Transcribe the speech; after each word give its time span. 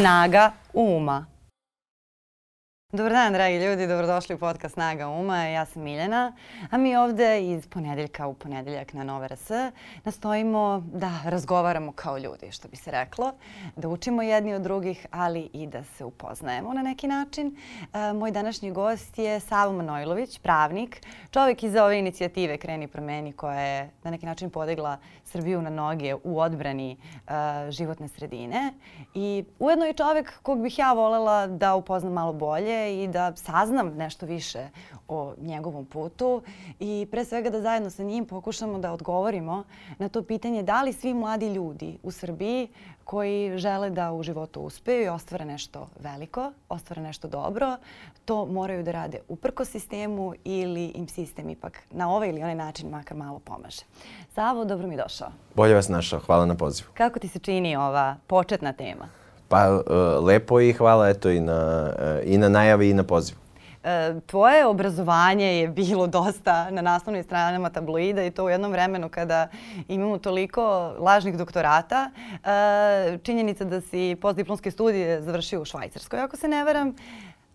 Snaga 0.00 0.54
uma. 0.72 1.28
Dobar 2.92 3.12
dan, 3.12 3.32
dragi 3.32 3.56
ljudi, 3.56 3.86
dobrodošli 3.86 4.34
u 4.34 4.38
podcast 4.38 4.74
Snaga 4.74 5.08
Uma. 5.08 5.44
Ja 5.44 5.64
sam 5.64 5.82
Miljana, 5.82 6.32
a 6.70 6.78
mi 6.78 6.96
ovde 6.96 7.42
iz 7.42 7.66
ponedeljka 7.66 8.26
u 8.26 8.34
ponedeljak 8.34 8.92
na 8.92 9.04
Nova 9.04 9.26
RS 9.26 9.50
nastojimo 10.04 10.84
da 10.92 11.10
razgovaramo 11.24 11.92
kao 11.92 12.18
ljudi, 12.18 12.52
što 12.52 12.68
bi 12.68 12.76
se 12.76 12.90
reklo, 12.90 13.32
da 13.76 13.88
učimo 13.88 14.22
jedni 14.22 14.54
od 14.54 14.62
drugih, 14.62 15.06
ali 15.10 15.50
i 15.52 15.66
da 15.66 15.84
se 15.84 16.04
upoznajemo 16.04 16.72
na 16.72 16.82
neki 16.82 17.08
način. 17.08 17.56
E, 17.92 18.12
moj 18.12 18.30
današnji 18.30 18.70
gost 18.70 19.18
je 19.18 19.40
Savo 19.40 19.72
Manojlović, 19.72 20.38
pravnik, 20.38 21.02
čovek 21.30 21.62
iz 21.62 21.76
ove 21.76 21.98
inicijative 21.98 22.58
Kreni 22.58 22.86
promeni 22.86 23.32
koja 23.32 23.60
je 23.60 23.90
na 24.02 24.10
neki 24.10 24.26
način 24.26 24.50
podigla 24.50 24.98
Srbiju 25.24 25.62
na 25.62 25.70
noge 25.70 26.14
u 26.24 26.40
odbrani 26.40 26.96
uh, 26.96 27.32
životne 27.70 28.08
sredine 28.08 28.72
i 29.14 29.44
ujedno 29.58 29.84
je 29.84 29.92
čovek 29.92 30.42
kog 30.42 30.62
bih 30.62 30.78
ja 30.78 30.92
volela 30.92 31.46
da 31.46 31.74
upoznam 31.74 32.12
malo 32.12 32.32
bolje 32.32 32.79
i 32.88 33.08
da 33.08 33.36
saznam 33.36 33.88
nešto 33.96 34.26
više 34.26 34.68
o 35.08 35.34
njegovom 35.40 35.84
putu 35.84 36.42
i 36.80 37.08
pre 37.10 37.24
svega 37.24 37.50
da 37.50 37.60
zajedno 37.60 37.90
sa 37.90 38.02
njim 38.02 38.26
pokušamo 38.26 38.78
da 38.78 38.92
odgovorimo 38.92 39.64
na 39.98 40.08
to 40.08 40.22
pitanje 40.22 40.62
da 40.62 40.82
li 40.82 40.92
svi 40.92 41.14
mladi 41.14 41.48
ljudi 41.48 41.98
u 42.02 42.10
Srbiji 42.10 42.68
koji 43.04 43.58
žele 43.58 43.90
da 43.90 44.12
u 44.12 44.22
životu 44.22 44.60
uspeju 44.60 45.04
i 45.04 45.08
ostvare 45.08 45.44
nešto 45.44 45.88
veliko, 46.00 46.52
ostvare 46.68 47.02
nešto 47.02 47.28
dobro, 47.28 47.76
to 48.24 48.46
moraju 48.46 48.82
da 48.82 48.92
rade 48.92 49.18
uprko 49.28 49.64
sistemu 49.64 50.34
ili 50.44 50.84
im 50.84 51.08
sistem 51.08 51.50
ipak 51.50 51.78
na 51.90 52.14
ovaj 52.14 52.28
ili 52.28 52.42
onaj 52.42 52.54
način 52.54 52.88
makar 52.88 53.16
malo 53.16 53.38
pomaže. 53.38 53.82
Savo, 54.34 54.64
dobro 54.64 54.86
mi 54.88 54.96
došao. 54.96 55.28
Bolje 55.54 55.74
vas 55.74 55.88
našao, 55.88 56.20
hvala 56.20 56.46
na 56.46 56.54
pozivu. 56.54 56.88
Kako 56.94 57.18
ti 57.18 57.28
se 57.28 57.38
čini 57.38 57.76
ova 57.76 58.16
početna 58.26 58.72
tema? 58.72 59.19
Pa 59.50 59.68
uh, 59.70 59.82
lepo 60.24 60.60
i 60.60 60.72
hvala 60.72 61.08
eto 61.08 61.30
i 61.30 61.40
na, 61.40 61.90
uh, 61.98 62.32
i 62.32 62.38
na 62.38 62.48
najavi 62.48 62.90
i 62.90 62.94
na 62.94 63.02
pozivu. 63.04 63.40
E, 63.84 64.20
tvoje 64.26 64.66
obrazovanje 64.66 65.46
je 65.46 65.68
bilo 65.68 66.06
dosta 66.06 66.70
na 66.70 66.82
naslovnim 66.82 67.24
stranama 67.24 67.70
tabloida 67.70 68.24
i 68.24 68.30
to 68.30 68.44
u 68.44 68.48
jednom 68.48 68.72
vremenu 68.72 69.08
kada 69.08 69.48
imamo 69.88 70.18
toliko 70.18 70.94
lažnih 70.98 71.36
doktorata. 71.36 72.10
E, 72.44 73.18
činjenica 73.22 73.64
da 73.64 73.80
si 73.80 74.16
postdiplomske 74.20 74.70
studije 74.70 75.22
završio 75.22 75.62
u 75.62 75.64
Švajcarskoj, 75.64 76.20
ako 76.20 76.36
se 76.36 76.48
ne 76.48 76.64
veram 76.64 76.94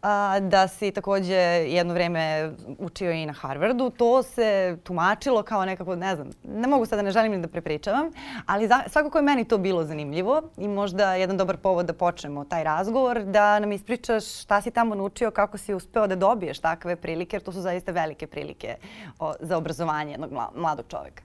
a, 0.06 0.40
da 0.40 0.68
si 0.68 0.92
takođe 0.92 1.36
jedno 1.68 1.94
vreme 1.94 2.52
učio 2.80 3.12
i 3.12 3.26
na 3.26 3.34
Harvardu. 3.34 3.90
To 3.90 4.24
se 4.24 4.78
tumačilo 4.84 5.44
kao 5.44 5.66
nekako, 5.66 5.96
ne 5.96 6.16
znam, 6.16 6.30
ne 6.44 6.68
mogu 6.68 6.86
sada, 6.86 7.02
ne 7.02 7.12
želim 7.12 7.32
ni 7.32 7.42
da 7.42 7.48
prepričavam, 7.48 8.12
ali 8.46 8.68
za, 8.68 8.84
svakako 8.88 9.18
je 9.18 9.22
meni 9.22 9.46
to 9.46 9.58
bilo 9.58 9.84
zanimljivo 9.84 10.42
i 10.58 10.68
možda 10.68 11.16
jedan 11.16 11.38
dobar 11.38 11.58
povod 11.58 11.86
da 11.86 11.94
počnemo 11.94 12.46
taj 12.46 12.64
razgovor, 12.64 13.24
da 13.24 13.60
nam 13.60 13.72
ispričaš 13.72 14.42
šta 14.42 14.62
si 14.62 14.72
tamo 14.72 14.96
naučio, 14.96 15.32
kako 15.32 15.58
si 15.58 15.74
uspeo 15.74 16.08
da 16.08 16.16
dobiješ 16.16 16.60
takve 16.60 16.96
prilike, 16.96 17.36
jer 17.36 17.44
to 17.44 17.52
su 17.52 17.62
zaista 17.62 17.92
velike 17.92 18.28
prilike 18.28 18.76
o, 19.20 19.34
za 19.40 19.58
obrazovanje 19.58 20.12
jednog 20.12 20.32
mladog 20.56 20.86
čoveka. 20.88 21.24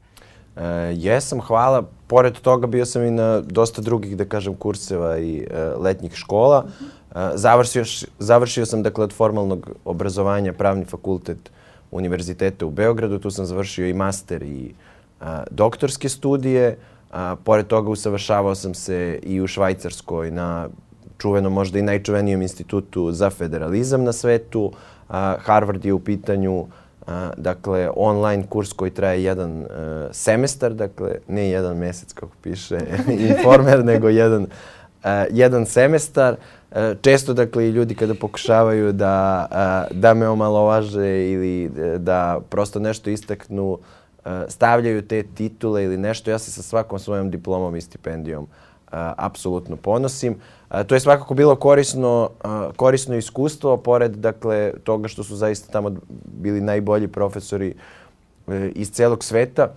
E, 0.56 0.62
jesam, 0.96 1.40
hvala. 1.40 1.82
Pored 2.06 2.40
toga 2.40 2.66
bio 2.66 2.86
sam 2.86 3.04
i 3.04 3.10
na 3.10 3.40
dosta 3.40 3.82
drugih, 3.82 4.16
da 4.16 4.24
kažem, 4.24 4.54
kurseva 4.54 5.18
i 5.18 5.46
e, 5.50 5.64
letnjih 5.76 6.14
škola. 6.14 6.64
-hmm 6.64 7.00
Završio, 7.34 7.84
završio 8.18 8.66
sam 8.66 8.82
dakle 8.82 9.04
od 9.04 9.12
formalnog 9.12 9.70
obrazovanja 9.84 10.52
pravni 10.52 10.84
fakultet 10.84 11.50
Univerziteta 11.90 12.66
u 12.66 12.70
Beogradu. 12.70 13.18
Tu 13.18 13.30
sam 13.30 13.46
završio 13.46 13.86
i 13.86 13.92
master 13.92 14.42
i 14.42 14.74
a, 15.20 15.42
doktorske 15.50 16.08
studije. 16.08 16.78
A, 17.10 17.36
pored 17.44 17.66
toga 17.66 17.90
usavršavao 17.90 18.54
sam 18.54 18.74
se 18.74 19.18
i 19.22 19.40
u 19.40 19.46
Švajcarskoj 19.46 20.30
na 20.30 20.68
čuvenom, 21.18 21.52
možda 21.52 21.78
i 21.78 21.82
najčuvenijem 21.82 22.42
institutu 22.42 23.12
za 23.12 23.30
federalizam 23.30 24.04
na 24.04 24.12
svetu. 24.12 24.72
A, 25.08 25.36
Harvard 25.38 25.84
je 25.84 25.92
u 25.92 26.00
pitanju 26.00 26.66
a, 27.10 27.30
dakle, 27.36 27.90
online 27.96 28.46
kurs 28.48 28.72
koji 28.72 28.90
traje 28.90 29.24
jedan 29.24 29.66
a, 29.70 30.08
semestar, 30.12 30.74
dakle, 30.74 31.14
ne 31.28 31.50
jedan 31.50 31.76
mesec 31.76 32.12
kako 32.12 32.32
piše 32.42 32.78
informer, 33.30 33.84
nego 33.84 34.08
jedan, 34.08 34.46
a, 35.04 35.24
jedan 35.30 35.66
semestar. 35.66 36.36
E, 36.72 36.94
često, 37.02 37.34
dakle, 37.34 37.66
i 37.66 37.70
ljudi 37.70 37.94
kada 37.94 38.14
pokušavaju 38.14 38.92
da, 38.92 39.46
da 39.90 40.14
me 40.14 40.28
omalovaže 40.28 41.30
ili 41.30 41.64
e, 41.64 41.98
da 41.98 42.40
prosto 42.48 42.80
nešto 42.80 43.10
istaknu, 43.10 43.78
e, 44.24 44.44
stavljaju 44.48 45.02
te 45.02 45.22
titule 45.22 45.84
ili 45.84 45.96
nešto, 45.96 46.30
ja 46.30 46.38
se 46.38 46.50
sa 46.50 46.62
svakom 46.62 46.98
svojom 46.98 47.30
diplomom 47.30 47.76
i 47.76 47.80
stipendijom 47.80 48.46
apsolutno 49.16 49.76
ponosim. 49.76 50.36
To 50.86 50.94
je 50.94 51.00
svakako 51.00 51.34
bilo 51.34 51.56
korisno, 51.56 52.30
korisno 52.76 53.16
iskustvo, 53.16 53.76
pored 53.76 54.12
dakle, 54.12 54.72
toga 54.84 55.08
što 55.08 55.24
su 55.24 55.36
zaista 55.36 55.72
tamo 55.72 55.90
bili 56.24 56.60
najbolji 56.60 57.08
profesori 57.08 57.74
iz 58.74 58.90
celog 58.90 59.24
sveta 59.24 59.74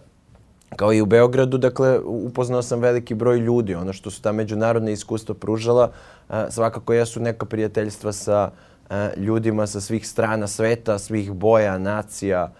kao 0.75 0.93
i 0.93 1.01
u 1.01 1.05
Beogradu, 1.05 1.57
dakle, 1.57 1.99
upoznao 1.99 2.61
sam 2.61 2.79
veliki 2.79 3.13
broj 3.13 3.37
ljudi. 3.37 3.75
Ono 3.75 3.93
što 3.93 4.11
su 4.11 4.21
ta 4.21 4.31
međunarodna 4.31 4.91
iskustva 4.91 5.35
pružala, 5.35 5.91
svakako 6.49 6.93
jesu 6.93 7.19
neka 7.19 7.45
prijateljstva 7.45 8.11
sa 8.11 8.51
ljudima 9.17 9.67
sa 9.67 9.81
svih 9.81 10.07
strana 10.07 10.47
sveta, 10.47 10.99
svih 10.99 11.31
boja, 11.31 11.77
nacija, 11.77 12.51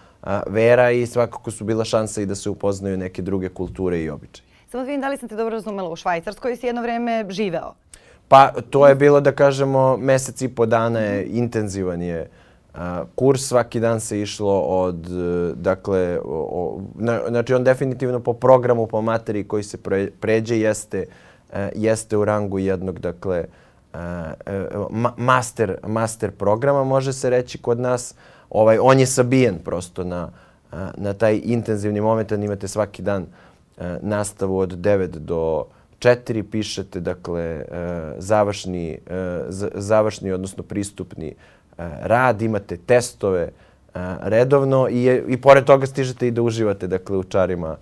vera 0.47 0.91
i 0.91 1.05
svakako 1.05 1.51
su 1.51 1.63
bila 1.63 1.85
šansa 1.85 2.21
i 2.21 2.25
da 2.25 2.35
se 2.35 2.49
upoznaju 2.49 2.97
neke 2.97 3.21
druge 3.21 3.49
kulture 3.49 4.01
i 4.01 4.09
običaje. 4.09 4.47
Samo 4.71 4.83
da 4.83 4.87
vidim 4.87 5.01
da 5.01 5.09
li 5.09 5.17
sam 5.17 5.29
te 5.29 5.35
dobro 5.35 5.55
razumela. 5.55 5.89
U 5.89 5.95
Švajcarskoj 5.95 6.55
si 6.55 6.65
jedno 6.65 6.81
vreme 6.81 7.25
živeo. 7.29 7.73
Pa 8.33 8.51
to 8.69 8.87
je 8.87 8.95
bilo 8.95 9.21
da 9.21 9.31
kažemo 9.31 9.97
mesec 9.97 10.41
i 10.41 10.47
po 10.49 10.65
dana 10.65 10.99
je 10.99 11.25
intenzivan 11.25 12.01
je 12.01 12.29
uh, 12.73 12.79
kurs 13.15 13.41
svaki 13.41 13.79
dan 13.79 13.99
se 13.99 14.21
išlo 14.21 14.59
od, 14.59 15.07
dakle, 15.55 16.19
o, 16.25 16.81
na, 16.95 17.19
znači 17.27 17.53
on 17.53 17.63
definitivno 17.63 18.19
po 18.19 18.33
programu, 18.33 18.87
po 18.87 19.01
materiji 19.01 19.43
koji 19.43 19.63
se 19.63 19.77
pre, 19.77 20.11
pređe 20.19 20.59
jeste, 20.59 21.05
e, 21.53 21.69
jeste 21.75 22.17
u 22.17 22.25
rangu 22.25 22.59
jednog, 22.59 22.99
dakle, 22.99 23.45
e, 23.93 23.97
e, 24.45 24.67
ma, 24.89 25.13
master, 25.17 25.77
master 25.87 26.31
programa, 26.31 26.83
može 26.83 27.13
se 27.13 27.29
reći 27.29 27.57
kod 27.57 27.79
nas. 27.79 28.15
Ovaj, 28.49 28.77
on 28.81 28.99
je 28.99 29.05
sabijen 29.05 29.59
prosto 29.65 30.03
na, 30.03 30.29
na 30.97 31.13
taj 31.13 31.41
intenzivni 31.43 32.01
moment, 32.01 32.31
imate 32.31 32.67
svaki 32.67 33.01
dan 33.01 33.25
nastavu 34.01 34.57
od 34.57 34.77
9 34.77 35.07
do 35.07 35.65
4, 36.03 36.43
pišete, 36.43 36.99
dakle, 36.99 37.65
završni, 38.17 38.97
završni, 39.75 40.31
odnosno 40.31 40.63
pristupni 40.63 41.35
E, 41.77 41.89
rad, 42.01 42.41
imate 42.41 42.77
testove 42.77 43.41
e, 43.41 43.49
redovno 44.21 44.87
i, 44.89 45.21
i 45.27 45.41
pored 45.41 45.65
toga 45.65 45.85
stižete 45.85 46.27
i 46.27 46.31
da 46.31 46.41
uživate 46.41 46.87
dakle, 46.87 47.17
u 47.17 47.23
čarima 47.23 47.77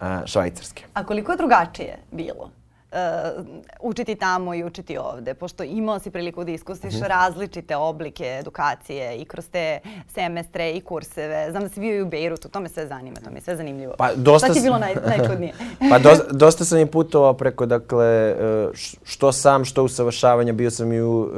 e, 0.00 0.26
švajcarske. 0.26 0.84
A 0.94 1.04
koliko 1.04 1.32
je 1.32 1.36
drugačije 1.36 1.98
bilo? 2.10 2.50
Uh, 2.96 3.46
učiti 3.80 4.14
tamo 4.14 4.54
i 4.54 4.64
učiti 4.64 4.98
ovde, 4.98 5.34
pošto 5.34 5.62
imao 5.62 5.98
si 5.98 6.10
priliku 6.10 6.44
da 6.44 6.50
iskustiš 6.50 6.94
uh 6.94 7.00
mhm. 7.00 7.04
-huh. 7.04 7.08
različite 7.08 7.76
oblike 7.76 8.38
edukacije 8.40 9.16
i 9.16 9.24
kroz 9.24 9.48
te 9.48 9.80
semestre 10.14 10.72
i 10.72 10.80
kurseve. 10.80 11.50
Znam 11.50 11.62
da 11.62 11.68
si 11.68 11.80
bio 11.80 11.96
i 11.96 12.02
u 12.02 12.06
Beirutu, 12.06 12.48
to 12.48 12.60
me 12.60 12.68
sve 12.68 12.86
zanima, 12.86 13.16
to 13.24 13.30
mi 13.30 13.36
je 13.36 13.42
sve 13.42 13.56
zanimljivo. 13.56 13.94
Pa, 13.98 14.14
dosta 14.14 14.46
Šta 14.46 14.52
ti 14.52 14.58
je 14.58 14.62
bilo 14.62 14.78
naj, 14.78 14.94
najčudnije? 15.06 15.52
pa 15.90 15.98
do, 15.98 16.10
dosta 16.30 16.64
sam 16.64 16.78
i 16.78 16.86
putovao 16.86 17.34
preko, 17.34 17.66
dakle, 17.66 18.06
e, 18.06 18.68
što 19.04 19.32
sam, 19.32 19.64
što 19.64 19.84
usavršavanja. 19.84 20.52
Bio 20.52 20.70
sam 20.70 20.92
i 20.92 21.00
u 21.00 21.20
uh, 21.20 21.30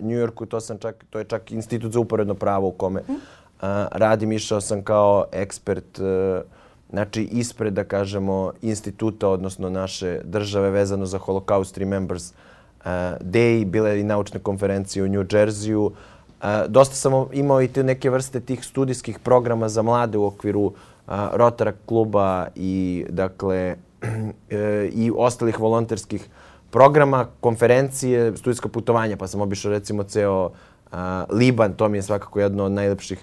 New 0.00 0.18
Yorku, 0.18 0.46
to, 0.46 0.60
sam 0.60 0.78
čak, 0.78 1.04
to 1.10 1.18
je 1.18 1.24
čak 1.24 1.50
institut 1.50 1.92
za 1.92 2.00
uporedno 2.00 2.34
pravo 2.34 2.68
u 2.68 2.72
kome 2.72 3.00
uh, 3.08 3.18
radim. 3.90 4.32
Išao 4.32 4.60
sam 4.60 4.82
kao 4.82 5.24
ekspert 5.32 5.98
uh, 5.98 6.06
znači 6.94 7.22
ispred, 7.22 7.72
da 7.74 7.84
kažemo, 7.84 8.52
instituta, 8.62 9.28
odnosno 9.28 9.70
naše 9.70 10.20
države 10.24 10.70
vezano 10.70 11.06
za 11.06 11.18
Holocaust 11.18 11.78
Remembers 11.78 12.30
uh, 12.30 12.86
Day, 13.20 13.64
bile 13.64 14.00
i 14.00 14.04
naučne 14.04 14.40
konferencije 14.40 15.02
u 15.04 15.08
New 15.08 15.24
Jerseyu. 15.24 15.90
Uh, 15.90 16.48
dosta 16.68 16.94
sam 16.94 17.26
imao 17.32 17.62
i 17.62 17.68
te 17.68 17.82
neke 17.82 18.10
vrste 18.10 18.40
tih 18.40 18.64
studijskih 18.64 19.18
programa 19.18 19.68
za 19.68 19.82
mlade 19.82 20.18
u 20.18 20.24
okviru 20.26 20.62
uh, 20.62 20.72
Rotara 21.32 21.72
kluba 21.86 22.46
i, 22.54 23.04
dakle, 23.08 23.76
i 25.02 25.12
ostalih 25.16 25.60
volonterskih 25.60 26.28
programa, 26.70 27.26
konferencije, 27.40 28.36
studijska 28.36 28.68
putovanja, 28.68 29.16
pa 29.16 29.26
sam 29.26 29.40
obišao 29.40 29.72
recimo 29.72 30.02
ceo 30.02 30.44
uh, 30.46 30.98
Liban, 31.30 31.72
to 31.74 31.88
mi 31.88 31.98
je 31.98 32.02
svakako 32.02 32.40
jedno 32.40 32.64
od 32.64 32.72
najlepših 32.72 33.18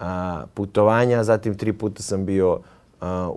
uh, 0.00 0.06
putovanja. 0.54 1.24
Zatim 1.24 1.54
tri 1.54 1.72
puta 1.72 2.02
sam 2.02 2.26
bio 2.26 2.52
uh, 2.52 2.60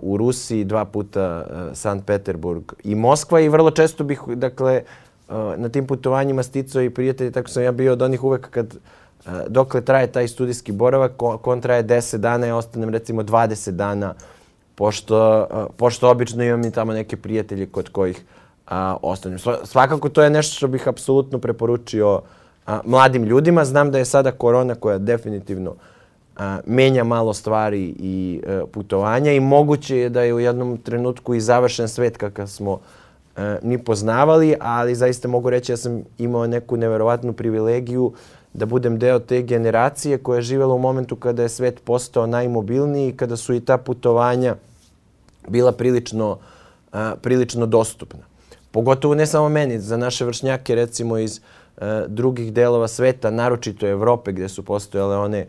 u 0.02 0.16
Rusiji, 0.16 0.64
dva 0.64 0.84
puta 0.84 1.44
Sankt 1.74 2.06
Peterburg 2.06 2.72
i 2.84 2.94
Moskva 2.94 3.40
i 3.40 3.48
vrlo 3.48 3.70
često 3.70 4.04
bih, 4.04 4.20
dakle, 4.26 4.82
na 5.56 5.68
tim 5.68 5.86
putovanjima 5.86 6.42
sticao 6.42 6.82
i 6.82 6.90
prijatelji, 6.90 7.32
tako 7.32 7.48
sam 7.48 7.62
ja 7.62 7.72
bio 7.72 7.92
od 7.92 8.02
onih 8.02 8.24
uvek 8.24 8.50
kad 8.50 8.76
dokle 9.48 9.80
traje 9.80 10.12
taj 10.12 10.28
studijski 10.28 10.72
boravak, 10.72 11.22
on 11.46 11.60
traje 11.60 11.84
10 11.84 12.16
dana, 12.16 12.46
ja 12.46 12.56
ostanem 12.56 12.90
recimo 12.90 13.22
20 13.22 13.70
dana, 13.70 14.14
pošto, 14.74 15.46
pošto 15.76 16.10
obično 16.10 16.44
imam 16.44 16.64
i 16.64 16.70
tamo 16.70 16.92
neke 16.92 17.16
prijatelje 17.16 17.66
kod 17.66 17.88
kojih 17.88 18.24
a, 18.66 18.96
ostanem. 19.02 19.38
Svakako 19.64 20.08
to 20.08 20.22
je 20.22 20.30
nešto 20.30 20.56
što 20.56 20.68
bih 20.68 20.88
apsolutno 20.88 21.38
preporučio 21.38 22.20
a, 22.66 22.80
mladim 22.84 23.24
ljudima. 23.24 23.64
Znam 23.64 23.90
da 23.90 23.98
je 23.98 24.04
sada 24.04 24.32
korona 24.32 24.74
koja 24.74 24.98
definitivno 24.98 25.74
a, 26.36 26.60
menja 26.66 27.04
malo 27.04 27.32
stvari 27.34 27.94
i 27.98 28.40
a, 28.46 28.50
e, 28.50 28.62
putovanja 28.72 29.32
i 29.32 29.40
moguće 29.40 29.96
je 29.96 30.08
da 30.08 30.22
je 30.22 30.34
u 30.34 30.40
jednom 30.40 30.78
trenutku 30.78 31.34
i 31.34 31.40
završen 31.40 31.88
svet 31.88 32.16
kakav 32.16 32.46
smo 32.46 32.78
a, 33.36 33.42
e, 33.42 33.58
mi 33.62 33.78
poznavali, 33.78 34.54
ali 34.60 34.94
zaista 34.94 35.28
mogu 35.28 35.50
reći 35.50 35.72
ja 35.72 35.76
sam 35.76 36.02
imao 36.18 36.46
neku 36.46 36.76
neverovatnu 36.76 37.32
privilegiju 37.32 38.12
da 38.52 38.66
budem 38.66 38.98
deo 38.98 39.18
te 39.18 39.42
generacije 39.42 40.18
koja 40.18 40.36
je 40.36 40.42
živjela 40.42 40.74
u 40.74 40.78
momentu 40.78 41.16
kada 41.16 41.42
je 41.42 41.48
svet 41.48 41.80
postao 41.84 42.26
najmobilniji 42.26 43.08
i 43.08 43.16
kada 43.16 43.36
su 43.36 43.54
i 43.54 43.60
ta 43.60 43.78
putovanja 43.78 44.56
bila 45.48 45.72
prilično, 45.72 46.38
a, 46.92 47.14
prilično 47.22 47.66
dostupna. 47.66 48.20
Pogotovo 48.70 49.14
ne 49.14 49.26
samo 49.26 49.48
meni, 49.48 49.80
za 49.80 49.96
naše 49.96 50.24
vršnjake 50.24 50.74
recimo 50.74 51.18
iz 51.18 51.40
a, 51.76 52.04
drugih 52.08 52.52
delova 52.52 52.88
sveta, 52.88 53.30
naročito 53.30 53.88
Evrope 53.88 54.32
gdje 54.32 54.48
su 54.48 54.64
postojale 54.64 55.16
one 55.16 55.46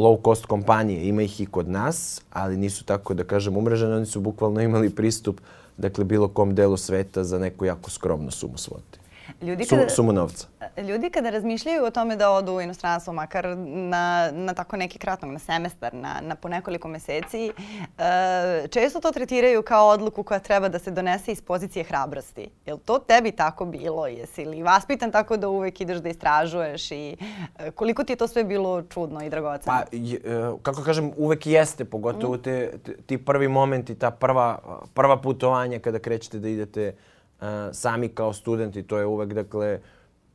low 0.00 0.20
cost 0.24 0.46
kompanije. 0.46 1.08
Ima 1.08 1.22
ih 1.22 1.40
i 1.40 1.46
kod 1.46 1.68
nas, 1.68 2.22
ali 2.30 2.56
nisu 2.56 2.84
tako 2.84 3.14
da 3.14 3.24
kažem 3.24 3.56
umrežene. 3.56 3.96
Oni 3.96 4.06
su 4.06 4.20
bukvalno 4.20 4.60
imali 4.60 4.90
pristup 4.90 5.40
dakle, 5.76 6.04
bilo 6.04 6.28
kom 6.28 6.54
delu 6.54 6.76
sveta 6.76 7.24
za 7.24 7.38
neku 7.38 7.64
jako 7.64 7.90
skromnu 7.90 8.30
sumu 8.30 8.58
svote. 8.58 8.99
Ljudi 9.42 9.66
kada, 9.66 9.88
sumu 9.88 10.12
novca. 10.12 10.46
Ljudi 10.76 11.10
kada 11.10 11.30
razmišljaju 11.30 11.84
o 11.84 11.90
tome 11.90 12.16
da 12.16 12.30
odu 12.30 12.52
u 12.52 12.60
inostranstvo, 12.60 13.12
makar 13.12 13.56
na, 13.66 14.30
na 14.32 14.54
tako 14.54 14.76
neki 14.76 14.98
kratnog, 14.98 15.32
na 15.32 15.38
semestar, 15.38 15.94
na, 15.94 16.20
na 16.22 16.34
po 16.34 16.48
nekoliko 16.48 16.88
meseci, 16.88 17.52
e, 17.98 18.68
često 18.68 19.00
to 19.00 19.12
tretiraju 19.12 19.62
kao 19.62 19.88
odluku 19.88 20.22
koja 20.22 20.40
treba 20.40 20.68
da 20.68 20.78
se 20.78 20.90
donese 20.90 21.32
iz 21.32 21.42
pozicije 21.42 21.84
hrabrosti. 21.84 22.48
Je 22.66 22.74
li 22.74 22.80
to 22.80 22.98
tebi 22.98 23.32
tako 23.32 23.64
bilo? 23.64 24.06
Jesi 24.06 24.44
li 24.44 24.62
vaspitan 24.62 25.12
tako 25.12 25.36
da 25.36 25.48
uvek 25.48 25.80
ideš 25.80 25.98
da 25.98 26.08
istražuješ 26.08 26.90
i 26.90 27.16
e, 27.58 27.70
koliko 27.70 28.04
ti 28.04 28.12
je 28.12 28.16
to 28.16 28.28
sve 28.28 28.44
bilo 28.44 28.82
čudno 28.82 29.22
i 29.22 29.30
dragoceno? 29.30 29.76
Pa, 29.76 29.96
je, 29.96 30.20
kako 30.62 30.82
kažem, 30.82 31.12
uvek 31.16 31.46
jeste, 31.46 31.84
pogotovo 31.84 32.34
mm. 32.34 32.42
te, 32.42 32.72
ti 33.06 33.24
prvi 33.24 33.48
momenti, 33.48 33.94
ta 33.94 34.10
prva, 34.10 34.58
prva 34.94 35.20
putovanja 35.20 35.78
kada 35.78 35.98
krećete 35.98 36.38
da 36.38 36.48
idete 36.48 36.94
sami 37.72 38.08
kao 38.08 38.32
studenti, 38.32 38.82
to 38.82 38.98
je 38.98 39.06
uvek, 39.06 39.32
dakle, 39.32 39.80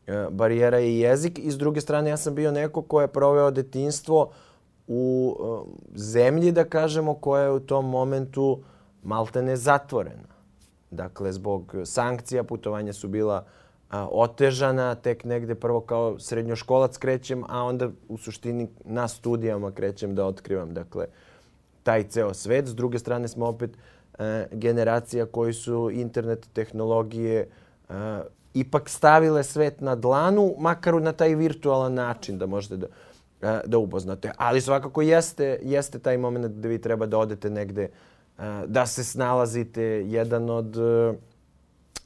e, 0.08 0.28
barijera 0.32 0.80
i 0.80 1.00
jezik. 1.00 1.40
I 1.40 1.52
s 1.52 1.58
druge 1.58 1.82
strane, 1.82 2.10
ja 2.10 2.18
sam 2.18 2.36
bio 2.36 2.52
neko 2.52 2.82
ko 2.82 3.02
je 3.02 3.08
proveo 3.08 3.52
detinstvo 3.52 4.32
u 4.88 5.36
e, 5.40 5.70
zemlji, 5.96 6.52
da 6.52 6.64
kažemo, 6.64 7.14
koja 7.14 7.44
je 7.44 7.52
u 7.52 7.60
tom 7.60 7.90
momentu 7.90 8.60
maltene 9.04 9.56
zatvorena. 9.56 10.36
Dakle, 10.92 11.32
zbog 11.32 11.76
sankcija 11.84 12.44
putovanja 12.44 12.94
su 12.94 13.08
bila 13.08 13.46
a, 13.90 14.08
otežana, 14.12 14.96
tek 14.96 15.24
negde 15.24 15.56
prvo 15.56 15.82
kao 15.82 16.20
srednjoškolac 16.20 16.98
krećem, 16.98 17.44
a 17.48 17.64
onda 17.64 17.90
u 18.10 18.18
suštini 18.18 18.68
na 18.86 19.08
studijama 19.08 19.72
krećem 19.72 20.16
da 20.16 20.26
otkrivam, 20.26 20.74
dakle, 20.74 21.06
taj 21.84 22.04
ceo 22.04 22.34
svet. 22.34 22.68
S 22.68 22.76
druge 22.76 23.00
strane 23.00 23.28
smo 23.28 23.46
opet 23.46 23.72
e, 23.72 23.95
generacija 24.52 25.26
koji 25.26 25.54
su 25.54 25.90
internet 25.94 26.50
tehnologije 26.54 27.50
e, 27.90 27.94
ipak 28.54 28.90
stavile 28.90 29.44
svet 29.44 29.82
na 29.82 29.96
dlanu, 29.96 30.56
makar 30.58 31.02
na 31.02 31.12
taj 31.12 31.36
virtualan 31.36 31.94
način 31.94 32.38
da 32.38 32.46
možete 32.46 32.78
da, 32.78 32.88
e, 33.42 33.60
da 33.66 33.78
upoznate. 33.78 34.32
Ali 34.38 34.62
svakako 34.62 35.02
jeste, 35.02 35.60
jeste 35.64 36.00
taj 36.00 36.18
moment 36.18 36.46
da 36.46 36.68
vi 36.68 36.82
treba 36.82 37.06
da 37.06 37.18
odete 37.18 37.50
negde, 37.50 37.84
e, 37.84 37.92
da 38.68 38.86
se 38.86 39.04
snalazite. 39.04 39.84
Jedan 40.08 40.50
od, 40.50 40.78
e, 40.78 41.14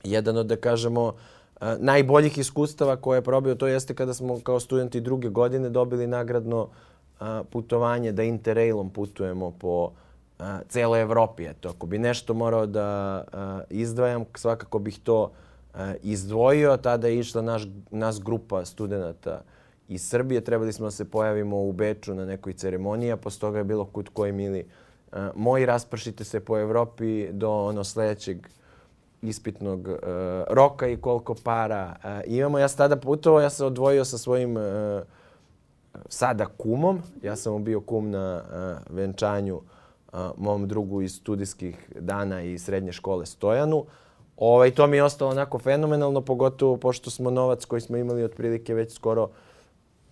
jedan 0.04 0.38
od 0.38 0.46
da 0.46 0.56
kažemo, 0.56 1.14
e, 1.62 1.76
najboljih 1.80 2.38
iskustava 2.38 2.96
koje 2.96 3.18
je 3.18 3.22
probio, 3.22 3.56
to 3.56 3.68
jeste 3.68 3.96
kada 3.96 4.14
smo 4.14 4.40
kao 4.40 4.60
studenti 4.60 5.02
druge 5.02 5.30
godine 5.30 5.70
dobili 5.70 6.08
nagradno 6.08 6.68
e, 6.68 7.24
putovanje 7.50 8.12
da 8.12 8.24
Interrailom 8.24 8.90
putujemo 8.90 9.52
po 9.52 9.92
celoj 10.68 11.02
Evropi. 11.02 11.44
Eto, 11.44 11.70
ako 11.70 11.88
bi 11.88 11.98
nešto 11.98 12.34
morao 12.34 12.66
da 12.66 13.24
izdvajam, 13.70 14.26
svakako 14.36 14.80
bih 14.80 15.00
to 15.04 15.32
izdvojio. 16.02 16.78
Tada 16.78 17.08
je 17.08 17.20
išla 17.20 17.42
naš, 17.42 17.68
nas 17.92 18.22
grupa 18.24 18.66
studenta 18.66 19.42
iz 19.88 20.10
Srbije. 20.10 20.42
Trebali 20.42 20.74
smo 20.74 20.88
da 20.88 20.92
se 20.92 21.06
pojavimo 21.06 21.62
u 21.64 21.72
Beču 21.72 22.14
na 22.14 22.26
nekoj 22.26 22.54
ceremoniji, 22.54 23.12
a 23.12 23.18
posle 23.18 23.40
toga 23.40 23.58
je 23.58 23.64
bilo 23.64 23.86
kut 23.86 24.10
koji 24.14 24.32
mili 24.32 24.68
moji 25.36 25.66
raspršite 25.66 26.24
se 26.24 26.40
po 26.40 26.60
Evropi 26.60 27.28
do 27.32 27.52
ono 27.52 27.84
sledećeg 27.84 28.48
ispitnog 29.22 29.88
uh, 29.88 29.96
roka 30.50 30.88
i 30.88 30.98
koliko 30.98 31.36
para 31.44 31.96
uh, 31.96 32.10
imamo. 32.26 32.60
Ja 32.60 32.68
sam 32.68 32.78
tada 32.78 32.96
putovao, 32.96 33.42
ja 33.42 33.50
sam 33.50 33.68
odvojio 33.68 34.06
sa 34.06 34.18
svojim 34.18 34.58
uh, 34.58 34.64
sada 36.10 36.46
kumom. 36.46 37.02
Ja 37.24 37.36
sam 37.36 37.64
bio 37.64 37.82
kum 37.82 38.10
na 38.10 38.42
uh, 38.44 38.96
venčanju 38.96 39.56
uh, 39.56 39.62
mom 40.38 40.68
drugu 40.68 41.02
iz 41.02 41.16
studijskih 41.16 41.92
dana 42.00 42.42
i 42.42 42.58
srednje 42.58 42.92
škole 42.92 43.26
Stojanu. 43.26 43.86
Ovaj, 44.38 44.72
to 44.72 44.88
mi 44.88 44.98
je 44.98 45.04
ostalo 45.04 45.32
onako 45.32 45.60
fenomenalno, 45.60 46.22
pogotovo 46.22 46.78
pošto 46.78 47.10
smo 47.10 47.32
novac 47.32 47.66
koji 47.66 47.82
smo 47.82 47.98
imali 47.98 48.24
otprilike 48.24 48.74
već 48.74 48.94
skoro 48.94 49.30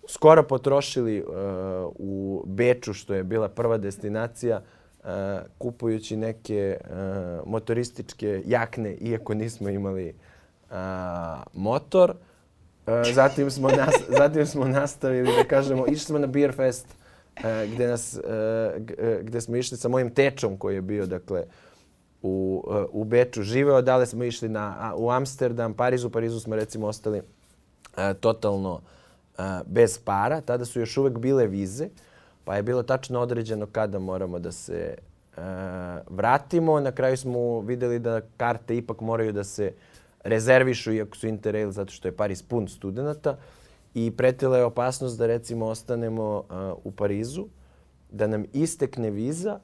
skoro 0.08 0.42
potrošili 0.42 1.22
uh, 1.22 1.28
u 1.94 2.44
Beču, 2.46 2.94
što 2.94 3.14
je 3.14 3.24
bila 3.24 3.48
prva 3.48 3.78
destinacija, 3.78 4.60
uh, 4.60 5.08
kupujući 5.58 6.16
neke 6.16 6.76
uh, 6.80 7.48
motorističke 7.48 8.42
jakne, 8.46 8.94
iako 8.94 9.34
nismo 9.34 9.68
imali 9.68 10.14
uh, 10.70 10.76
motor. 11.52 12.10
Uh, 12.86 13.14
zatim, 13.14 13.50
smo 13.50 13.68
nas, 13.68 13.94
zatim 14.18 14.46
smo 14.46 14.64
nastavili 14.64 15.32
da 15.36 15.44
kažemo, 15.44 15.86
išli 15.86 15.98
smo 15.98 16.18
na 16.18 16.26
Beer 16.26 16.52
Fest 16.52 16.86
gde, 17.74 17.86
nas, 17.86 18.16
e, 18.16 18.20
e, 18.98 19.20
gde 19.22 19.40
smo 19.40 19.56
išli 19.56 19.76
sa 19.76 19.88
mojim 19.88 20.10
tečom 20.14 20.56
koji 20.56 20.74
je 20.74 20.82
bio 20.82 21.06
dakle, 21.06 21.44
u, 22.22 22.64
u 22.90 23.04
Beču 23.04 23.42
živeo. 23.42 23.82
Dale 23.82 24.06
smo 24.06 24.24
išli 24.24 24.48
na, 24.48 24.94
u 24.96 25.10
Amsterdam, 25.10 25.74
Pariz. 25.74 26.04
U 26.04 26.10
Parizu 26.10 26.40
smo 26.40 26.56
recimo 26.56 26.86
ostali 26.86 27.22
totalno 28.20 28.80
bez 29.66 29.98
para. 29.98 30.40
Tada 30.40 30.64
su 30.64 30.80
još 30.80 30.96
uvek 30.96 31.18
bile 31.18 31.46
vize, 31.46 31.88
pa 32.44 32.56
je 32.56 32.62
bilo 32.62 32.82
tačno 32.82 33.20
određeno 33.20 33.66
kada 33.66 33.98
moramo 33.98 34.38
da 34.38 34.52
se 34.52 34.94
vratimo. 36.10 36.80
Na 36.80 36.92
kraju 36.92 37.16
smo 37.16 37.60
videli 37.60 37.98
da 37.98 38.20
karte 38.36 38.76
ipak 38.76 39.00
moraju 39.00 39.32
da 39.32 39.44
se 39.44 39.72
rezervišu, 40.24 40.92
iako 40.92 41.16
su 41.16 41.26
Interrail, 41.26 41.70
zato 41.70 41.92
što 41.92 42.08
je 42.08 42.16
Pariz 42.16 42.42
pun 42.42 42.68
studenta 42.68 43.36
i 43.94 44.10
pretila 44.10 44.58
je 44.58 44.64
opasnost 44.64 45.18
da 45.18 45.26
recimo 45.26 45.66
ostanemo 45.66 46.36
uh, 46.38 46.78
u 46.84 46.90
Parizu, 46.90 47.46
da 48.10 48.26
nam 48.26 48.44
istekne 48.52 49.10
viza 49.10 49.60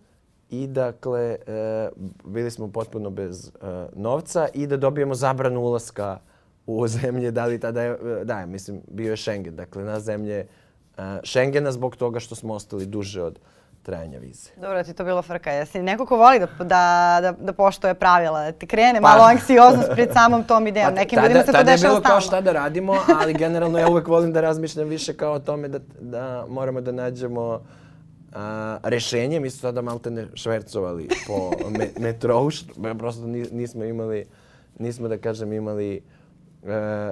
i 0.50 0.66
dakle 0.66 1.37
uh, 1.47 2.33
bili 2.33 2.50
smo 2.50 2.73
potpuno 2.73 3.11
bez 3.11 3.47
uh, 3.47 3.52
novca 3.97 4.49
i 4.54 4.66
da 4.66 4.76
dobijemo 4.76 5.14
zabranu 5.14 5.61
ulaska 5.61 6.19
u 6.66 6.88
zemlje, 6.88 7.31
da 7.31 7.47
li 7.47 7.61
tada 7.61 7.83
je, 7.83 7.93
uh, 7.93 8.23
da, 8.25 8.47
mislim, 8.47 8.81
bio 8.90 9.11
je 9.11 9.16
Schengen, 9.16 9.57
dakle 9.57 9.85
na 9.85 10.00
zemlje 10.00 10.47
uh, 10.97 11.04
Schengena 11.25 11.73
zbog 11.73 11.97
toga 11.97 12.21
što 12.21 12.35
smo 12.35 12.54
ostali 12.54 12.87
duže 12.87 13.23
od 13.23 13.38
trajanja 13.84 14.18
vize. 14.18 14.50
Dobro, 14.56 14.84
ti 14.84 14.94
to 14.94 15.04
bilo 15.04 15.22
frka. 15.22 15.50
Jesi 15.50 15.82
neko 15.82 16.06
ko 16.06 16.16
voli 16.16 16.38
da, 16.38 16.46
da, 16.58 17.18
da, 17.22 17.32
da 17.32 17.52
poštoje 17.52 17.94
pravila, 17.94 18.44
da 18.44 18.52
ti 18.52 18.66
krene 18.66 19.00
pa, 19.00 19.08
malo 19.08 19.24
anksioznost 19.24 19.88
pred 19.92 20.12
samom 20.12 20.44
tom 20.44 20.66
idejom. 20.66 20.94
Pa, 20.94 21.00
Nekim 21.00 21.22
ljudima 21.22 21.40
se 21.40 21.52
to 21.52 21.62
dešava 21.62 21.76
stalno. 21.76 21.80
Tada 21.80 21.88
je 21.88 22.00
bilo 22.00 22.10
kao 22.10 22.20
šta 22.20 22.40
da 22.40 22.52
radimo, 22.52 22.96
ali 23.20 23.34
generalno 23.34 23.78
ja 23.78 23.88
uvek 23.88 24.08
volim 24.08 24.32
da 24.32 24.40
razmišljam 24.40 24.88
više 24.88 25.16
kao 25.16 25.32
o 25.32 25.38
tome 25.38 25.68
da, 25.68 25.78
da 26.00 26.44
moramo 26.48 26.80
da 26.80 26.92
nađemo 26.92 27.60
a, 28.32 28.78
rešenje. 28.82 29.40
Mi 29.40 29.50
smo 29.50 29.68
tada 29.68 29.82
malte 29.82 30.10
ne 30.10 30.26
švercovali 30.34 31.08
po 31.26 31.50
me, 31.78 31.88
metrou, 31.98 32.50
prosto 32.98 33.26
nismo 33.52 33.84
imali, 33.84 34.26
nismo 34.78 35.08
da 35.08 35.18
kažem 35.18 35.52
imali 35.52 36.02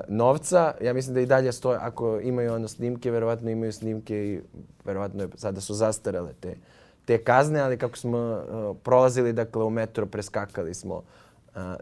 novca. 0.08 0.74
Ja 0.80 0.92
mislim 0.92 1.14
da 1.14 1.20
i 1.20 1.26
dalje 1.26 1.52
stoje, 1.52 1.78
ako 1.82 2.20
imaju 2.20 2.54
ono 2.54 2.68
snimke, 2.68 3.10
verovatno 3.10 3.50
imaju 3.50 3.72
snimke 3.72 4.16
i 4.16 4.40
verovatno 4.84 5.22
je, 5.22 5.28
sada 5.36 5.60
su 5.60 5.74
zastarale 5.74 6.32
te, 6.40 6.56
te 7.04 7.18
kazne, 7.18 7.60
ali 7.60 7.78
kako 7.78 7.96
smo 7.96 8.18
uh, 8.18 8.76
prolazili 8.82 9.32
dakle, 9.32 9.64
u 9.64 9.70
metro, 9.70 10.06
preskakali 10.06 10.74
smo 10.74 10.94
uh, 10.94 11.02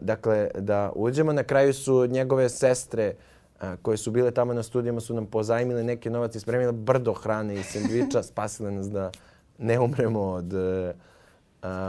dakle, 0.01 0.49
da 0.55 0.91
uđemo. 0.95 1.33
Na 1.33 1.43
kraju 1.43 1.73
su 1.73 2.05
njegove 2.05 2.49
sestre 2.49 3.13
uh, 3.55 3.67
koje 3.81 3.97
su 3.97 4.11
bile 4.11 4.31
tamo 4.31 4.53
na 4.53 4.63
studijama 4.63 4.99
su 4.99 5.13
nam 5.13 5.25
pozajmile 5.25 5.83
neke 5.83 6.09
novac 6.09 6.35
i 6.35 6.39
spremile 6.39 6.71
brdo 6.71 7.13
hrane 7.13 7.55
i 7.55 7.63
sendviča, 7.63 8.23
spasile 8.31 8.71
nas 8.71 8.89
da 8.89 9.11
ne 9.57 9.79
umremo 9.79 10.21
od, 10.21 10.53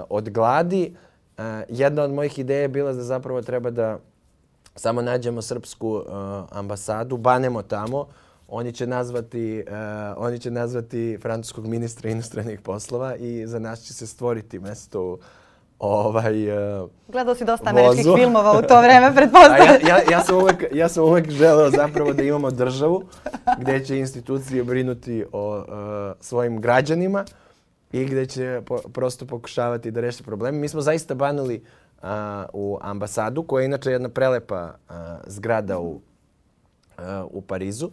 od 0.09 0.31
gladi. 0.31 0.95
Uh, 1.39 1.45
jedna 1.69 2.03
od 2.03 2.11
mojih 2.11 2.39
ideja 2.39 2.61
je 2.61 2.69
bila 2.69 2.93
da 2.93 3.03
zapravo 3.03 3.43
treba 3.43 3.71
da 3.71 3.99
samo 4.76 5.02
nađemo 5.02 5.43
srpsku 5.43 5.88
uh, 5.88 6.05
ambasadu, 6.50 7.17
banemo 7.17 7.62
tamo, 7.62 8.07
oni 8.49 8.73
će 8.73 8.87
nazvati, 8.87 9.64
uh, 9.67 9.75
oni 10.17 10.38
će 10.38 10.50
nazvati 10.50 11.19
francuskog 11.23 11.67
ministra 11.67 12.11
inostranih 12.11 12.61
poslova 12.61 13.17
i 13.17 13.47
za 13.47 13.59
nas 13.59 13.81
će 13.81 13.95
se 13.95 14.07
stvoriti 14.07 14.59
mesto 14.59 15.02
u 15.02 15.19
ovaj, 15.79 16.49
uh, 16.83 16.91
Gledao 17.09 17.35
si 17.35 17.45
dosta 17.45 17.71
američkih 17.71 18.07
vozu. 18.07 18.17
filmova 18.21 18.59
u 18.59 18.62
to 18.62 18.81
vreme, 18.81 19.14
pretpostavljam. 19.14 19.69
ja, 19.88 19.97
ja, 19.97 20.02
ja, 20.11 20.25
sam 20.25 20.37
uvek, 20.37 20.64
ja 20.73 20.88
sam 20.88 21.05
uvek 21.05 21.31
želeo 21.31 21.71
zapravo 21.71 22.12
da 22.12 22.23
imamo 22.23 22.50
državu 22.50 23.05
gde 23.59 23.85
će 23.85 23.99
institucije 23.99 24.64
brinuti 24.64 25.25
o 25.33 25.59
uh, 25.59 25.64
svojim 26.21 26.61
građanima 26.61 27.25
i 27.93 28.05
gde 28.05 28.26
će 28.26 28.62
po, 28.67 28.79
prosto 28.93 29.26
pokušavati 29.26 29.91
da 29.91 30.00
reše 30.00 30.23
probleme. 30.23 30.59
Mi 30.59 30.69
smo 30.69 30.81
zaista 30.81 31.14
banuli 31.14 31.57
uh, 31.57 31.82
u 32.52 32.78
ambasadu, 32.80 33.42
koja 33.42 33.62
je 33.62 33.66
inače 33.66 33.90
jedna 33.90 34.09
prelepa 34.09 34.75
zgrada 35.26 35.78
u, 35.78 36.00
u 37.30 37.42
Parizu. 37.42 37.90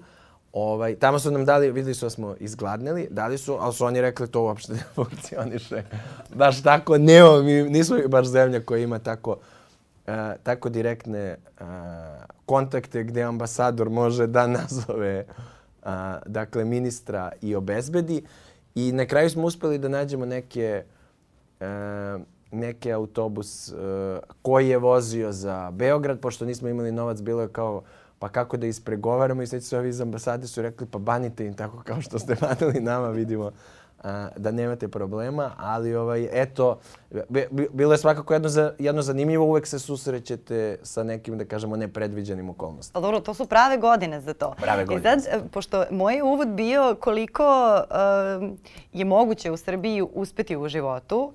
Ovaj, 0.53 0.95
tamo 0.95 1.19
su 1.19 1.31
nam 1.31 1.45
dali, 1.45 1.71
videli 1.71 1.93
su 1.93 2.05
da 2.05 2.09
smo 2.09 2.35
izgladnili, 2.39 3.07
dali 3.11 3.37
su, 3.37 3.57
ali 3.59 3.73
su 3.73 3.85
oni 3.85 4.01
rekli 4.01 4.27
to 4.27 4.43
uopšte 4.43 4.73
ne 4.73 4.79
funkcioniše. 4.95 5.83
Baš 6.35 6.63
tako, 6.63 6.97
nema, 6.97 7.41
mi 7.41 7.63
nismo 7.63 7.97
baš 8.07 8.27
zemlja 8.27 8.65
koja 8.65 8.83
ima 8.83 8.99
tako, 8.99 9.31
uh, 9.31 10.13
tako 10.43 10.69
direktne 10.69 11.37
uh, 11.59 11.67
kontakte 12.45 13.03
gde 13.03 13.23
ambasador 13.23 13.89
može 13.89 14.27
da 14.27 14.47
nazove 14.47 15.25
uh, 15.27 15.89
dakle, 16.25 16.65
ministra 16.65 17.31
i 17.41 17.55
obezbedi. 17.55 18.23
I 18.75 18.91
na 18.91 19.05
kraju 19.05 19.29
smo 19.29 19.43
uspeli 19.43 19.77
da 19.77 19.87
nađemo 19.87 20.25
neke, 20.25 20.83
neke 22.51 22.91
autobus 22.91 23.71
uh, 23.71 23.77
koji 24.41 24.69
je 24.69 24.77
vozio 24.77 25.31
za 25.31 25.71
Beograd, 25.71 26.19
pošto 26.19 26.45
nismo 26.45 26.69
imali 26.69 26.91
novac, 26.91 27.21
bilo 27.21 27.41
je 27.41 27.47
kao 27.47 27.83
pa 28.19 28.29
kako 28.29 28.57
da 28.57 28.67
ispregovaramo 28.67 29.41
i 29.41 29.47
sve 29.47 29.61
su 29.61 29.77
ovi 29.77 29.89
iz 29.89 30.01
ambasade 30.01 30.47
su 30.47 30.61
rekli 30.61 30.87
pa 30.87 30.99
banite 30.99 31.45
im 31.45 31.53
tako 31.53 31.83
kao 31.85 32.01
što 32.01 32.19
ste 32.19 32.35
banili 32.41 32.81
nama, 32.81 33.09
vidimo 33.09 33.51
da 34.37 34.51
nemate 34.51 34.87
problema, 34.87 35.51
ali 35.57 35.95
ovaj, 35.95 36.27
eto, 36.31 36.79
bilo 37.71 37.93
je 37.93 37.97
svakako 37.97 38.33
jedno, 38.33 38.49
za, 38.49 38.73
jedno 38.79 39.01
zanimljivo, 39.01 39.45
uvek 39.45 39.67
se 39.67 39.79
susrećete 39.79 40.77
sa 40.83 41.03
nekim, 41.03 41.37
da 41.37 41.45
kažemo, 41.45 41.75
nepredviđenim 41.75 42.49
okolnostima. 42.49 42.97
Ali 42.97 43.03
dobro, 43.03 43.19
to 43.19 43.33
su 43.33 43.45
prave 43.45 43.77
godine 43.77 44.21
za 44.21 44.33
to. 44.33 44.53
Prave 44.61 44.85
godine. 44.85 45.15
I 45.17 45.21
sad, 45.21 45.49
pošto 45.51 45.85
moj 45.91 46.21
uvod 46.21 46.47
bio 46.47 46.95
koliko 46.99 47.73
uh, 47.73 48.57
je 48.93 49.05
moguće 49.05 49.51
u 49.51 49.57
Srbiji 49.57 50.01
uspeti 50.13 50.57
u 50.57 50.67
životu, 50.67 51.19
uh, 51.21 51.33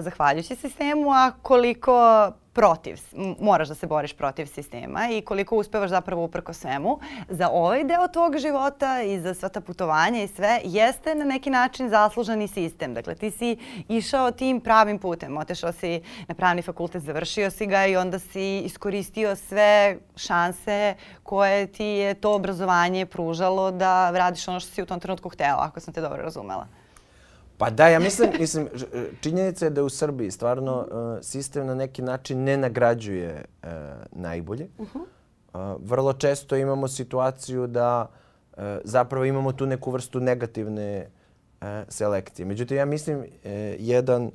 zahvaljujući 0.00 0.56
sistemu, 0.56 1.10
a 1.10 1.32
koliko 1.42 2.32
protiv, 2.54 3.00
moraš 3.40 3.68
da 3.68 3.74
se 3.74 3.86
boriš 3.86 4.12
protiv 4.12 4.46
sistema 4.46 5.08
i 5.10 5.20
koliko 5.20 5.56
uspevaš 5.56 5.90
zapravo 5.90 6.24
uprko 6.24 6.52
svemu, 6.52 6.98
za 7.28 7.48
ovaj 7.48 7.84
deo 7.84 8.08
tvog 8.08 8.38
života 8.38 9.02
i 9.02 9.20
za 9.20 9.34
sva 9.34 9.48
ta 9.48 9.60
putovanja 9.60 10.22
i 10.22 10.28
sve, 10.28 10.60
jeste 10.64 11.14
na 11.14 11.24
neki 11.24 11.50
način 11.50 11.88
zasluženi 11.88 12.48
sistem. 12.48 12.94
Dakle, 12.94 13.14
ti 13.14 13.30
si 13.30 13.56
išao 13.88 14.30
tim 14.30 14.60
pravim 14.60 14.98
putem, 14.98 15.36
otešao 15.36 15.72
si 15.72 16.02
na 16.28 16.34
pravni 16.34 16.62
fakultet, 16.62 17.02
završio 17.02 17.50
si 17.50 17.66
ga 17.66 17.86
i 17.86 17.96
onda 17.96 18.18
si 18.18 18.58
iskoristio 18.58 19.36
sve 19.36 19.96
šanse 20.16 20.94
koje 21.22 21.66
ti 21.66 21.84
je 21.84 22.14
to 22.14 22.34
obrazovanje 22.34 23.06
pružalo 23.06 23.70
da 23.70 24.10
radiš 24.10 24.48
ono 24.48 24.60
što 24.60 24.70
si 24.70 24.82
u 24.82 24.86
tom 24.86 25.00
trenutku 25.00 25.28
htela, 25.28 25.64
ako 25.64 25.80
sam 25.80 25.94
te 25.94 26.00
dobro 26.00 26.22
razumela. 26.22 26.83
Pa 27.58 27.70
da, 27.70 27.88
ja 27.88 27.98
mislim, 27.98 28.30
mislim, 28.38 28.68
činjenica 29.20 29.64
je 29.64 29.70
da 29.70 29.82
u 29.82 29.88
Srbiji 29.88 30.30
stvarno 30.30 30.78
uh, 30.78 31.18
sistem 31.22 31.66
na 31.66 31.74
neki 31.74 32.02
način 32.02 32.44
ne 32.44 32.56
nagrađuje 32.56 33.44
uh, 33.62 33.68
najbolje. 34.12 34.68
Uh 34.78 34.88
-huh. 34.94 35.74
uh, 35.74 35.80
vrlo 35.88 36.12
često 36.12 36.56
imamo 36.56 36.88
situaciju 36.88 37.66
da 37.66 38.06
uh, 38.56 38.62
zapravo 38.84 39.24
imamo 39.24 39.52
tu 39.52 39.66
neku 39.66 39.90
vrstu 39.90 40.20
negativne 40.20 41.06
uh, 41.60 41.66
selekcije. 41.88 42.46
Međutim, 42.46 42.76
ja 42.76 42.84
mislim, 42.84 43.18
uh, 43.18 43.26
jedan, 43.78 44.24
uh, 44.24 44.30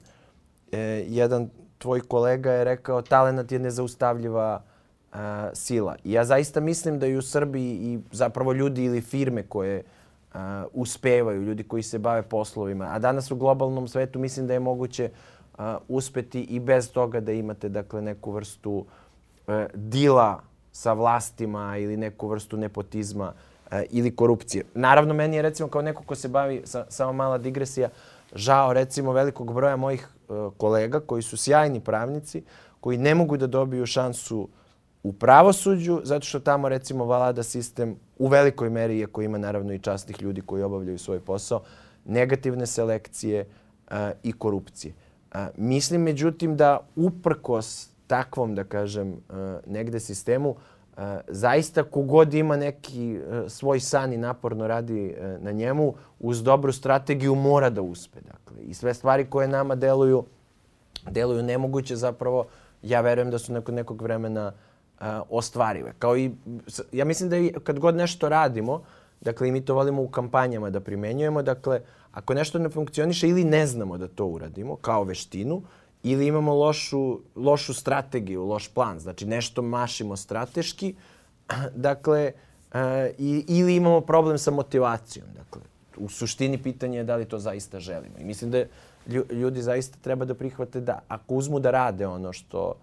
jedan 1.07 1.49
tvoj 1.77 2.01
kolega 2.01 2.51
je 2.51 2.63
rekao 2.63 3.01
talenat 3.01 3.51
je 3.51 3.59
nezaustavljiva 3.59 4.63
uh, 5.13 5.19
sila. 5.53 5.95
I 6.03 6.11
ja 6.11 6.25
zaista 6.25 6.59
mislim 6.59 6.99
da 6.99 7.07
i 7.07 7.17
u 7.17 7.21
Srbiji 7.21 7.79
i 7.81 7.99
zapravo 8.11 8.53
ljudi 8.53 8.83
ili 8.83 9.01
firme 9.01 9.43
koje 9.43 9.79
uh, 9.79 9.98
uh, 10.33 10.39
uspevaju, 10.73 11.41
ljudi 11.41 11.63
koji 11.63 11.83
se 11.83 11.99
bave 11.99 12.21
poslovima. 12.21 12.85
A 12.91 12.99
danas 12.99 13.31
u 13.31 13.35
globalnom 13.35 13.87
svetu 13.87 14.19
mislim 14.19 14.47
da 14.47 14.53
je 14.53 14.59
moguće 14.59 15.09
uh, 15.57 15.65
uspeti 15.87 16.41
i 16.41 16.59
bez 16.59 16.91
toga 16.91 17.19
da 17.19 17.31
imate 17.31 17.69
dakle, 17.69 18.01
neku 18.01 18.31
vrstu 18.31 18.71
uh, 18.71 19.53
dila 19.73 20.39
sa 20.71 20.93
vlastima 20.93 21.77
ili 21.77 21.97
neku 21.97 22.27
vrstu 22.27 22.57
nepotizma 22.57 23.33
uh, 23.71 23.79
ili 23.89 24.15
korupcije. 24.15 24.63
Naravno, 24.73 25.13
meni 25.13 25.35
je 25.35 25.41
recimo 25.41 25.69
kao 25.69 25.81
neko 25.81 26.03
ko 26.03 26.15
se 26.15 26.27
bavi, 26.27 26.61
sa, 26.65 26.85
samo 26.89 27.13
mala 27.13 27.37
digresija, 27.37 27.89
žao 28.35 28.73
recimo 28.73 29.11
velikog 29.11 29.53
broja 29.53 29.75
mojih 29.75 30.09
uh, 30.27 30.53
kolega 30.57 30.99
koji 30.99 31.21
su 31.21 31.37
sjajni 31.37 31.79
pravnici, 31.79 32.43
koji 32.79 32.97
ne 32.97 33.15
mogu 33.15 33.37
da 33.37 33.47
dobiju 33.47 33.85
šansu 33.85 34.47
u 35.03 35.13
pravosuđu, 35.13 36.01
zato 36.03 36.25
što 36.25 36.39
tamo 36.39 36.69
recimo 36.69 37.05
vlada 37.05 37.43
sistem 37.43 37.95
u 38.19 38.27
velikoj 38.27 38.69
meri, 38.69 38.99
iako 38.99 39.21
ima 39.21 39.37
naravno 39.37 39.73
i 39.73 39.79
častnih 39.79 40.21
ljudi 40.21 40.41
koji 40.41 40.63
obavljaju 40.63 40.97
svoj 40.97 41.19
posao, 41.19 41.61
negativne 42.05 42.65
selekcije 42.65 43.45
uh, 43.45 43.95
i 44.23 44.31
korupcije. 44.31 44.93
Uh, 45.33 45.39
mislim 45.57 46.01
međutim 46.01 46.57
da 46.57 46.79
uprkos 46.95 47.89
takvom, 48.07 48.55
da 48.55 48.63
kažem, 48.63 49.11
uh, 49.11 49.35
negde 49.65 49.99
sistemu, 49.99 50.49
uh, 50.49 51.03
zaista 51.27 51.83
kogod 51.83 52.33
ima 52.33 52.57
neki 52.57 53.19
uh, 53.19 53.51
svoj 53.51 53.79
san 53.79 54.13
i 54.13 54.17
naporno 54.17 54.67
radi 54.67 55.15
uh, 55.17 55.43
na 55.43 55.51
njemu, 55.51 55.93
uz 56.19 56.43
dobru 56.43 56.71
strategiju 56.71 57.35
mora 57.35 57.69
da 57.69 57.81
uspe. 57.81 58.19
Dakle, 58.21 58.63
I 58.63 58.73
sve 58.73 58.93
stvari 58.93 59.25
koje 59.29 59.47
nama 59.47 59.75
deluju, 59.75 60.23
deluju 61.09 61.43
nemoguće 61.43 61.95
zapravo, 61.95 62.45
ja 62.83 63.01
verujem 63.01 63.31
da 63.31 63.39
su 63.39 63.53
nakon 63.53 63.75
nekog 63.75 64.01
vremena 64.01 64.47
uh, 64.47 64.68
ostvarive. 65.29 65.93
Kao 65.99 66.17
i, 66.17 66.31
ja 66.91 67.05
mislim 67.05 67.29
da 67.29 67.37
i 67.37 67.53
kad 67.63 67.79
god 67.79 67.95
nešto 67.95 68.29
radimo, 68.29 68.81
dakle 69.21 69.47
i 69.47 69.51
mi 69.51 69.65
to 69.65 69.73
volimo 69.73 70.01
u 70.01 70.07
kampanjama 70.07 70.69
da 70.69 70.79
primenjujemo, 70.79 71.41
dakle 71.41 71.81
ako 72.11 72.33
nešto 72.33 72.59
ne 72.59 72.69
funkcioniše 72.69 73.27
ili 73.27 73.43
ne 73.43 73.67
znamo 73.67 73.97
da 73.97 74.07
to 74.07 74.25
uradimo 74.25 74.75
kao 74.75 75.03
veštinu, 75.03 75.61
ili 76.03 76.27
imamo 76.27 76.53
lošu, 76.53 77.19
lošu 77.35 77.73
strategiju, 77.73 78.45
loš 78.45 78.67
plan, 78.67 78.99
znači 78.99 79.25
nešto 79.25 79.61
mašimo 79.61 80.17
strateški, 80.17 80.95
dakle, 81.75 82.31
e, 82.73 83.13
i, 83.17 83.45
ili 83.47 83.75
imamo 83.75 84.01
problem 84.01 84.37
sa 84.37 84.51
motivacijom. 84.51 85.27
Dakle, 85.35 85.61
u 85.97 86.09
suštini 86.09 86.57
pitanje 86.63 86.97
je 86.97 87.03
da 87.03 87.15
li 87.15 87.25
to 87.25 87.39
zaista 87.39 87.79
želimo. 87.79 88.15
I 88.19 88.23
mislim 88.23 88.51
da 88.51 88.63
ljudi 89.31 89.61
zaista 89.61 89.97
treba 90.01 90.25
da 90.25 90.35
prihvate 90.35 90.81
da 90.81 90.99
ako 91.07 91.35
uzmu 91.35 91.59
da 91.59 91.71
rade 91.71 92.07
ono 92.07 92.33
što, 92.33 92.73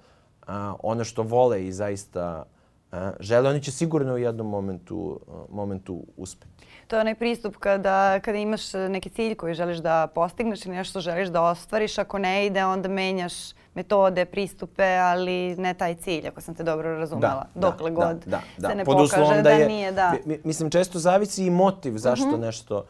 a, 0.47 0.75
ono 0.83 1.05
što 1.05 1.23
vole 1.23 1.67
i 1.67 1.73
zaista 1.73 2.45
a, 2.93 3.13
žele, 3.21 3.51
oni 3.51 3.63
će 3.63 3.73
sigurno 3.73 4.15
u 4.15 4.19
jednom 4.19 4.47
momentu, 4.47 5.21
momentu 5.51 6.05
uspeti. 6.17 6.57
To 6.87 6.97
je 6.97 7.01
onaj 7.01 7.15
pristup 7.15 7.57
kada, 7.57 8.21
kada 8.21 8.39
imaš 8.39 8.73
neki 8.73 9.11
cilj 9.11 9.35
koji 9.35 9.55
želiš 9.55 9.79
da 9.79 10.07
postigneš 10.15 10.67
ili 10.67 10.75
nešto 10.75 11.01
želiš 11.01 11.29
da 11.29 11.43
ostvariš. 11.43 11.99
Ako 11.99 12.19
ne 12.19 12.47
ide, 12.47 12.65
onda 12.65 12.89
menjaš 12.89 13.33
metode, 13.75 14.25
pristupe, 14.25 14.85
ali 14.85 15.57
ne 15.57 15.75
taj 15.75 15.95
cilj, 15.95 16.29
ako 16.29 16.41
sam 16.41 16.55
te 16.55 16.63
dobro 16.63 16.99
razumela. 16.99 17.47
Da, 17.55 17.61
Dokle 17.61 17.91
da, 17.91 17.97
god 17.97 18.25
da, 18.27 18.41
da, 18.59 18.69
se 18.69 18.75
ne 18.75 18.85
Pod 18.85 18.97
pokaže 18.97 19.43
da, 19.43 19.51
je, 19.51 19.67
nije, 19.67 19.93
da. 19.93 20.15
Mislim, 20.45 20.71
često 20.71 20.99
zavisi 20.99 21.47
i 21.47 21.51
motiv 21.51 21.97
zašto 21.97 22.27
uh 22.27 22.33
mhm. 22.33 22.41
-huh. 22.41 22.47
nešto, 22.47 22.85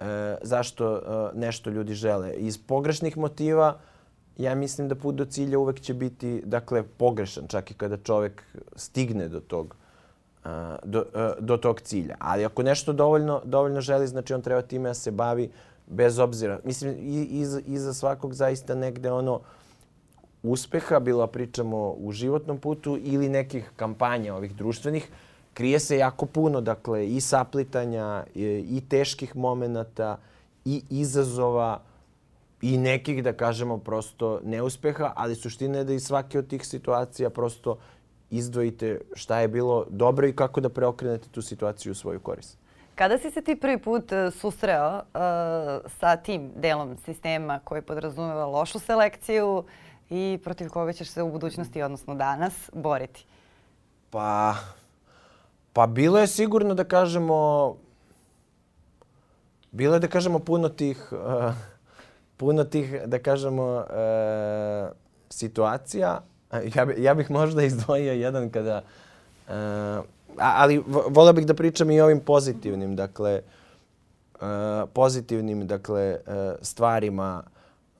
e, 0.00 0.36
zašto 0.42 0.96
e, 0.96 1.38
nešto 1.38 1.70
ljudi 1.70 1.94
žele. 1.94 2.32
Iz 2.32 2.58
pogrešnih 2.58 3.16
motiva 3.16 3.78
ja 4.38 4.54
mislim 4.54 4.88
da 4.88 4.94
put 4.94 5.14
do 5.14 5.24
cilja 5.24 5.58
uvek 5.58 5.80
će 5.80 5.94
biti 5.94 6.42
dakle 6.44 6.82
pogrešan 6.82 7.46
čak 7.48 7.70
i 7.70 7.74
kada 7.74 7.96
čovek 7.96 8.42
stigne 8.76 9.28
do 9.28 9.40
tog 9.40 9.76
uh, 10.44 10.50
do, 10.84 11.04
uh, 11.14 11.44
do 11.44 11.56
tog 11.56 11.80
cilja. 11.80 12.16
Ali 12.18 12.44
ako 12.44 12.62
nešto 12.62 12.92
dovoljno 12.92 13.40
dovoljno 13.44 13.80
želi, 13.80 14.06
znači 14.06 14.34
on 14.34 14.42
treba 14.42 14.62
time 14.62 14.88
da 14.88 14.94
se 14.94 15.10
bavi 15.10 15.50
bez 15.86 16.18
obzira. 16.18 16.60
Mislim 16.64 16.96
iza, 17.30 17.60
iza 17.66 17.94
svakog 17.94 18.34
zaista 18.34 18.74
negde 18.74 19.12
ono 19.12 19.40
uspeha, 20.42 21.00
bilo 21.00 21.26
pričamo 21.26 21.94
u 21.98 22.12
životnom 22.12 22.58
putu 22.58 22.98
ili 23.02 23.28
nekih 23.28 23.70
kampanja 23.76 24.34
ovih 24.34 24.56
društvenih, 24.56 25.08
krije 25.54 25.80
se 25.80 25.98
jako 25.98 26.26
puno, 26.26 26.60
dakle, 26.60 27.08
i 27.08 27.20
saplitanja, 27.20 28.24
i, 28.34 28.44
i 28.70 28.82
teških 28.88 29.36
momenata, 29.36 30.16
i 30.64 30.82
izazova, 30.90 31.80
i 32.62 32.78
nekih, 32.78 33.22
da 33.24 33.32
kažemo, 33.32 33.78
prosto 33.78 34.40
neuspeha, 34.44 35.12
ali 35.16 35.34
suština 35.34 35.78
je 35.78 35.84
da 35.84 35.92
iz 35.92 36.04
svake 36.04 36.38
od 36.38 36.48
tih 36.48 36.66
situacija 36.66 37.30
prosto 37.30 37.78
izdvojite 38.30 39.00
šta 39.14 39.40
je 39.40 39.48
bilo 39.48 39.86
dobro 39.90 40.26
i 40.26 40.36
kako 40.36 40.60
da 40.60 40.68
preokrenete 40.68 41.28
tu 41.28 41.42
situaciju 41.42 41.92
u 41.92 41.94
svoju 41.94 42.20
korist. 42.20 42.58
Kada 42.94 43.18
si 43.18 43.30
se 43.30 43.42
ti 43.42 43.56
prvi 43.56 43.78
put 43.78 44.12
e, 44.12 44.30
susreo 44.30 44.96
uh, 44.96 45.02
sa 46.00 46.16
tim 46.16 46.50
delom 46.56 46.96
sistema 47.04 47.60
koji 47.64 47.82
podrazumeva 47.82 48.46
lošu 48.46 48.78
selekciju 48.78 49.64
i 50.10 50.38
protiv 50.44 50.68
koga 50.68 50.92
ćeš 50.92 51.08
se 51.08 51.22
u 51.22 51.30
budućnosti, 51.32 51.82
odnosno 51.82 52.14
danas, 52.14 52.70
boriti? 52.72 53.26
Pa, 54.10 54.54
pa 55.72 55.86
bilo 55.86 56.18
je 56.18 56.26
sigurno 56.26 56.74
da 56.74 56.84
kažemo, 56.84 57.76
bilo 59.70 59.94
je 59.94 60.00
da 60.00 60.08
kažemo 60.08 60.38
puno 60.38 60.68
tih 60.68 61.12
uh, 61.12 61.54
puno 62.38 62.64
tih, 62.64 63.02
da 63.06 63.18
kažemo, 63.18 63.84
e, 63.90 64.88
situacija, 65.30 66.20
ja, 66.76 66.84
bi, 66.84 67.02
ja 67.02 67.14
bih 67.14 67.30
možda 67.30 67.62
izdvojio 67.62 68.12
jedan 68.12 68.50
kada, 68.50 68.82
uh, 69.48 69.54
ali 70.38 70.84
volio 71.08 71.32
bih 71.32 71.46
da 71.46 71.54
pričam 71.54 71.90
i 71.90 72.00
o 72.00 72.04
ovim 72.04 72.20
pozitivnim, 72.20 72.96
dakle, 72.96 73.42
uh, 74.34 74.46
pozitivnim, 74.92 75.66
dakle, 75.66 76.16
uh, 76.26 76.32
stvarima, 76.62 77.42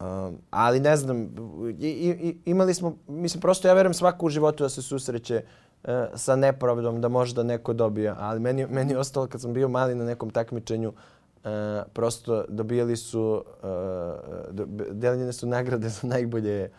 uh, 0.00 0.06
ali 0.50 0.80
ne 0.80 0.96
znam, 0.96 1.22
i, 1.78 1.88
i, 1.88 2.36
imali 2.44 2.74
smo, 2.74 2.96
mislim, 3.08 3.40
prosto 3.40 3.68
ja 3.68 3.74
verujem 3.74 3.94
svaku 3.94 4.26
u 4.26 4.30
životu 4.30 4.64
da 4.64 4.68
se 4.68 4.82
susreće 4.82 5.42
uh, 5.82 5.90
sa 6.14 6.36
nepravdom, 6.36 7.00
da 7.00 7.08
možda 7.08 7.42
neko 7.42 7.72
dobije, 7.72 8.14
ali 8.18 8.40
meni, 8.40 8.66
meni 8.66 8.92
je 8.92 8.98
ostalo 8.98 9.26
kad 9.26 9.40
sam 9.40 9.52
bio 9.52 9.68
mali 9.68 9.94
na 9.94 10.04
nekom 10.04 10.30
takmičenju, 10.30 10.92
uh, 11.44 11.50
prosto 11.92 12.44
dobijali 12.48 12.96
su, 12.96 13.44
uh, 13.62 14.66
deljene 14.90 15.32
su 15.32 15.46
nagrade 15.46 15.88
za 15.98 16.08
najbolje 16.08 16.70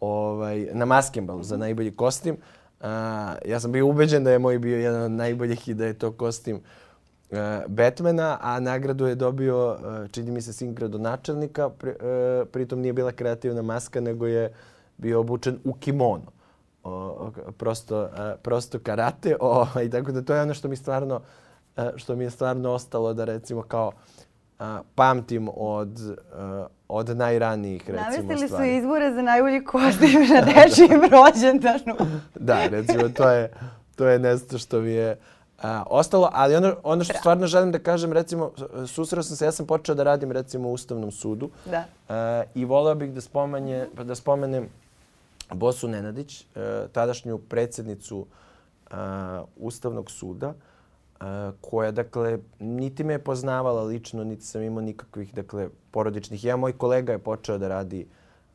ovaj, 0.00 0.68
na 0.72 0.84
maskembalu 0.84 1.42
za 1.42 1.56
najbolji 1.56 1.96
kostim. 1.96 2.36
Uh, 2.80 2.86
ja 3.46 3.60
sam 3.60 3.72
bio 3.72 3.86
ubeđen 3.86 4.24
da 4.24 4.30
je 4.30 4.38
moj 4.38 4.58
bio 4.58 4.78
jedan 4.78 5.02
od 5.02 5.10
najboljih 5.10 5.68
i 5.68 5.74
da 5.74 5.86
je 5.86 5.98
to 5.98 6.12
kostim 6.12 6.56
uh, 6.56 7.38
Batmana, 7.68 8.38
a 8.40 8.60
nagradu 8.60 9.06
je 9.06 9.14
dobio, 9.14 9.72
uh, 9.72 10.10
čini 10.10 10.30
mi 10.30 10.42
se, 10.42 10.52
sin 10.52 10.74
gradonačelnika. 10.74 11.70
Pri, 11.70 11.90
uh, 11.90 12.48
pritom 12.52 12.80
nije 12.80 12.92
bila 12.92 13.12
kreativna 13.12 13.62
maska, 13.62 14.00
nego 14.00 14.26
je 14.26 14.52
bio 14.96 15.20
obučen 15.20 15.58
u 15.64 15.72
kimono. 15.72 16.34
O, 16.84 17.30
prosto, 17.58 18.02
uh, 18.02 18.08
prosto 18.42 18.78
karate. 18.78 19.36
O, 19.40 19.66
I 19.86 19.90
tako 19.90 20.12
da 20.12 20.22
to 20.22 20.34
je 20.34 20.42
ono 20.42 20.54
što 20.54 20.68
mi 20.68 20.76
stvarno, 20.76 21.20
što 21.96 22.16
mi 22.16 22.24
je 22.24 22.30
stvarno 22.30 22.72
ostalo 22.72 23.14
da 23.14 23.24
recimo 23.24 23.62
kao 23.62 23.92
uh, 24.58 24.66
pamtim 24.94 25.48
od, 25.56 26.00
uh, 26.00 26.66
od 26.88 27.16
najranijih, 27.16 27.90
recimo, 27.90 28.02
Navestili 28.02 28.48
stvari. 28.48 28.70
su 28.70 28.76
izbore 28.78 29.14
za 29.14 29.22
najbolji 29.22 29.64
kostim 29.64 30.28
na 30.34 30.40
dečijem 30.54 31.00
rođendanu. 31.00 31.96
da, 32.48 32.66
recimo, 32.66 33.08
to 33.08 33.30
je, 33.30 33.52
to 33.96 34.06
je 34.06 34.18
nešto 34.18 34.58
što 34.58 34.80
mi 34.80 34.90
je 34.90 35.18
a, 35.62 35.82
ostalo. 35.86 36.30
Ali 36.32 36.56
ono, 36.56 36.76
ono 36.82 37.04
što 37.04 37.14
stvarno 37.18 37.46
želim 37.46 37.72
da 37.72 37.78
kažem, 37.78 38.12
recimo, 38.12 38.50
susreo 38.86 39.22
sam 39.22 39.36
se, 39.36 39.44
ja 39.44 39.52
sam 39.52 39.66
počeo 39.66 39.94
da 39.94 40.02
radim, 40.02 40.32
recimo, 40.32 40.68
u 40.68 40.72
Ustavnom 40.72 41.10
sudu. 41.10 41.50
Da. 41.64 41.84
A, 42.08 42.42
I 42.54 42.64
voleo 42.64 42.94
bih 42.94 43.12
da, 43.12 43.20
spomanje, 43.20 43.86
da 44.04 44.14
spomenem 44.14 44.68
Bosu 45.52 45.88
Nenadić, 45.88 46.46
a, 46.56 46.86
tadašnju 46.92 47.38
predsjednicu 47.38 48.26
a, 48.90 49.44
Ustavnog 49.56 50.10
suda, 50.10 50.54
koja, 51.60 51.90
dakle, 51.90 52.38
niti 52.58 53.04
me 53.04 53.14
je 53.14 53.18
poznavala 53.18 53.82
lično, 53.82 54.24
niti 54.24 54.44
sam 54.44 54.62
imao 54.62 54.80
nikakvih, 54.80 55.34
dakle, 55.34 55.68
porodičnih. 55.90 56.44
Ja, 56.44 56.56
moj 56.56 56.72
kolega 56.72 57.12
je 57.12 57.18
počeo 57.18 57.58
da 57.58 57.68
radi 57.68 58.06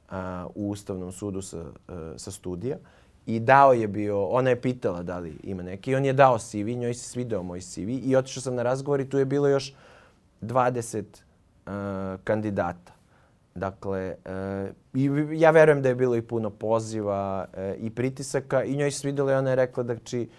a, 0.10 0.48
u 0.56 0.70
Ustavnom 0.70 1.12
sudu 1.12 1.42
sa, 1.42 1.64
a, 1.88 2.14
sa 2.18 2.32
studija 2.32 2.78
i 3.26 3.40
dao 3.40 3.74
je 3.74 3.88
bio, 3.88 4.26
ona 4.26 4.50
je 4.50 4.62
pitala 4.62 5.04
da 5.04 5.20
li 5.20 5.38
ima 5.44 5.64
neki, 5.64 5.96
on 5.96 6.06
je 6.06 6.14
dao 6.14 6.38
CV, 6.38 6.70
njoj 6.78 6.94
se 6.94 7.10
svideo 7.10 7.44
moj 7.44 7.62
CV 7.62 7.90
i 7.90 8.16
otišao 8.16 8.42
sam 8.42 8.56
na 8.56 8.64
razgovor 8.64 9.00
i 9.00 9.10
tu 9.10 9.20
je 9.20 9.26
bilo 9.26 9.48
još 9.48 9.74
20 10.42 11.04
a, 11.66 12.18
kandidata. 12.24 13.00
Dakle, 13.56 14.16
e, 14.26 14.72
i 14.94 15.10
ja 15.32 15.52
verujem 15.52 15.82
da 15.82 15.90
je 15.90 15.96
bilo 15.96 16.16
i 16.16 16.22
puno 16.22 16.50
poziva 16.50 17.46
e, 17.54 17.76
i 17.80 17.90
pritisaka 17.90 18.64
i 18.64 18.76
njoj 18.76 18.92
se 18.92 19.00
svidjelo 19.00 19.32
i 19.32 19.34
ona 19.34 19.50
je 19.50 19.56
rekla 19.56 19.84
da 19.84 19.98
či, 19.98 20.30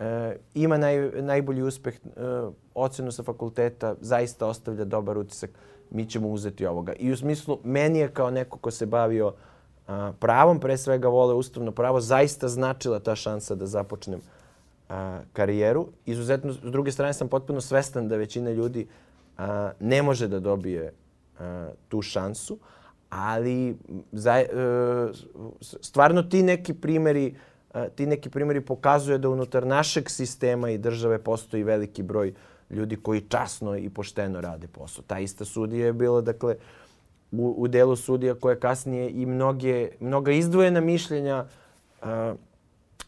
e, 0.00 0.36
ima 0.54 0.78
naj, 0.78 1.10
najbolji 1.22 1.62
uspeh, 1.62 1.94
e, 1.94 2.20
ocenu 2.74 3.12
sa 3.12 3.22
fakulteta, 3.22 3.94
zaista 4.00 4.46
ostavlja 4.46 4.84
dobar 4.84 5.18
utisak, 5.18 5.50
mi 5.90 6.06
ćemo 6.06 6.28
uzeti 6.28 6.66
ovoga. 6.66 6.92
I 6.92 7.12
u 7.12 7.16
smislu, 7.16 7.58
meni 7.64 7.98
je 7.98 8.08
kao 8.08 8.30
neko 8.30 8.58
ko 8.58 8.70
se 8.70 8.86
bavio 8.86 9.34
a, 9.86 10.12
pravom, 10.18 10.60
pre 10.60 10.76
svega 10.76 11.08
vole 11.08 11.34
ustavno 11.34 11.72
pravo, 11.72 12.00
zaista 12.00 12.48
značila 12.48 12.98
ta 12.98 13.14
šansa 13.16 13.54
da 13.54 13.66
započnem 13.66 14.20
a, 14.88 15.20
karijeru. 15.32 15.88
Izuzetno, 16.06 16.52
s 16.52 16.58
druge 16.58 16.92
strane, 16.92 17.12
sam 17.12 17.28
potpuno 17.28 17.60
svestan 17.60 18.08
da 18.08 18.16
većina 18.16 18.50
ljudi 18.50 18.86
a, 19.38 19.70
ne 19.80 20.02
može 20.02 20.28
da 20.28 20.40
dobije 20.40 20.92
a, 21.38 21.70
tu 21.88 22.02
šansu, 22.02 22.58
ali 23.10 23.76
za, 24.12 24.34
e, 24.34 24.46
stvarno 25.60 26.22
ti 26.22 26.42
neki 26.42 26.74
primeri 26.74 27.34
ti 27.94 28.06
neki 28.06 28.30
primjeri 28.30 28.60
pokazuje 28.60 29.18
da 29.18 29.28
unutar 29.28 29.66
našeg 29.66 30.10
sistema 30.10 30.70
i 30.70 30.78
države 30.78 31.18
postoji 31.18 31.62
veliki 31.62 32.02
broj 32.02 32.34
ljudi 32.70 32.96
koji 32.96 33.20
časno 33.20 33.76
i 33.76 33.90
pošteno 33.90 34.40
rade 34.40 34.66
posao. 34.66 35.04
Ta 35.06 35.18
ista 35.18 35.44
sudija 35.44 35.86
je 35.86 35.92
bila, 35.92 36.20
dakle, 36.20 36.56
u, 37.32 37.54
u 37.58 37.68
delu 37.68 37.96
sudija 37.96 38.34
koje 38.34 38.60
kasnije 38.60 39.10
i 39.10 39.26
mnoge, 39.26 39.88
mnoga 40.00 40.32
izdvojena 40.32 40.80
mišljenja 40.80 41.44
uh, 42.02 42.08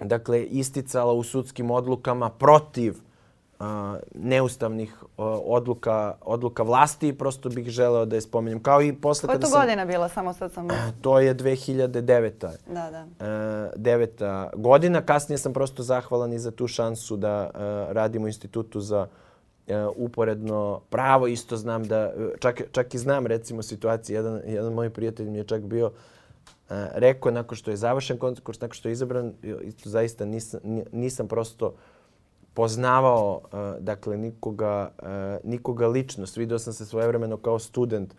dakle, 0.00 0.44
isticala 0.44 1.12
u 1.12 1.22
sudskim 1.22 1.70
odlukama 1.70 2.30
protiv 2.30 2.94
neustavnih 4.14 4.94
odluka, 5.16 6.14
odluka 6.20 6.62
vlasti. 6.62 7.12
Prosto 7.12 7.48
bih 7.48 7.68
želeo 7.68 8.04
da 8.04 8.16
je 8.16 8.20
spomenem. 8.20 8.62
Kao 8.62 8.82
i 8.82 8.92
posle 8.92 9.26
Koja 9.26 9.38
to 9.38 9.46
sam, 9.46 9.60
godina 9.60 9.84
bila? 9.84 10.08
Samo 10.08 10.32
sad 10.32 10.52
sam... 10.52 10.68
To 11.00 11.20
je 11.20 11.34
2009. 11.34 12.30
Da, 12.66 12.90
da. 12.90 13.02
Uh, 13.04 13.72
deveta 13.76 14.50
godina. 14.54 15.02
Kasnije 15.02 15.38
sam 15.38 15.52
prosto 15.52 15.82
zahvalan 15.82 16.32
i 16.32 16.38
za 16.38 16.50
tu 16.50 16.68
šansu 16.68 17.16
da 17.16 17.50
uh, 17.54 17.60
radim 17.92 18.24
u 18.24 18.26
institutu 18.26 18.80
za 18.80 19.06
uh, 19.66 19.74
uporedno 19.96 20.80
pravo. 20.90 21.26
Isto 21.26 21.56
znam 21.56 21.84
da, 21.84 22.12
čak, 22.38 22.62
čak 22.72 22.94
i 22.94 22.98
znam 22.98 23.26
recimo 23.26 23.62
situaciju, 23.62 24.16
jedan, 24.16 24.40
jedan 24.46 24.72
moj 24.72 24.90
prijatelj 24.90 25.30
mi 25.30 25.38
je 25.38 25.44
čak 25.44 25.62
bio 25.62 25.86
uh, 25.86 25.92
rekao 26.94 27.32
nakon 27.32 27.56
što 27.56 27.70
je 27.70 27.76
završen 27.76 28.18
konkurs, 28.18 28.60
nakon 28.60 28.74
što 28.74 28.88
je 28.88 28.92
izabran, 28.92 29.32
isto 29.62 29.88
zaista 29.90 30.24
nisam, 30.24 30.60
nisam 30.92 31.28
prosto 31.28 31.66
uh, 31.66 31.72
poznavao 32.54 33.40
uh, 33.44 33.82
dakle 33.84 34.16
nikoga, 34.16 34.90
uh, 35.02 35.08
nikoga 35.50 35.86
lično. 35.86 36.26
Svidao 36.26 36.58
sam 36.58 36.72
se 36.72 36.86
svojevremeno 36.86 37.36
kao 37.36 37.58
student 37.58 38.14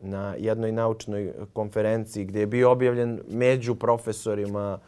na 0.00 0.34
jednoj 0.38 0.72
naučnoj 0.72 1.32
konferenciji 1.52 2.24
gdje 2.24 2.40
je 2.40 2.46
bio 2.46 2.70
objavljen 2.70 3.20
među 3.28 3.74
profesorima 3.74 4.78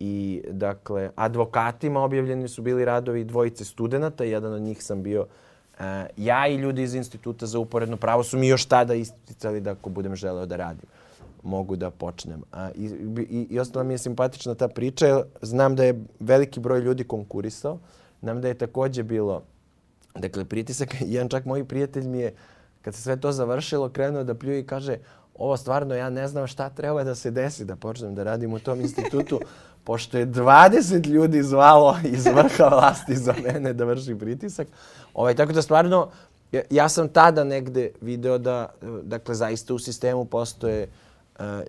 i 0.00 0.42
dakle 0.50 1.10
advokatima 1.16 2.00
objavljeni 2.00 2.48
su 2.48 2.62
bili 2.62 2.84
radovi 2.84 3.24
dvojice 3.24 3.64
studenta. 3.64 4.24
Jedan 4.24 4.52
od 4.52 4.62
njih 4.62 4.84
sam 4.84 5.02
bio 5.02 5.22
uh, 5.22 5.84
ja 6.16 6.48
i 6.48 6.56
ljudi 6.56 6.82
iz 6.82 6.94
Instituta 6.94 7.46
za 7.46 7.58
uporedno 7.58 7.96
pravo 7.96 8.22
su 8.22 8.38
mi 8.38 8.48
još 8.48 8.66
tada 8.66 8.94
isticali 8.94 9.60
da 9.60 9.70
ako 9.70 9.90
budem 9.90 10.16
želeo 10.16 10.46
da 10.46 10.56
radim 10.56 10.88
mogu 11.42 11.76
da 11.76 11.90
počnem. 11.90 12.42
A, 12.52 12.70
i, 12.74 12.84
i, 13.30 13.46
I 13.50 13.60
ostala 13.60 13.82
mi 13.82 13.94
je 13.94 13.98
simpatična 13.98 14.54
ta 14.54 14.68
priča. 14.68 15.22
Znam 15.42 15.76
da 15.76 15.84
je 15.84 16.04
veliki 16.20 16.60
broj 16.60 16.80
ljudi 16.80 17.04
konkurisao. 17.04 17.72
Uh, 17.72 17.80
Nam 18.24 18.40
da 18.40 18.48
je 18.48 18.54
takođe 18.54 19.02
bilo, 19.02 19.42
dakle, 20.14 20.44
pritisak. 20.44 20.94
Jedan 21.14 21.28
čak 21.28 21.44
moj 21.44 21.64
prijatelj 21.64 22.06
mi 22.06 22.18
je, 22.18 22.34
kad 22.82 22.94
se 22.94 23.02
sve 23.02 23.16
to 23.16 23.32
završilo, 23.32 23.88
krenuo 23.88 24.24
da 24.24 24.34
pljuje 24.34 24.60
i 24.60 24.66
kaže, 24.66 24.98
ovo 25.34 25.56
stvarno 25.56 25.94
ja 25.94 26.10
ne 26.10 26.28
znam 26.28 26.46
šta 26.46 26.68
treba 26.70 27.04
da 27.04 27.14
se 27.14 27.30
desi 27.30 27.64
da 27.64 27.76
počnem 27.76 28.14
da 28.14 28.22
radim 28.22 28.52
u 28.52 28.58
tom 28.58 28.80
institutu, 28.80 29.40
pošto 29.84 30.18
je 30.18 30.26
20 30.26 31.06
ljudi 31.06 31.42
zvalo 31.42 31.96
iz 32.04 32.26
vrha 32.26 32.68
vlasti 32.68 33.16
za 33.16 33.34
mene 33.42 33.72
da 33.72 33.84
vrši 33.84 34.14
pritisak. 34.14 34.68
Ovaj, 35.14 35.34
tako 35.34 35.52
da 35.52 35.62
stvarno, 35.62 36.10
ja, 36.52 36.62
ja 36.70 36.88
sam 36.88 37.08
tada 37.08 37.44
negde 37.44 37.90
video 38.00 38.38
da, 38.38 38.68
dakle, 39.02 39.34
zaista 39.34 39.74
u 39.74 39.78
sistemu 39.78 40.24
postoje 40.24 40.82
uh, 40.82 41.03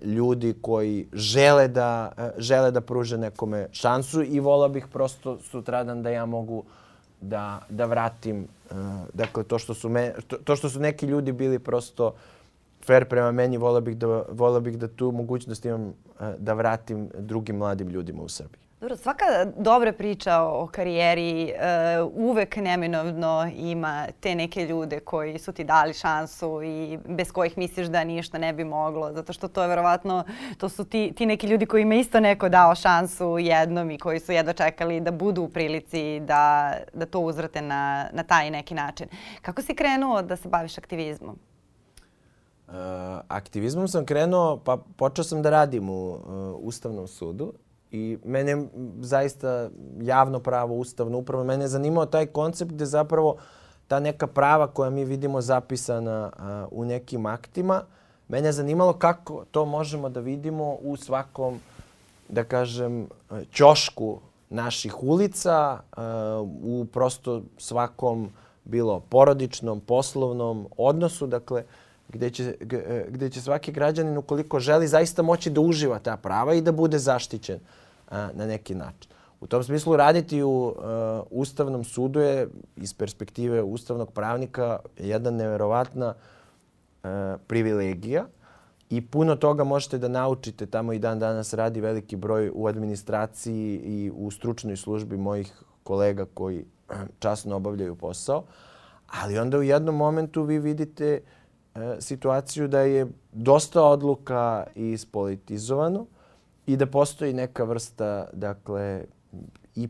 ljudi 0.02 0.54
koji 0.62 1.06
žele 1.12 1.68
da, 1.68 2.12
uh, 2.18 2.24
žele 2.38 2.70
da 2.70 2.80
pruže 2.80 3.18
nekome 3.18 3.68
šansu 3.72 4.22
i 4.22 4.40
volao 4.40 4.68
bih 4.68 4.86
prosto 4.92 5.38
sutradan 5.50 6.02
da 6.02 6.10
ja 6.10 6.26
mogu 6.26 6.64
da, 7.20 7.60
da 7.68 7.84
vratim 7.84 8.46
uh, 8.70 8.76
dakle 9.14 9.44
to 9.44 9.58
što 9.58 9.74
su 9.74 9.88
me, 9.88 10.12
to, 10.28 10.36
to 10.36 10.56
što 10.56 10.68
su 10.68 10.80
neki 10.80 11.06
ljudi 11.06 11.32
bili 11.32 11.58
prosto 11.58 12.14
fair 12.86 13.04
prema 13.04 13.32
meni, 13.32 13.56
volao 13.56 13.80
bih 13.80 13.96
da, 13.96 14.06
volao 14.30 14.60
bih 14.60 14.78
da 14.78 14.88
tu 14.88 15.12
mogućnost 15.12 15.64
imam 15.64 15.92
da 16.38 16.52
vratim 16.52 17.08
drugim 17.18 17.56
mladim 17.56 17.88
ljudima 17.88 18.22
u 18.22 18.28
Srbiji. 18.28 18.65
Dobro, 18.80 18.96
svaka 18.96 19.24
dobra 19.56 19.92
priča 19.92 20.40
o 20.40 20.68
karijeri 20.72 21.52
uh, 21.52 22.12
uvek 22.14 22.56
neminovno 22.56 23.50
ima 23.56 24.06
te 24.20 24.34
neke 24.34 24.66
ljude 24.66 25.00
koji 25.00 25.38
su 25.38 25.52
ti 25.52 25.64
dali 25.64 25.94
šansu 25.94 26.62
i 26.62 26.98
bez 27.08 27.32
kojih 27.32 27.58
misliš 27.58 27.86
da 27.86 28.04
ništa 28.04 28.38
ne 28.38 28.52
bi 28.52 28.64
moglo. 28.64 29.12
Zato 29.12 29.32
što 29.32 29.48
to 29.48 29.62
je 29.62 29.68
verovatno, 29.68 30.24
to 30.58 30.68
su 30.68 30.84
ti, 30.84 31.12
ti 31.16 31.26
neki 31.26 31.46
ljudi 31.46 31.66
koji 31.66 31.82
ima 31.82 31.94
isto 31.94 32.20
neko 32.20 32.48
dao 32.48 32.74
šansu 32.74 33.38
jednom 33.38 33.90
i 33.90 33.98
koji 33.98 34.20
su 34.20 34.32
jedva 34.32 34.52
čekali 34.52 35.00
da 35.00 35.10
budu 35.10 35.42
u 35.42 35.48
prilici 35.48 36.20
da, 36.20 36.74
da 36.94 37.06
to 37.06 37.20
uzvrate 37.20 37.62
na, 37.62 38.08
na 38.12 38.22
taj 38.22 38.50
neki 38.50 38.74
način. 38.74 39.08
Kako 39.42 39.62
si 39.62 39.74
krenuo 39.74 40.22
da 40.22 40.36
se 40.36 40.48
baviš 40.48 40.78
aktivizmom? 40.78 41.38
Uh, 42.68 42.74
aktivizmom 43.28 43.88
sam 43.88 44.06
krenuo, 44.06 44.60
pa 44.64 44.76
počeo 44.96 45.24
sam 45.24 45.42
da 45.42 45.50
radim 45.50 45.90
u 45.90 46.10
uh, 46.10 46.20
Ustavnom 46.60 47.06
sudu 47.08 47.52
I 47.96 48.18
mene 48.24 48.66
zaista 49.00 49.70
javno 50.00 50.40
pravo, 50.40 50.74
ustavno 50.74 51.18
upravo, 51.18 51.44
mene 51.44 51.64
je 51.64 51.68
zanimao 51.68 52.06
taj 52.06 52.26
koncept 52.26 52.72
gde 52.72 52.86
zapravo 52.86 53.36
ta 53.88 54.00
neka 54.00 54.26
prava 54.26 54.66
koja 54.66 54.90
mi 54.90 55.04
vidimo 55.04 55.40
zapisana 55.40 56.30
a, 56.38 56.66
u 56.70 56.84
nekim 56.84 57.26
aktima 57.26 57.82
mene 58.28 58.48
je 58.48 58.52
zanimalo 58.52 58.92
kako 58.92 59.44
to 59.50 59.64
možemo 59.64 60.08
da 60.08 60.20
vidimo 60.20 60.76
u 60.82 60.96
svakom, 60.96 61.60
da 62.28 62.44
kažem, 62.44 63.08
ćošku 63.52 64.18
naših 64.50 65.02
ulica, 65.02 65.78
uh, 65.96 66.02
u 66.62 66.86
prosto 66.92 67.42
svakom 67.58 68.30
bilo 68.64 69.00
porodičnom, 69.00 69.80
poslovnom 69.80 70.68
odnosu, 70.76 71.26
dakle, 71.26 71.64
gde 72.08 72.30
će, 72.30 72.54
gde 73.08 73.30
će 73.30 73.40
svaki 73.40 73.72
građanin, 73.72 74.18
ukoliko 74.18 74.60
želi, 74.60 74.88
zaista 74.88 75.22
moći 75.22 75.50
da 75.50 75.60
uživa 75.60 75.98
ta 75.98 76.16
prava 76.16 76.54
i 76.54 76.60
da 76.60 76.72
bude 76.72 76.98
zaštićen 76.98 77.58
na 78.10 78.46
neki 78.46 78.74
način. 78.74 79.10
U 79.40 79.46
tom 79.46 79.62
smislu 79.62 79.96
raditi 79.96 80.42
u 80.42 80.48
uh, 80.50 80.74
Ustavnom 81.30 81.84
sudu 81.84 82.20
je 82.20 82.48
iz 82.76 82.94
perspektive 82.94 83.62
ustavnog 83.62 84.12
pravnika 84.12 84.78
jedna 84.98 85.30
neverovatna 85.30 86.14
uh, 86.14 87.10
privilegija 87.46 88.26
i 88.90 89.06
puno 89.06 89.36
toga 89.36 89.64
možete 89.64 89.98
da 89.98 90.08
naučite. 90.08 90.66
Tamo 90.66 90.92
i 90.92 90.98
dan 90.98 91.18
danas 91.18 91.54
radi 91.54 91.80
veliki 91.80 92.16
broj 92.16 92.50
u 92.54 92.66
administraciji 92.66 93.80
i 93.84 94.10
u 94.14 94.30
stručnoj 94.30 94.76
službi 94.76 95.16
mojih 95.16 95.62
kolega 95.82 96.26
koji 96.34 96.64
časno 97.18 97.56
obavljaju 97.56 97.96
posao. 97.96 98.44
Ali 99.22 99.38
onda 99.38 99.58
u 99.58 99.62
jednom 99.62 99.96
momentu 99.96 100.42
vi 100.42 100.58
vidite 100.58 101.20
situaciju 101.98 102.68
da 102.68 102.80
je 102.80 103.06
dosta 103.32 103.82
odluka 103.82 104.66
ispolitizovano 104.74 106.06
i 106.66 106.76
da 106.76 106.86
postoji 106.86 107.32
neka 107.32 107.64
vrsta 107.64 108.28
dakle 108.32 109.04
i 109.74 109.88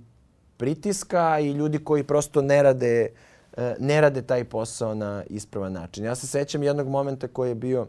pritiska 0.56 1.38
i 1.38 1.50
ljudi 1.50 1.78
koji 1.78 2.04
prosto 2.04 2.42
ne 2.42 2.62
rade, 2.62 3.08
e, 3.56 3.74
ne 3.78 4.00
rade 4.00 4.22
taj 4.22 4.44
posao 4.44 4.94
na 4.94 5.24
ispravan 5.30 5.72
način. 5.72 6.04
Ja 6.04 6.14
se 6.14 6.26
sećam 6.26 6.62
jednog 6.62 6.88
momenta 6.88 7.28
koji 7.28 7.48
je 7.48 7.54
bio, 7.54 7.86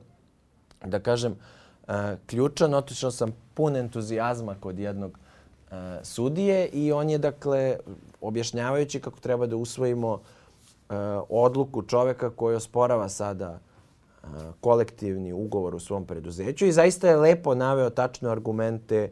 da 0.85 0.99
kažem, 0.99 1.35
e, 1.87 2.15
ključan. 2.25 2.73
Otišao 2.73 3.11
sam 3.11 3.31
pun 3.53 3.75
entuzijazma 3.75 4.55
kod 4.59 4.79
jednog 4.79 5.19
e, 5.71 5.75
sudije 6.03 6.67
i 6.67 6.91
on 6.91 7.09
je, 7.09 7.17
dakle, 7.17 7.77
objašnjavajući 8.21 8.99
kako 8.99 9.19
treba 9.19 9.47
da 9.47 9.55
usvojimo 9.55 10.21
odluku 11.29 11.81
čoveka 11.81 12.29
koji 12.29 12.55
osporava 12.55 13.09
sada 13.09 13.59
kolektivni 14.61 15.33
ugovor 15.33 15.75
u 15.75 15.79
svom 15.79 16.05
preduzeću 16.05 16.65
i 16.65 16.71
zaista 16.71 17.09
je 17.09 17.15
lepo 17.15 17.55
naveo 17.55 17.89
tačne 17.89 18.29
argumente 18.29 19.11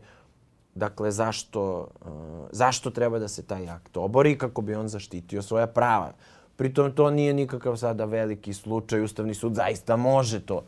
Dakle, 0.75 1.11
zašto, 1.11 1.87
uh, 2.05 2.11
zašto 2.51 2.89
treba 2.89 3.19
da 3.19 3.27
se 3.27 3.43
taj 3.43 3.69
akt 3.69 3.97
obori 3.97 4.37
kako 4.37 4.61
bi 4.61 4.75
on 4.75 4.87
zaštitio 4.87 5.41
svoja 5.41 5.67
prava. 5.67 6.11
Pritom 6.55 6.91
to 6.91 7.09
nije 7.11 7.33
nikakav 7.33 7.77
sada 7.77 8.05
veliki 8.05 8.53
slučaj. 8.53 9.01
Ustavni 9.01 9.33
sud 9.33 9.55
zaista 9.55 9.95
može 9.95 10.45
to 10.45 10.63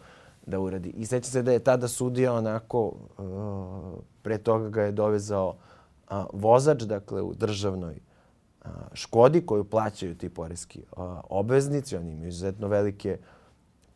da 0.45 0.59
uradi. 0.59 0.89
I 0.89 1.05
seća 1.05 1.31
se 1.31 1.41
da 1.41 1.51
je 1.51 1.59
tada 1.59 1.87
sudija 1.87 2.33
onako, 2.33 2.85
uh, 2.87 2.93
pre 4.21 4.37
toga 4.37 4.69
ga 4.69 4.81
je 4.81 4.91
dovezao 4.91 5.55
uh, 6.09 6.17
vozač, 6.33 6.83
dakle 6.83 7.21
u 7.21 7.33
državnoj 7.33 7.95
uh, 8.65 8.71
škodi 8.93 9.45
koju 9.45 9.63
plaćaju 9.63 10.15
ti 10.15 10.29
poreski 10.29 10.79
uh, 10.79 11.03
obveznici. 11.29 11.97
Oni 11.97 12.11
imaju 12.11 12.27
izuzetno 12.27 12.67
velike 12.67 13.17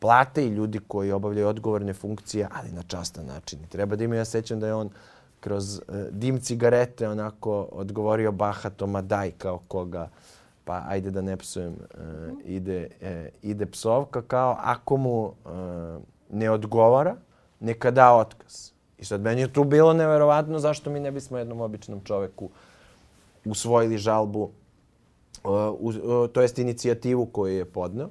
plate 0.02 0.46
i 0.46 0.50
ljudi 0.50 0.80
koji 0.88 1.12
obavljaju 1.12 1.48
odgovorne 1.48 1.94
funkcije, 1.94 2.48
ali 2.52 2.72
na 2.72 2.84
častan 2.84 3.26
način. 3.26 3.60
I 3.64 3.68
treba 3.68 3.96
da 3.96 4.04
imaju, 4.04 4.22
ja 4.22 4.26
sećam 4.26 4.60
da 4.60 4.68
je 4.68 4.74
on 4.74 4.88
uh, 4.88 4.94
kroz 5.42 5.76
uh, 5.76 5.96
dim 6.12 6.40
cigarete 6.40 7.10
onako 7.10 7.68
odgovorio 7.72 8.32
bahato 8.32 8.88
ma 8.88 9.02
daj 9.02 9.32
kao 9.32 9.60
koga 9.68 10.10
pa 10.66 10.84
ajde 10.88 11.12
da 11.12 11.22
ne 11.22 11.38
psujem 11.38 11.74
uh, 11.74 12.00
ide, 12.46 12.88
uh, 13.02 13.08
ide 13.42 13.66
psovka 13.66 14.22
kao 14.22 14.58
ako 14.60 14.98
mu 14.98 15.24
uh, 15.24 15.34
ne 16.30 16.52
odgovara 16.52 17.16
neka 17.60 17.92
da 17.92 18.14
otkaz. 18.14 18.72
I 18.98 19.06
sad 19.06 19.22
meni 19.22 19.42
je 19.42 19.54
tu 19.54 19.64
bilo 19.64 19.94
neverovatno 19.94 20.60
zašto 20.60 20.90
mi 20.90 21.00
ne 21.00 21.12
bismo 21.12 21.38
jednom 21.38 21.62
običnom 21.62 22.02
čoveku 22.04 22.50
usvojili 23.46 23.98
žalbu, 23.98 24.50
uh, 25.44 25.52
uh, 25.80 26.30
to 26.34 26.42
jest 26.42 26.60
inicijativu 26.60 27.26
koju 27.26 27.58
je 27.58 27.66
podneo. 27.66 28.10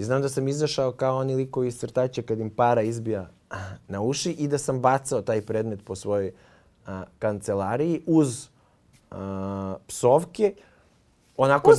I 0.00 0.04
znam 0.04 0.22
da 0.22 0.28
sam 0.28 0.48
izašao 0.48 0.92
kao 0.92 1.16
oni 1.16 1.34
likovi 1.34 1.68
iz 1.68 1.78
crtaća 1.78 2.22
kad 2.22 2.40
im 2.40 2.50
para 2.50 2.82
izbija 2.82 3.28
na 3.88 4.00
uši 4.00 4.30
i 4.30 4.48
da 4.48 4.58
sam 4.58 4.80
bacao 4.80 5.22
taj 5.22 5.42
predmet 5.42 5.84
po 5.84 5.96
svojoj 5.96 6.32
a, 6.86 7.02
kancelariji 7.18 8.02
uz 8.06 8.48
a, 9.10 9.74
psovke 9.86 10.54
onako 11.36 11.70
uz 11.70 11.78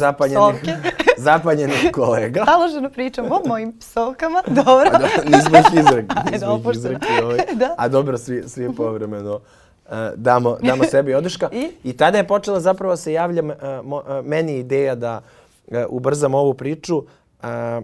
zapanjenih 1.17 1.91
kolega. 1.93 2.45
Taloženo 2.45 2.89
pričam 2.89 3.25
o 3.31 3.41
mojim 3.47 3.77
psovkama, 3.79 4.43
dobro. 4.65 4.89
A 4.93 4.97
do, 4.97 5.07
nismo 5.25 5.57
ih 5.57 5.79
izrekli, 5.79 6.15
nismo 6.31 6.61
ih 6.65 6.75
izrekli. 6.75 7.23
Ovaj. 7.23 7.37
da. 7.53 7.75
A 7.77 7.87
dobro, 7.87 8.17
svi, 8.17 8.43
svi 8.47 8.75
povremeno 8.75 9.33
uh, 9.35 9.91
damo, 10.15 10.57
damo 10.61 10.83
sebi 10.83 11.13
odrška. 11.13 11.49
I? 11.51 11.71
I 11.83 11.97
tada 11.97 12.17
je 12.17 12.27
počela 12.27 12.59
zapravo 12.59 12.97
se 12.97 13.13
javlja 13.13 13.43
uh, 13.43 13.85
mo, 13.85 13.97
uh, 13.97 14.25
meni 14.25 14.57
ideja 14.57 14.95
da 14.95 15.21
uh, 15.67 15.77
ubrzam 15.89 16.33
ovu 16.33 16.53
priču. 16.53 16.97
Uh, 16.97 17.05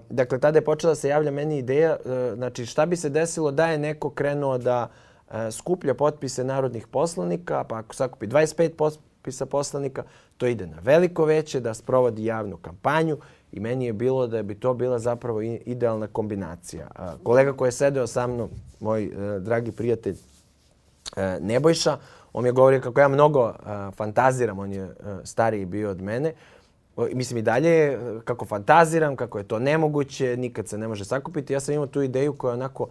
dakle, 0.09 0.39
tada 0.39 0.57
je 0.57 0.65
počela 0.65 0.95
se 0.95 1.09
javlja 1.09 1.31
meni 1.31 1.57
ideja, 1.57 1.97
uh, 2.05 2.11
znači 2.35 2.65
šta 2.65 2.85
bi 2.85 2.95
se 2.95 3.09
desilo 3.09 3.51
da 3.51 3.67
je 3.67 3.77
neko 3.77 4.09
krenuo 4.09 4.57
da 4.57 4.83
uh, 4.83 5.07
E, 5.31 5.51
skuplja 5.51 5.93
potpise 5.93 6.43
narodnih 6.43 6.87
poslanika, 6.87 7.63
pa 7.63 7.77
ako 7.77 7.95
sakupi 7.95 8.27
25 8.27 8.69
potpisa 8.69 9.45
poslanika, 9.45 10.03
to 10.37 10.47
ide 10.47 10.67
na 10.67 10.77
veliko 10.81 11.25
veće 11.25 11.59
da 11.59 11.73
sprovodi 11.73 12.25
javnu 12.25 12.57
kampanju 12.57 13.17
i 13.51 13.59
meni 13.59 13.85
je 13.85 13.93
bilo 13.93 14.27
da 14.27 14.43
bi 14.43 14.55
to 14.55 14.73
bila 14.73 14.99
zapravo 14.99 15.41
idealna 15.41 16.07
kombinacija. 16.07 16.87
Kolega 17.23 17.53
koji 17.53 17.67
je 17.67 17.71
sedeo 17.71 18.07
sa 18.07 18.27
mnom, 18.27 18.49
moj 18.79 19.03
e, 19.03 19.39
dragi 19.39 19.71
prijatelj 19.71 20.15
e, 21.15 21.37
Nebojša, 21.41 21.97
on 22.33 22.43
mi 22.43 22.49
je 22.49 22.53
govorio 22.53 22.81
kako 22.81 22.99
ja 22.99 23.07
mnogo 23.07 23.53
fantaziram, 23.95 24.59
on 24.59 24.73
je 24.73 24.89
stariji 25.23 25.65
bio 25.65 25.89
od 25.89 26.01
mene, 26.01 26.33
mislim 27.13 27.37
i 27.37 27.41
dalje 27.41 27.99
kako 28.25 28.45
fantaziram, 28.45 29.15
kako 29.15 29.37
je 29.37 29.43
to 29.43 29.59
nemoguće, 29.59 30.37
nikad 30.37 30.67
se 30.67 30.77
ne 30.77 30.87
može 30.87 31.05
sakupiti. 31.05 31.53
Ja 31.53 31.59
sam 31.59 31.73
imao 31.73 31.87
tu 31.87 32.01
ideju 32.01 32.33
koja 32.33 32.53
onako 32.53 32.87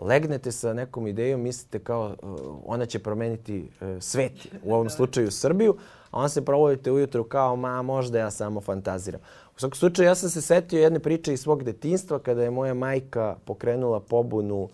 legnete 0.00 0.52
sa 0.52 0.72
nekom 0.72 1.06
idejom, 1.06 1.40
mislite 1.40 1.78
kao 1.78 2.14
uh, 2.22 2.38
ona 2.64 2.86
će 2.86 2.98
promeniti 2.98 3.68
uh, 3.80 4.02
svet, 4.02 4.32
u 4.64 4.74
ovom 4.74 4.90
slučaju 4.90 5.30
Srbiju, 5.30 5.76
a 6.10 6.18
onda 6.18 6.28
se 6.28 6.44
provodite 6.44 6.92
ujutru 6.92 7.24
kao 7.24 7.56
ma 7.56 7.82
možda 7.82 8.18
ja 8.18 8.30
samo 8.30 8.60
fantaziram. 8.60 9.20
U 9.56 9.60
svakom 9.60 9.76
slučaju 9.76 10.08
ja 10.08 10.14
sam 10.14 10.30
se 10.30 10.40
setio 10.42 10.80
jedne 10.80 10.98
priče 10.98 11.32
iz 11.32 11.40
svog 11.40 11.64
detinstva 11.64 12.18
kada 12.18 12.42
je 12.42 12.50
moja 12.50 12.74
majka 12.74 13.36
pokrenula 13.44 14.00
pobunu 14.00 14.62
uh, 14.62 14.70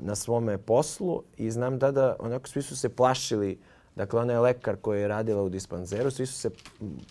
na 0.00 0.14
svome 0.14 0.58
poslu 0.58 1.22
i 1.36 1.50
znam 1.50 1.80
tada 1.80 2.16
onako 2.18 2.48
svi 2.48 2.62
su 2.62 2.76
se 2.76 2.88
plašili 2.88 3.58
Dakle, 3.96 4.20
ona 4.20 4.32
je 4.32 4.40
lekar 4.40 4.76
koja 4.76 5.00
je 5.00 5.08
radila 5.08 5.42
u 5.42 5.48
dispanzeru, 5.48 6.10
svi 6.10 6.26
su 6.26 6.34
se 6.34 6.50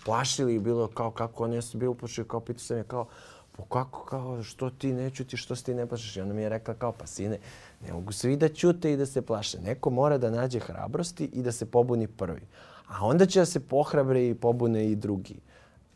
plašili 0.04 0.54
i 0.54 0.58
bilo 0.58 0.88
kao 0.88 1.10
kako, 1.10 1.44
oni 1.44 1.62
su 1.62 1.78
bili 1.78 1.88
uplašili, 1.88 2.28
kao 2.28 2.40
pitao 2.40 2.60
sam 2.60 2.76
je 2.76 2.84
kao, 2.84 3.06
po 3.52 3.64
kako, 3.64 4.04
kao, 4.04 4.42
što 4.42 4.70
ti 4.70 4.92
ne 4.92 5.10
čuti, 5.10 5.36
što 5.36 5.56
se 5.56 5.64
ti 5.64 5.74
ne 5.74 5.86
plašiš? 5.86 6.16
I 6.16 6.20
ona 6.20 6.34
mi 6.34 6.42
je 6.42 6.48
rekla 6.48 6.74
kao, 6.74 6.92
pa 6.92 7.06
sine, 7.06 7.38
ne 7.86 7.92
mogu 7.92 8.12
svi 8.12 8.36
da 8.36 8.48
ćute 8.48 8.92
i 8.92 8.96
da 8.96 9.06
se 9.06 9.22
plaše. 9.22 9.58
Neko 9.60 9.90
mora 9.90 10.18
da 10.18 10.30
nađe 10.30 10.60
hrabrosti 10.60 11.24
i 11.24 11.42
da 11.42 11.52
se 11.52 11.66
pobuni 11.66 12.06
prvi. 12.06 12.42
A 12.88 13.06
onda 13.06 13.26
će 13.26 13.38
da 13.38 13.46
se 13.46 13.60
pohrabre 13.60 14.28
i 14.28 14.34
pobune 14.34 14.90
i 14.90 14.96
drugi 14.96 15.36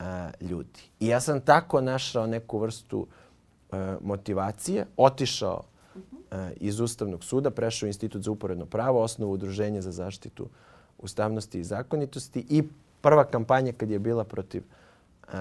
uh, 0.00 0.06
ljudi. 0.40 0.80
I 1.00 1.06
ja 1.06 1.20
sam 1.20 1.40
tako 1.40 1.80
našao 1.80 2.26
neku 2.26 2.58
vrstu 2.58 2.98
uh, 2.98 3.78
motivacije, 4.00 4.86
otišao 4.96 5.62
uh, 5.94 6.38
iz 6.56 6.80
Ustavnog 6.80 7.24
suda, 7.24 7.50
prešao 7.50 7.86
u 7.86 7.88
Institut 7.88 8.22
za 8.22 8.30
uporedno 8.30 8.66
pravo, 8.66 9.02
osnovu 9.02 9.32
Udruženja 9.32 9.80
za 9.80 9.92
zaštitu 9.92 10.48
ustavnosti 11.02 11.60
i 11.60 11.64
zakonitosti 11.64 12.46
i 12.48 12.62
prva 13.00 13.24
kampanja 13.24 13.72
kad 13.72 13.90
je 13.90 13.98
bila 13.98 14.24
protiv 14.24 14.62
uh, 14.62 15.32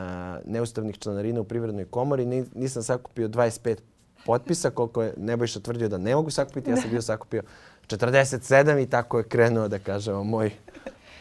neustavnih 0.46 0.98
članarina 0.98 1.42
u 1.42 1.44
Privrednoj 1.44 1.86
komori. 1.86 2.46
Nisam 2.56 2.84
sakupio 2.84 3.28
25 3.28 3.78
potpisa, 4.26 4.70
koliko 4.70 5.04
je 5.04 5.14
Nebojša 5.18 5.60
tvrdio 5.60 5.90
da 5.90 5.98
ne 5.98 6.16
mogu 6.16 6.30
sakupiti. 6.30 6.70
Ja 6.70 6.78
sam 6.78 6.92
bio 6.92 7.02
sakupio 7.02 7.42
47 7.88 8.84
i 8.84 8.90
tako 8.90 9.18
je 9.18 9.24
krenuo, 9.24 9.68
da 9.68 9.80
kažemo, 9.80 10.24
moj 10.24 10.52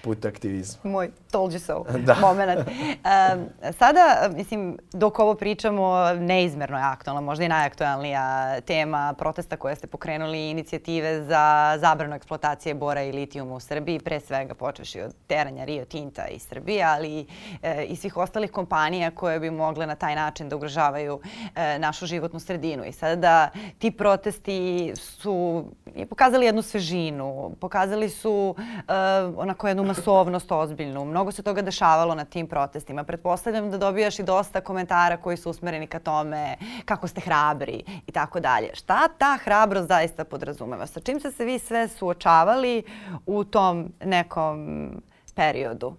put 0.09 0.25
aktivizma. 0.25 0.91
Moj 0.91 1.11
told 1.31 1.53
you 1.53 1.59
so 1.59 1.85
da. 2.07 2.15
moment. 2.21 2.61
Um, 2.69 3.73
sada, 3.79 4.31
mislim, 4.37 4.79
dok 4.93 5.19
ovo 5.19 5.35
pričamo, 5.35 6.15
neizmerno 6.15 6.77
je 6.79 6.85
aktualna, 6.85 7.21
možda 7.21 7.45
i 7.45 7.49
najaktualnija 7.49 8.61
tema 8.61 9.15
protesta 9.19 9.57
koje 9.57 9.77
ste 9.77 9.87
pokrenuli, 9.87 10.51
inicijative 10.51 11.25
za 11.25 11.77
zabranu 11.81 12.15
eksploatacije 12.15 12.75
bora 12.75 13.03
i 13.03 13.13
litijuma 13.13 13.55
u 13.55 13.61
Srbiji, 13.61 14.01
pre 14.01 14.21
svega 14.21 14.55
počeši 14.55 15.01
od 15.01 15.15
teranja 15.27 15.65
Rio 15.65 15.85
Tinta 15.85 16.27
iz 16.27 16.43
Srbije, 16.43 16.85
ali 16.85 17.27
e, 17.63 17.85
i 17.85 17.97
svih 17.97 18.17
ostalih 18.17 18.51
kompanija 18.51 19.11
koje 19.11 19.41
bi 19.41 19.51
mogle 19.51 19.87
na 19.87 19.95
taj 19.95 20.15
način 20.15 20.49
da 20.49 20.57
ugrožavaju 20.57 21.21
e, 21.55 21.79
našu 21.79 22.07
životnu 22.07 22.41
sredinu. 22.41 22.85
I 22.85 22.93
sada 22.93 23.17
da 23.17 23.51
ti 23.79 23.91
protesti 23.91 24.93
su 24.97 25.65
pokazali 26.09 26.47
jednu 26.47 26.63
svežinu, 26.63 27.57
pokazali 27.61 28.09
su 28.09 28.55
e, 28.59 28.93
onako 29.37 29.69
jednu 29.69 29.85
masovnost 29.99 30.53
ozbiljnu. 30.53 31.05
Mnogo 31.05 31.33
se 31.33 31.43
toga 31.43 31.63
dešavalo 31.63 32.15
na 32.15 32.25
tim 32.25 32.47
protestima. 32.47 33.05
Pretpostavljam 33.05 33.71
da 33.71 33.79
dobijaš 33.79 34.19
i 34.19 34.23
dosta 34.23 34.61
komentara 34.61 35.17
koji 35.17 35.37
su 35.37 35.51
usmereni 35.51 35.87
ka 35.87 35.99
tome 35.99 36.57
kako 36.85 37.09
ste 37.09 37.21
hrabri 37.21 37.85
i 38.07 38.13
tako 38.13 38.41
dalje. 38.41 38.71
Šta 38.75 39.09
ta 39.19 39.39
hrabrost 39.45 39.89
zaista 39.89 40.25
podrazumeva? 40.25 40.87
Sa 40.87 41.01
čim 41.01 41.21
ste 41.21 41.31
se 41.31 41.45
vi 41.45 41.59
sve 41.59 41.89
suočavali 41.89 42.83
u 43.27 43.45
tom 43.45 43.93
nekom 44.05 44.91
periodu? 45.35 45.97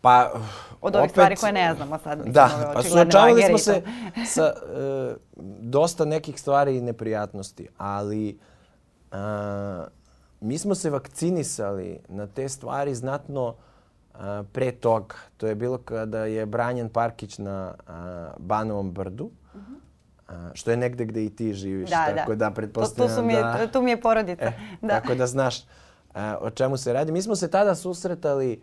Pa, 0.00 0.30
Od 0.80 0.96
ovih 0.96 1.04
opet, 1.04 1.10
stvari 1.10 1.36
koje 1.36 1.52
ne 1.52 1.74
znamo 1.74 1.98
sad. 1.98 2.18
Mislim, 2.18 2.32
Da, 2.32 2.72
pa 2.74 2.82
suočavali 2.82 3.42
smo 3.42 3.58
se 3.58 3.82
sa 4.34 4.42
e, 4.42 5.14
dosta 5.60 6.04
nekih 6.04 6.40
stvari 6.40 6.76
i 6.76 6.80
neprijatnosti, 6.80 7.68
ali 7.78 8.38
a, 9.12 9.86
mi 10.40 10.58
smo 10.58 10.74
se 10.74 10.90
vakcinisali 10.90 11.98
na 12.08 12.26
te 12.26 12.48
stvari 12.48 12.94
znatno 12.94 13.54
a, 14.14 14.42
pre 14.52 14.72
toga. 14.72 15.14
To 15.36 15.46
je 15.46 15.54
bilo 15.54 15.78
kada 15.78 16.24
je 16.24 16.46
Branjan 16.46 16.88
Parkić 16.88 17.38
na 17.38 17.74
a, 17.86 18.30
Banovom 18.38 18.92
brdu, 18.92 19.30
a, 20.28 20.50
što 20.54 20.70
je 20.70 20.76
negde 20.76 21.04
gde 21.04 21.24
i 21.24 21.30
ti 21.30 21.54
živiš. 21.54 21.90
Da, 21.90 22.06
tako 22.16 22.30
da. 22.30 22.36
da, 22.36 22.48
To, 22.48 22.54
pretpostavljam 22.54 23.08
tu, 23.08 23.20
su 23.20 23.26
mi, 23.26 23.32
je- 23.32 23.42
da... 23.42 23.66
tu 23.66 23.82
mi 23.82 23.90
je 23.90 24.00
porodica. 24.00 24.44
E, 24.44 24.52
da. 24.82 24.88
Tako 24.88 25.14
da 25.14 25.26
znaš 25.26 25.64
a, 26.14 26.38
o 26.40 26.50
čemu 26.50 26.76
se 26.76 26.92
radi. 26.92 27.12
Mi 27.12 27.22
smo 27.22 27.36
se 27.36 27.50
tada 27.50 27.74
susretali, 27.74 28.62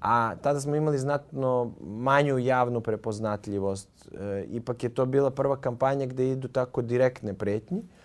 a 0.00 0.34
tada 0.36 0.60
smo 0.60 0.76
imali 0.76 0.98
znatno 0.98 1.72
manju 1.80 2.38
javnu 2.38 2.80
prepoznatljivost. 2.80 3.88
E, 4.12 4.44
ipak 4.48 4.82
je 4.82 4.94
to 4.94 5.06
bila 5.06 5.30
prva 5.30 5.56
kampanja 5.56 6.06
gde 6.06 6.30
idu 6.30 6.48
tako 6.48 6.82
direktne 6.82 7.34
pretnje. 7.34 7.78
E, 7.78 7.99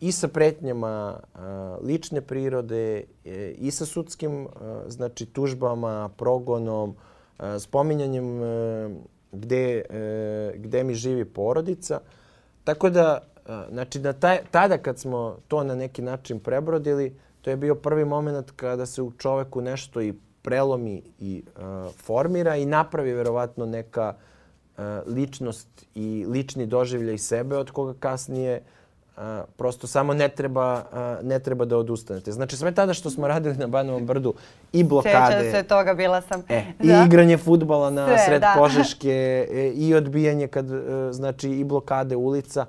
I 0.00 0.12
sa 0.12 0.28
pretnjama 0.28 1.20
a, 1.34 1.78
lične 1.82 2.20
prirode, 2.20 3.04
e, 3.24 3.50
i 3.58 3.70
sa 3.70 3.86
sudskim 3.86 4.46
a, 4.46 4.82
znači, 4.88 5.26
tužbama, 5.26 6.10
progonom, 6.16 6.94
spominjanjem 7.58 8.42
e, 8.42 8.90
gde, 9.32 9.82
e, 9.90 10.52
gde 10.56 10.84
mi 10.84 10.94
živi 10.94 11.24
porodica. 11.24 12.00
Tako 12.64 12.90
da, 12.90 13.18
znači, 13.70 13.98
na 13.98 14.12
taj, 14.12 14.38
tada 14.50 14.78
kad 14.78 14.98
smo 14.98 15.36
to 15.48 15.64
na 15.64 15.74
neki 15.74 16.02
način 16.02 16.40
prebrodili, 16.40 17.16
to 17.40 17.50
je 17.50 17.56
bio 17.56 17.74
prvi 17.74 18.04
moment 18.04 18.50
kada 18.56 18.86
se 18.86 19.02
u 19.02 19.12
čoveku 19.12 19.60
nešto 19.60 20.00
i 20.00 20.14
prelomi 20.42 21.02
i 21.20 21.42
a, 21.56 21.88
formira 21.96 22.56
i 22.56 22.66
napravi 22.66 23.12
verovatno 23.12 23.66
neka 23.66 24.14
ličnost 25.06 25.86
i 25.94 26.26
lični 26.28 26.66
doživljaj 26.66 27.18
sebe 27.18 27.56
od 27.56 27.70
koga 27.70 27.94
kasnije 28.00 28.62
a, 29.18 29.42
prosto 29.56 29.86
samo 29.86 30.14
ne 30.14 30.28
treba, 30.28 30.82
a, 30.92 31.18
ne 31.22 31.38
treba 31.38 31.64
da 31.64 31.76
odustanete. 31.76 32.32
Znači 32.32 32.56
sve 32.56 32.72
tada 32.74 32.94
što 32.94 33.10
smo 33.10 33.28
radili 33.28 33.56
na 33.56 33.66
Banovom 33.66 34.06
brdu 34.06 34.34
i 34.72 34.84
blokade, 34.84 35.36
Sjećam 35.36 35.52
se 35.52 35.62
toga, 35.62 35.94
bila 35.94 36.20
sam. 36.20 36.42
E, 36.48 36.62
da. 36.78 37.02
I 37.02 37.06
igranje 37.06 37.36
futbala 37.36 37.90
na 37.90 38.06
Sve, 38.06 38.18
sred 38.26 38.40
da. 38.40 38.54
Požeške 38.58 39.46
e, 39.50 39.72
i 39.74 39.94
odbijanje 39.94 40.46
kad, 40.46 40.70
e, 40.70 41.12
znači 41.12 41.50
i 41.50 41.64
blokade 41.64 42.16
ulica. 42.16 42.66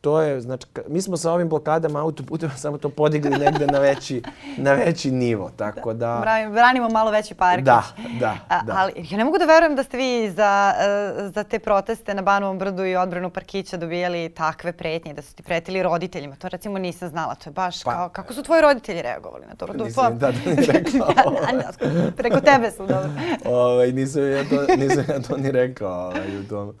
To 0.00 0.20
je, 0.20 0.40
znači, 0.40 0.66
mi 0.88 1.02
smo 1.02 1.16
sa 1.16 1.32
ovim 1.32 1.48
blokadama 1.48 2.00
autoputeva 2.00 2.52
samo 2.64 2.78
to 2.78 2.88
podigli 2.88 3.30
negde 3.30 3.66
na 3.66 3.78
veći, 3.78 4.22
na 4.56 4.72
veći 4.72 5.10
nivo, 5.10 5.50
tako 5.50 5.92
da... 5.94 6.06
Bra- 6.18 6.52
Branimo 6.52 6.88
malo 6.88 7.10
veći 7.10 7.34
parkić. 7.34 7.64
Da, 7.64 7.82
da, 8.20 8.36
A, 8.48 8.62
da. 8.62 8.74
Ali 8.76 8.92
ja 9.02 9.18
ne 9.18 9.24
mogu 9.24 9.38
da 9.38 9.44
verujem 9.44 9.76
da 9.76 9.82
ste 9.82 9.96
vi 9.96 10.30
za, 10.30 10.74
e, 10.78 11.28
za 11.28 11.44
te 11.44 11.58
proteste 11.58 12.14
na 12.14 12.22
Banovom 12.22 12.58
brdu 12.58 12.84
i 12.84 12.96
odbranu 12.96 13.30
parkića 13.30 13.76
dobijali 13.76 14.28
takve 14.28 14.72
pretnje, 14.72 15.14
da 15.14 15.22
su 15.22 15.34
ti 15.34 15.42
pretili 15.42 15.82
roditeljima. 15.82 16.36
To 16.36 16.48
recimo 16.48 16.78
nisam 16.78 17.08
znala. 17.08 17.34
To 17.34 17.50
je 17.50 17.54
baš 17.54 17.82
Pa- 17.82 17.92
kao, 17.92 18.08
kako 18.08 18.34
su 18.34 18.42
tvoji 18.42 18.62
roditelji 18.62 19.02
reagovali 19.02 19.46
na 19.46 19.54
to? 19.56 19.66
Nisam 19.74 20.18
da, 20.18 20.30
da 20.30 20.38
ni 20.50 20.66
rekao. 20.66 21.12
Da, 21.14 21.88
da, 21.88 22.10
Preko 22.12 22.40
tebe 22.40 22.70
su, 22.70 22.86
dobro. 22.86 23.10
ovaj, 23.46 23.92
nisam, 23.92 24.22
ja 24.24 24.44
to, 24.44 24.76
nisam 24.76 25.04
ja 25.08 25.20
to 25.20 25.36
ni 25.36 25.50
rekao 25.50 25.90
ovaj, 25.90 26.38
u 26.38 26.44
tom. 26.44 26.74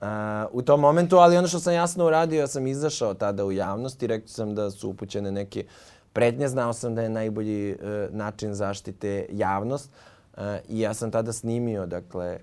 Uh, 0.00 0.06
u 0.52 0.62
tom 0.62 0.80
momentu, 0.80 1.16
ali 1.16 1.36
ono 1.36 1.48
što 1.48 1.60
sam 1.60 1.74
jasno 1.74 2.06
uradio, 2.06 2.40
ja 2.40 2.46
sam 2.46 2.66
izašao 2.66 3.14
tada 3.14 3.44
u 3.44 3.52
javnost 3.52 4.02
i 4.02 4.06
rekao 4.06 4.28
sam 4.28 4.54
da 4.54 4.70
su 4.70 4.90
upućene 4.90 5.32
neke 5.32 5.64
pretnje. 6.12 6.48
Znao 6.48 6.72
sam 6.72 6.94
da 6.94 7.02
je 7.02 7.08
najbolji 7.08 7.72
uh, 7.72 8.14
način 8.14 8.54
zaštite 8.54 9.26
javnost 9.32 9.90
uh, 9.90 10.42
i 10.68 10.80
ja 10.80 10.94
sam 10.94 11.10
tada 11.10 11.32
snimio, 11.32 11.86
dakle, 11.86 12.38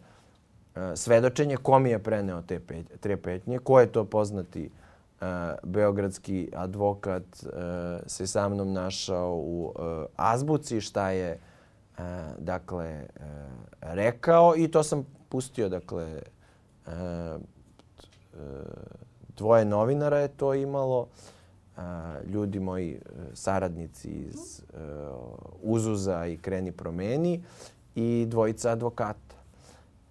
svedočenje 0.95 1.57
ko 1.57 1.79
mi 1.79 1.89
je 1.89 1.99
preneo 2.03 2.41
te, 2.41 2.59
pet, 2.59 2.85
te 2.99 3.17
petnje, 3.17 3.59
ko 3.59 3.79
je 3.79 3.91
to 3.91 4.05
poznati 4.05 4.69
beogradski 5.63 6.51
advokat 6.55 7.23
se 8.07 8.27
sa 8.27 8.49
mnom 8.49 8.73
našao 8.73 9.35
u 9.35 9.73
azbuci, 10.15 10.81
šta 10.81 11.09
je 11.09 11.39
dakle 12.37 13.07
rekao 13.81 14.53
i 14.57 14.67
to 14.67 14.83
sam 14.83 15.05
pustio 15.29 15.69
dakle 15.69 16.21
dvoje 19.37 19.65
novinara 19.65 20.17
je 20.17 20.27
to 20.27 20.53
imalo 20.53 21.07
ljudi 22.25 22.59
moji 22.59 22.95
uh, 22.95 23.21
saradnici 23.33 24.09
iz 24.09 24.35
uh, 24.35 24.79
Uzuza 25.61 26.25
i 26.25 26.37
Kreni 26.37 26.71
promeni 26.71 27.43
i 27.95 28.25
dvojica 28.27 28.71
advokata. 28.71 29.35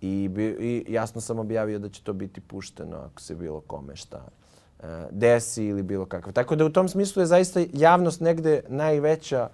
I, 0.01 0.31
I 0.61 0.85
jasno 0.89 1.21
sam 1.21 1.39
objavio 1.39 1.79
da 1.79 1.89
će 1.89 2.03
to 2.03 2.13
biti 2.13 2.41
pušteno 2.41 2.97
ako 2.97 3.21
se 3.21 3.35
bilo 3.35 3.61
kome 3.61 3.97
šta 3.97 4.29
desi 5.11 5.65
ili 5.65 5.83
bilo 5.83 6.07
kakav. 6.07 6.33
Tako 6.33 6.57
da 6.57 6.65
u 6.65 6.71
tom 6.71 6.89
smislu 6.89 7.23
je 7.23 7.27
zaista 7.27 7.61
javnost 7.73 8.21
negde 8.21 8.63
najveća 8.69 9.49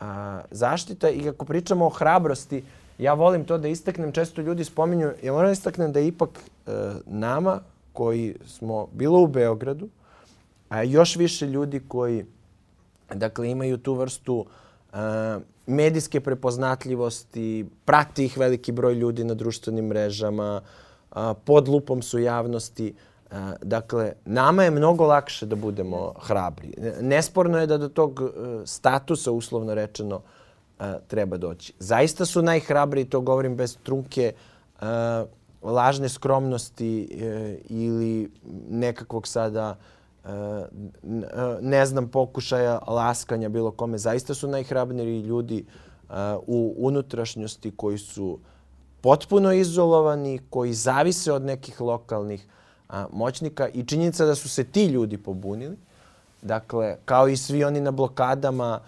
a, 0.00 0.40
zaštita 0.50 1.10
i 1.10 1.28
ako 1.28 1.44
pričamo 1.44 1.86
o 1.86 1.88
hrabrosti, 1.88 2.64
ja 2.98 3.14
volim 3.14 3.44
to 3.44 3.58
da 3.58 3.68
istaknem, 3.68 4.12
često 4.12 4.40
ljudi 4.42 4.64
spominju, 4.64 5.12
ja 5.22 5.32
moram 5.32 5.48
da 5.48 5.52
istaknem 5.52 5.92
da 5.92 5.98
je 5.98 6.06
ipak 6.06 6.30
e, 6.66 6.70
nama 7.06 7.60
koji 7.92 8.36
smo 8.46 8.86
bilo 8.92 9.20
u 9.22 9.26
Beogradu, 9.26 9.88
a 10.68 10.82
još 10.82 11.16
više 11.16 11.46
ljudi 11.46 11.80
koji 11.88 12.24
dakle 13.14 13.50
imaju 13.50 13.78
tu 13.78 13.94
vrstu 13.94 14.46
e, 14.92 14.96
medijske 15.66 16.20
prepoznatljivosti, 16.20 17.66
prati 17.84 18.24
ih 18.24 18.38
veliki 18.38 18.72
broj 18.72 18.94
ljudi 18.94 19.24
na 19.24 19.34
društvenim 19.34 19.86
mrežama, 19.86 20.60
a, 21.10 21.34
pod 21.34 21.68
lupom 21.68 22.02
su 22.02 22.18
javnosti. 22.18 22.94
A, 23.30 23.52
dakle, 23.62 24.12
nama 24.24 24.64
je 24.64 24.70
mnogo 24.70 25.06
lakše 25.06 25.46
da 25.46 25.56
budemo 25.56 26.14
hrabri. 26.20 26.74
Nesporno 27.00 27.58
je 27.58 27.66
da 27.66 27.78
do 27.78 27.88
tog 27.88 28.20
e, 28.20 28.66
statusa, 28.66 29.30
uslovno 29.30 29.74
rečeno, 29.74 30.16
e, 30.16 30.37
treba 31.06 31.36
doći. 31.36 31.72
Zaista 31.78 32.26
su 32.26 32.42
najhrabriji, 32.42 33.04
to 33.04 33.20
govorim 33.20 33.56
bez 33.56 33.76
trunke, 33.82 34.32
lažne 35.62 36.08
skromnosti 36.08 37.08
e, 37.22 37.56
ili 37.68 38.30
nekakvog 38.70 39.26
sada 39.26 39.76
e, 40.24 40.28
e, 40.28 40.66
ne 41.60 41.86
znam, 41.86 42.08
pokušaja 42.08 42.78
laskanja 42.86 43.48
bilo 43.48 43.70
kome. 43.70 43.98
Zaista 43.98 44.34
su 44.34 44.48
najhrabriji 44.48 45.20
ljudi 45.20 45.64
u 46.46 46.74
unutrašnjosti 46.78 47.70
koji 47.76 47.98
su 47.98 48.38
potpuno 49.00 49.52
izolovani, 49.52 50.40
koji 50.50 50.72
zavise 50.72 51.32
od 51.32 51.42
nekih 51.42 51.80
lokalnih 51.80 52.46
moćnika 53.12 53.68
i 53.68 53.84
činjenica 53.84 54.24
da 54.24 54.34
su 54.34 54.48
se 54.48 54.64
ti 54.64 54.86
ljudi 54.86 55.18
pobunili. 55.18 55.76
Dakle, 56.42 56.96
kao 57.04 57.28
i 57.28 57.36
svi 57.36 57.64
oni 57.64 57.80
na 57.80 57.90
blokadama, 57.90 58.80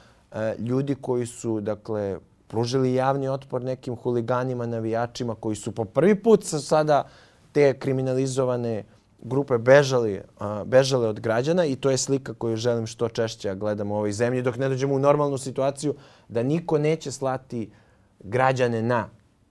ljudi 0.58 0.94
koji 0.94 1.26
su, 1.26 1.60
dakle, 1.60 2.18
pružili 2.48 2.94
javni 2.94 3.28
otpor 3.28 3.62
nekim 3.62 3.96
huliganima, 3.96 4.66
navijačima 4.66 5.34
koji 5.34 5.56
su 5.56 5.72
po 5.72 5.84
prvi 5.84 6.22
put 6.22 6.44
sa 6.44 6.58
sada 6.58 7.04
te 7.52 7.78
kriminalizovane 7.78 8.84
grupe 9.22 9.58
bežali, 9.58 10.20
a, 10.38 10.64
bežale 10.64 11.08
od 11.08 11.20
građana 11.20 11.64
i 11.64 11.76
to 11.76 11.90
je 11.90 11.96
slika 11.96 12.34
koju 12.34 12.56
želim 12.56 12.86
što 12.86 13.08
češće 13.08 13.48
da 13.48 13.54
gledam 13.54 13.90
u 13.90 13.96
ovoj 13.96 14.12
zemlji 14.12 14.42
dok 14.42 14.56
ne 14.56 14.68
dođemo 14.68 14.94
u 14.94 14.98
normalnu 14.98 15.38
situaciju 15.38 15.94
da 16.28 16.42
niko 16.42 16.78
neće 16.78 17.12
slati 17.12 17.70
građane 18.20 18.82
na 18.82 19.08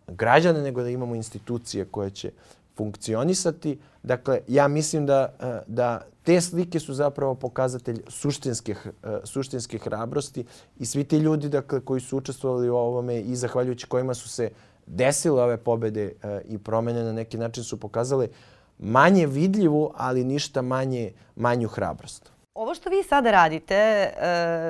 građane, 0.07 0.61
nego 0.61 0.81
da 0.81 0.89
imamo 0.89 1.15
institucije 1.15 1.85
koje 1.85 2.09
će 2.09 2.31
funkcionisati. 2.79 3.79
Dakle, 4.03 4.39
ja 4.47 4.67
mislim 4.67 5.05
da, 5.05 5.35
e, 5.39 5.59
da 5.67 6.01
te 6.23 6.41
slike 6.41 6.79
su 6.79 6.93
zapravo 6.93 7.35
pokazatelj 7.35 8.01
suštinske, 8.07 8.75
suštinske 9.23 9.77
hrabrosti 9.77 10.45
i 10.79 10.85
svi 10.85 11.03
ti 11.03 11.17
ljudi 11.17 11.49
dakle, 11.49 11.81
koji 11.81 12.01
su 12.01 12.17
učestvovali 12.17 12.69
u 12.69 12.75
ovome 12.75 13.19
i 13.19 13.35
zahvaljujući 13.35 13.87
kojima 13.87 14.13
su 14.13 14.29
se 14.29 14.49
desile 14.85 15.43
ove 15.43 15.57
pobede 15.57 16.05
e, 16.05 16.41
i 16.45 16.57
promene 16.57 17.03
na 17.03 17.13
neki 17.13 17.37
način 17.37 17.63
su 17.63 17.79
pokazale 17.79 18.27
manje 18.79 19.27
vidljivu, 19.27 19.91
ali 19.95 20.23
ništa 20.23 20.61
manje, 20.61 21.11
manju 21.35 21.67
hrabrost. 21.67 22.31
Ovo 22.59 22.75
što 22.75 22.89
vi 22.89 23.03
sada 23.03 23.31
radite 23.31 24.09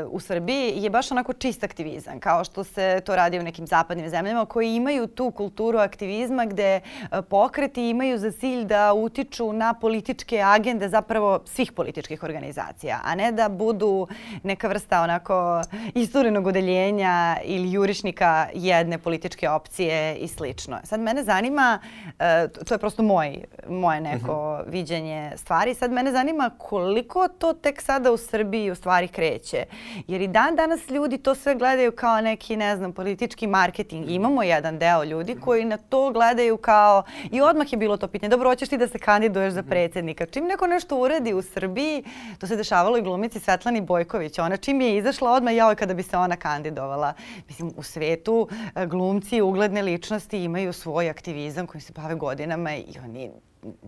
uh, 0.05 0.13
u 0.13 0.19
Srbiji 0.19 0.73
je 0.75 0.89
baš 0.89 1.11
onako 1.11 1.33
čist 1.33 1.63
aktivizam, 1.63 2.19
kao 2.19 2.43
što 2.43 2.63
se 2.63 3.01
to 3.05 3.15
radi 3.15 3.39
u 3.39 3.43
nekim 3.43 3.67
zapadnim 3.67 4.09
zemljama 4.09 4.45
koji 4.45 4.75
imaju 4.75 5.07
tu 5.07 5.31
kulturu 5.31 5.79
aktivizma 5.79 6.45
gde 6.45 6.79
uh, 7.01 7.19
pokreti 7.29 7.89
imaju 7.89 8.17
za 8.17 8.31
cilj 8.31 8.65
da 8.65 8.93
utiču 8.93 9.53
na 9.53 9.73
političke 9.73 10.41
agende 10.41 10.89
zapravo 10.89 11.39
svih 11.45 11.71
političkih 11.71 12.23
organizacija, 12.23 12.99
a 13.03 13.15
ne 13.15 13.31
da 13.31 13.49
budu 13.49 14.07
neka 14.43 14.67
vrsta 14.67 15.01
onako 15.01 15.61
isturenog 15.93 16.47
odeljenja 16.47 17.37
ili 17.43 17.71
jurišnika 17.71 18.47
jedne 18.53 18.97
političke 18.97 19.49
opcije 19.49 20.15
i 20.15 20.27
slično. 20.27 20.79
Sad 20.83 20.99
mene 20.99 21.23
zanima, 21.23 21.79
uh, 22.05 22.65
to 22.65 22.73
je 22.73 22.77
prosto 22.77 23.03
moj, 23.03 23.43
moje 23.69 24.01
neko 24.01 24.53
uh 24.53 24.59
mhm. 24.59 24.69
-huh. 24.69 24.71
viđenje 24.71 25.31
stvari, 25.35 25.73
sad 25.73 25.91
mene 25.91 26.11
zanima 26.11 26.51
koliko 26.57 27.27
to 27.27 27.53
tek 27.53 27.78
sada 27.81 28.11
u 28.11 28.17
Srbiji 28.17 28.71
u 28.71 28.75
stvari 28.75 29.07
kreće. 29.07 29.65
Jer 30.07 30.21
i 30.21 30.27
dan 30.27 30.55
danas 30.55 30.89
ljudi 30.89 31.17
to 31.17 31.35
sve 31.35 31.55
gledaju 31.55 31.91
kao 31.91 32.21
neki, 32.21 32.55
ne 32.55 32.77
znam, 32.77 32.93
politički 32.93 33.47
marketing. 33.47 34.09
Imamo 34.09 34.43
jedan 34.43 34.79
deo 34.79 35.03
ljudi 35.03 35.35
koji 35.41 35.65
na 35.65 35.77
to 35.77 36.11
gledaju 36.11 36.57
kao 36.57 37.03
i 37.31 37.41
odmah 37.41 37.73
je 37.73 37.77
bilo 37.77 37.97
to 37.97 38.07
pitanje, 38.07 38.29
dobro, 38.29 38.49
hoćeš 38.49 38.69
ti 38.69 38.77
da 38.77 38.87
se 38.87 38.99
kandiduješ 38.99 39.53
za 39.53 39.63
predsednika. 39.63 40.25
Čim 40.25 40.45
neko 40.45 40.67
nešto 40.67 40.97
uradi 40.97 41.33
u 41.33 41.41
Srbiji, 41.41 42.03
to 42.39 42.47
se 42.47 42.55
dešavalo 42.55 42.97
i 42.97 43.01
glumici 43.01 43.39
Svetlani 43.39 43.81
Bojković. 43.81 44.39
Ona 44.39 44.57
čim 44.57 44.81
je 44.81 44.97
izašla 44.97 45.31
odmah, 45.31 45.55
jao 45.55 45.75
kada 45.75 45.93
bi 45.93 46.03
se 46.03 46.17
ona 46.17 46.35
kandidovala. 46.35 47.13
Mislim, 47.47 47.71
u 47.77 47.83
svetu 47.83 48.47
e, 48.75 48.85
glumci, 48.85 49.41
ugledne 49.41 49.81
ličnosti 49.81 50.43
imaju 50.43 50.73
svoj 50.73 51.09
aktivizam 51.09 51.67
koji 51.67 51.81
se 51.81 51.93
bave 51.93 52.15
godinama 52.15 52.75
i 52.75 52.95
oni 53.03 53.31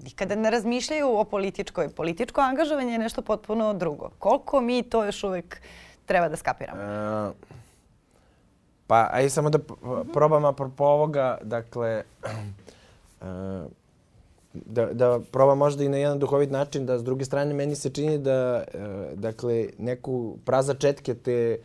nikada 0.04 0.36
ne 0.36 0.50
razmišljaju 0.50 1.08
o 1.18 1.24
političkoj. 1.24 1.90
Političko 1.90 2.42
angažovanje 2.42 2.92
je 2.92 3.00
nešto 3.00 3.22
potpuno 3.22 3.74
drugo. 3.74 4.10
Koliko 4.20 4.62
mi 4.62 4.84
to 4.84 5.04
još 5.06 5.24
uvek 5.24 5.62
treba 6.06 6.30
da 6.30 6.36
skapiramo? 6.36 6.82
E, 6.82 7.32
pa, 8.88 9.10
aj 9.12 9.30
samo 9.30 9.50
da 9.50 9.60
probam 10.14 10.46
apropo 10.46 10.86
ovoga, 10.86 11.38
dakle, 11.42 11.90
e, 13.22 13.26
da, 14.54 14.86
da 14.86 15.20
probam 15.32 15.58
možda 15.58 15.84
i 15.84 15.90
na 15.90 15.98
jedan 15.98 16.20
duhovit 16.20 16.52
način, 16.52 16.86
da 16.86 17.00
s 17.00 17.04
druge 17.04 17.26
strane 17.26 17.54
meni 17.54 17.76
se 17.76 17.90
čini 17.90 18.18
da, 18.18 18.64
e, 18.74 18.88
dakle, 19.16 19.68
neku 19.78 20.38
prazačetke 20.46 21.14
te 21.14 21.58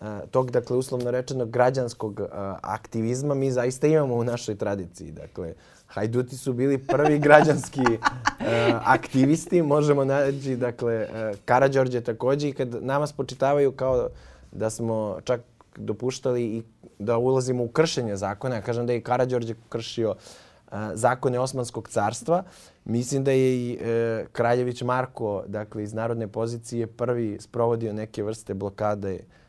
e, 0.00 0.04
tog, 0.30 0.50
dakle, 0.50 0.76
uslovno 0.76 1.10
rečeno, 1.10 1.46
građanskog 1.46 2.20
aktivizma 2.62 3.34
mi 3.34 3.50
zaista 3.50 3.86
imamo 3.86 4.14
u 4.14 4.24
našoj 4.24 4.56
tradiciji. 4.56 5.10
Dakle, 5.10 5.54
Hajduti 5.90 6.36
su 6.36 6.52
bili 6.52 6.78
prvi 6.78 7.18
građanski 7.18 7.80
uh, 7.80 7.96
aktivisti, 8.96 9.62
možemo 9.62 10.04
naći, 10.04 10.56
dakle, 10.56 11.06
uh, 11.10 11.38
Karadžorđe 11.44 12.00
takođe 12.00 12.48
i 12.48 12.52
kad 12.52 12.84
nama 12.84 13.06
spočitavaju 13.06 13.72
kao 13.72 14.08
da 14.52 14.70
smo 14.70 15.18
čak 15.24 15.40
dopuštali 15.76 16.42
i 16.42 16.62
da 16.98 17.18
ulazimo 17.18 17.64
u 17.64 17.68
kršenje 17.68 18.16
zakona, 18.16 18.54
ja 18.54 18.62
kažem 18.62 18.86
da 18.86 18.92
je 18.92 18.98
i 18.98 19.02
Karadžorđe 19.02 19.54
kršio 19.68 20.10
uh, 20.10 20.78
zakone 20.94 21.38
Osmanskog 21.38 21.88
carstva, 21.88 22.42
mislim 22.84 23.24
da 23.24 23.30
je 23.30 23.56
i 23.56 23.78
uh, 23.80 24.28
Kraljević 24.32 24.82
Marko, 24.82 25.44
dakle, 25.46 25.82
iz 25.82 25.92
narodne 25.92 26.28
pozicije 26.28 26.86
prvi 26.86 27.38
sprovodio 27.40 27.92
neke 27.92 28.22
vrste 28.22 28.54
blokade 28.54 29.14
uh, 29.14 29.39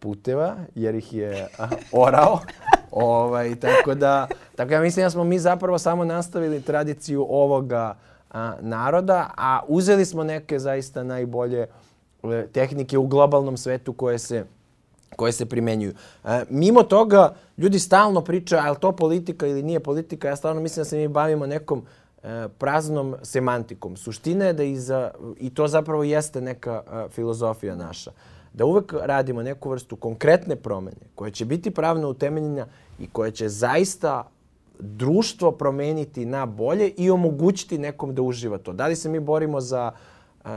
puteva, 0.00 0.56
jer 0.74 0.94
ih 0.94 1.12
je 1.12 1.48
orao. 1.92 2.40
Ovaj, 2.90 3.54
tako 3.54 3.94
da, 3.94 4.28
tako 4.56 4.72
ja 4.72 4.80
mislim 4.80 5.06
da 5.06 5.10
smo 5.10 5.24
mi 5.24 5.38
zapravo 5.38 5.78
samo 5.78 6.04
nastavili 6.04 6.62
tradiciju 6.62 7.26
ovoga 7.30 7.96
a, 8.30 8.54
naroda, 8.60 9.30
a 9.36 9.60
uzeli 9.68 10.04
smo 10.04 10.24
neke 10.24 10.58
zaista 10.58 11.02
najbolje 11.02 11.66
e, 12.22 12.46
tehnike 12.52 12.98
u 12.98 13.06
globalnom 13.06 13.56
svetu 13.56 13.92
koje 13.92 14.18
se 14.18 14.44
koje 15.16 15.32
se 15.32 15.46
primenjuju. 15.46 15.92
E, 16.24 16.44
mimo 16.50 16.82
toga, 16.82 17.34
ljudi 17.58 17.78
stalno 17.78 18.20
pričaju, 18.20 18.64
je 18.64 18.70
li 18.70 18.76
to 18.80 18.92
politika 18.92 19.46
ili 19.46 19.62
nije 19.62 19.80
politika, 19.80 20.28
ja 20.28 20.36
stvarno 20.36 20.60
mislim 20.60 20.80
da 20.80 20.84
se 20.84 20.96
mi 20.96 21.08
bavimo 21.08 21.46
nekom 21.46 21.82
e, 22.22 22.48
praznom 22.58 23.16
semantikom. 23.22 23.96
Suština 23.96 24.44
je 24.44 24.52
da 24.52 24.62
iza, 24.62 25.10
i 25.40 25.54
to 25.54 25.68
zapravo 25.68 26.02
jeste 26.02 26.40
neka 26.40 26.82
e, 26.86 27.08
filozofija 27.10 27.76
naša, 27.76 28.10
da 28.54 28.64
uvek 28.64 28.92
radimo 29.02 29.42
neku 29.42 29.70
vrstu 29.70 29.96
konkretne 29.96 30.56
promene 30.56 31.06
koje 31.14 31.30
će 31.30 31.44
biti 31.44 31.70
pravno 31.70 32.08
utemeljena 32.08 32.66
i 32.98 33.06
koja 33.06 33.30
će 33.30 33.48
zaista 33.48 34.30
društvo 34.78 35.52
promeniti 35.52 36.26
na 36.26 36.46
bolje 36.46 36.88
i 36.88 37.10
omogućiti 37.10 37.78
nekom 37.78 38.14
da 38.14 38.22
uživa 38.22 38.58
to. 38.58 38.72
Da 38.72 38.86
li 38.86 38.96
se 38.96 39.08
mi 39.08 39.20
borimo 39.20 39.60
za, 39.60 39.92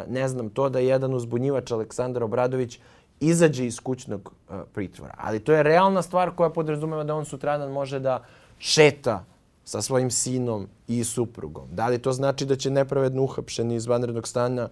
ne 0.07 0.27
znam, 0.27 0.49
to 0.49 0.69
da 0.69 0.79
jedan 0.79 1.13
uzbunjivač 1.13 1.71
Aleksandar 1.71 2.23
Obradović 2.23 2.79
izađe 3.19 3.65
iz 3.65 3.79
kućnog 3.79 4.33
pritvora. 4.73 5.13
Ali 5.17 5.39
to 5.39 5.53
je 5.53 5.63
realna 5.63 6.01
stvar 6.01 6.31
koja 6.36 6.49
podrazumeva 6.49 7.03
da 7.03 7.15
on 7.15 7.25
sutradan 7.25 7.71
može 7.71 7.99
da 7.99 8.23
šeta 8.60 9.25
sa 9.65 9.81
svojim 9.81 10.12
sinom 10.12 10.67
i 10.88 11.03
suprugom. 11.03 11.67
Da 11.71 11.88
li 11.88 11.99
to 11.99 12.12
znači 12.12 12.45
da 12.45 12.55
će 12.55 12.69
nepravedno 12.69 13.23
uhapšeni 13.23 13.75
iz 13.75 13.88
vanrednog 13.88 14.27
stana 14.27 14.69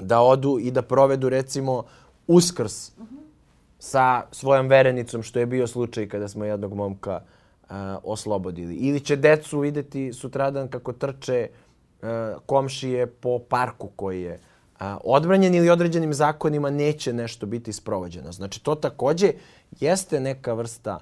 da 0.00 0.20
odu 0.20 0.58
i 0.60 0.70
da 0.70 0.82
provedu 0.82 1.28
recimo 1.28 1.84
uskrs 2.30 2.92
uh 2.98 3.04
-huh 3.04 3.20
sa 3.80 4.22
svojom 4.32 4.68
verenicom, 4.68 5.22
što 5.22 5.38
je 5.38 5.46
bio 5.46 5.66
slučaj 5.66 6.08
kada 6.08 6.28
smo 6.28 6.44
jednog 6.44 6.74
momka 6.74 7.20
uh, 7.20 7.76
oslobodili. 8.04 8.74
Ili 8.74 9.00
će 9.00 9.16
decu 9.16 9.58
videti 9.58 10.12
sutradan 10.12 10.68
kako 10.68 10.92
trče 10.92 11.48
uh, 11.48 12.08
komšije 12.46 13.06
po 13.06 13.38
parku 13.38 13.88
koji 13.96 14.22
je 14.22 14.34
uh, 14.34 14.86
odbranjen 15.04 15.54
ili 15.54 15.70
određenim 15.70 16.14
zakonima 16.14 16.70
neće 16.70 17.12
nešto 17.12 17.46
biti 17.46 17.72
sprovođeno. 17.72 18.32
Znači, 18.32 18.62
to 18.62 18.74
takođe 18.74 19.32
jeste 19.80 20.20
neka 20.20 20.52
vrsta 20.52 20.98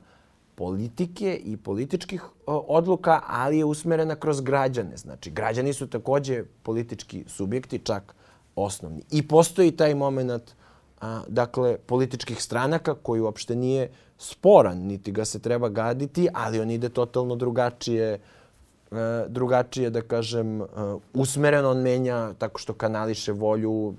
politike 0.54 1.40
i 1.44 1.56
političkih 1.56 2.22
odluka, 2.46 3.20
ali 3.26 3.58
je 3.58 3.64
usmerena 3.64 4.14
kroz 4.14 4.40
građane. 4.40 4.96
Znači, 4.96 5.30
građani 5.30 5.72
su 5.72 5.86
takođe 5.86 6.44
politički 6.62 7.24
subjekti, 7.26 7.78
čak 7.78 8.14
osnovni. 8.56 9.02
I 9.10 9.28
postoji 9.28 9.72
taj 9.72 9.94
moment 9.94 10.54
a, 11.00 11.22
dakle, 11.28 11.76
političkih 11.78 12.42
stranaka 12.42 12.94
koji 12.94 13.20
uopšte 13.20 13.56
nije 13.56 13.90
sporan, 14.18 14.78
niti 14.78 15.12
ga 15.12 15.24
se 15.24 15.38
treba 15.38 15.68
gaditi, 15.68 16.28
ali 16.34 16.60
on 16.60 16.70
ide 16.70 16.88
totalno 16.88 17.36
drugačije, 17.36 18.12
e, 18.12 19.24
drugačije, 19.28 19.90
da 19.90 20.02
kažem, 20.02 20.62
e, 20.62 20.66
usmereno 21.14 21.70
on 21.70 21.82
menja 21.82 22.32
tako 22.38 22.58
što 22.58 22.74
kanališe 22.74 23.32
volju, 23.32 23.94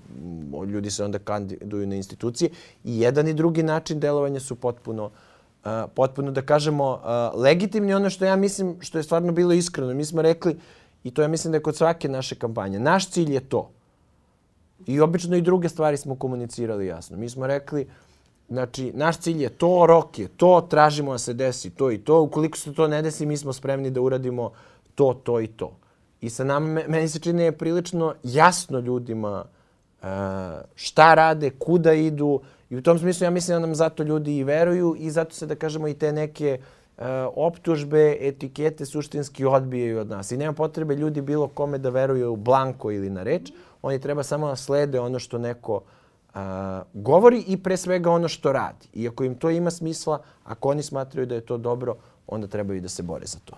ljudi 0.67 0.91
se 0.91 1.03
onda 1.03 1.19
kandiduju 1.19 1.87
na 1.87 1.95
institucije 1.95 2.49
i 2.83 2.99
jedan 2.99 3.27
i 3.27 3.33
drugi 3.33 3.63
način 3.63 3.99
delovanja 3.99 4.39
su 4.39 4.55
potpuno 4.55 5.11
e, 5.65 5.83
potpuno, 5.95 6.31
da 6.31 6.41
kažemo, 6.41 7.01
legitimni. 7.35 7.93
Ono 7.93 8.09
što 8.09 8.25
ja 8.25 8.35
mislim, 8.35 8.77
što 8.79 8.97
je 8.97 9.03
stvarno 9.03 9.31
bilo 9.31 9.53
iskreno, 9.53 9.93
mi 9.93 10.05
smo 10.05 10.21
rekli, 10.21 10.59
i 11.03 11.11
to 11.11 11.21
ja 11.21 11.27
mislim 11.27 11.51
da 11.51 11.57
je 11.57 11.63
kod 11.63 11.75
svake 11.75 12.09
naše 12.09 12.35
kampanje, 12.35 12.79
naš 12.79 13.09
cilj 13.09 13.33
je 13.33 13.39
to, 13.39 13.71
I 14.85 15.01
obično 15.01 15.35
i 15.35 15.41
druge 15.41 15.69
stvari 15.69 15.97
smo 15.97 16.15
komunicirali 16.15 16.87
jasno. 16.87 17.17
Mi 17.17 17.29
smo 17.29 17.47
rekli, 17.47 17.87
znači, 18.49 18.91
naš 18.95 19.17
cilj 19.17 19.43
je 19.43 19.49
to, 19.49 19.85
rok 19.85 20.19
je 20.19 20.27
to, 20.27 20.67
tražimo 20.69 21.11
da 21.11 21.17
se 21.17 21.33
desi 21.33 21.69
to 21.69 21.91
i 21.91 21.97
to. 21.97 22.21
Ukoliko 22.21 22.57
se 22.57 22.73
to 22.73 22.87
ne 22.87 23.01
desi, 23.01 23.25
mi 23.25 23.37
smo 23.37 23.53
spremni 23.53 23.91
da 23.91 24.01
uradimo 24.01 24.51
to, 24.95 25.13
to 25.23 25.39
i 25.41 25.47
to. 25.47 25.71
I 26.21 26.29
sa 26.29 26.43
nama, 26.43 26.81
meni 26.87 27.07
se 27.07 27.19
čini 27.19 27.43
je 27.43 27.51
prilično 27.51 28.13
jasno 28.23 28.79
ljudima 28.79 29.45
uh, 30.01 30.07
šta 30.75 31.13
rade, 31.13 31.49
kuda 31.49 31.93
idu. 31.93 32.39
I 32.69 32.77
u 32.77 32.81
tom 32.81 32.99
smislu 32.99 33.25
ja 33.25 33.29
mislim 33.29 33.55
da 33.55 33.59
nam 33.59 33.75
zato 33.75 34.03
ljudi 34.03 34.37
i 34.37 34.43
veruju 34.43 34.95
i 34.99 35.11
zato 35.11 35.35
se, 35.35 35.45
da 35.45 35.55
kažemo, 35.55 35.87
i 35.87 35.93
te 35.93 36.11
neke 36.11 36.59
uh, 36.97 37.03
optužbe, 37.35 38.17
etikete 38.19 38.85
suštinski 38.85 39.45
odbijaju 39.45 39.99
od 39.99 40.09
nas. 40.09 40.31
I 40.31 40.37
nema 40.37 40.53
potrebe 40.53 40.95
ljudi 40.95 41.21
bilo 41.21 41.47
kome 41.47 41.77
da 41.77 41.89
veruju 41.89 42.35
blanko 42.35 42.91
ili 42.91 43.09
na 43.09 43.23
reč. 43.23 43.49
Mm 43.49 43.68
Oni 43.81 43.99
treba 43.99 44.23
samo 44.23 44.47
da 44.47 44.55
slede 44.55 44.99
ono 44.99 45.19
što 45.19 45.37
neko 45.37 45.81
a, 46.33 46.83
govori 46.93 47.43
i 47.47 47.63
pre 47.63 47.77
svega 47.77 48.11
ono 48.11 48.27
što 48.27 48.51
radi. 48.51 48.87
I 48.93 49.07
ako 49.07 49.23
im 49.23 49.35
to 49.35 49.49
ima 49.49 49.71
smisla, 49.71 50.21
ako 50.43 50.69
oni 50.69 50.83
smatraju 50.83 51.25
da 51.25 51.35
je 51.35 51.45
to 51.45 51.57
dobro, 51.57 51.95
onda 52.27 52.47
trebaju 52.47 52.81
da 52.81 52.89
se 52.89 53.03
bore 53.03 53.25
za 53.25 53.39
to. 53.45 53.55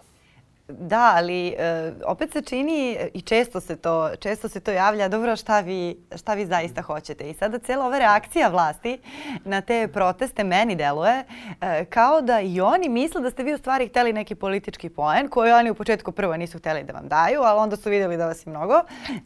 Da, 0.79 1.13
ali 1.15 1.47
e, 1.47 1.91
opet 2.05 2.31
se 2.31 2.41
čini 2.41 2.97
i 3.13 3.21
često 3.21 3.60
se 3.60 3.75
to, 3.75 4.10
često 4.19 4.49
se 4.49 4.60
to 4.60 4.71
javlja, 4.71 5.07
dobro 5.07 5.36
šta 5.36 5.60
vi, 5.60 5.97
šta 6.15 6.34
vi 6.34 6.45
zaista 6.45 6.81
hoćete. 6.81 7.29
I 7.29 7.34
sada 7.34 7.60
cijela 7.60 7.86
ova 7.86 7.99
reakcija 7.99 8.47
vlasti 8.47 8.99
na 9.45 9.62
te 9.62 9.88
proteste 9.88 10.43
meni 10.43 10.75
deluje 10.75 11.23
e, 11.62 11.86
kao 11.86 12.21
da 12.21 12.39
i 12.39 12.62
oni 12.62 12.89
misle 12.89 13.21
da 13.21 13.29
ste 13.29 13.43
vi 13.43 13.53
u 13.53 13.57
stvari 13.57 13.88
hteli 13.88 14.13
neki 14.13 14.36
politički 14.36 14.89
poen 14.89 15.27
koji 15.27 15.51
oni 15.51 15.69
u 15.69 15.75
početku 15.75 16.12
prvo 16.12 16.38
nisu 16.38 16.57
hteli 16.57 16.84
da 16.84 16.93
vam 16.93 17.07
daju, 17.07 17.41
ali 17.41 17.60
onda 17.60 17.75
su 17.75 17.89
vidjeli 17.89 18.17
da 18.17 18.25
vas 18.25 18.47
je 18.47 18.49
mnogo 18.49 18.81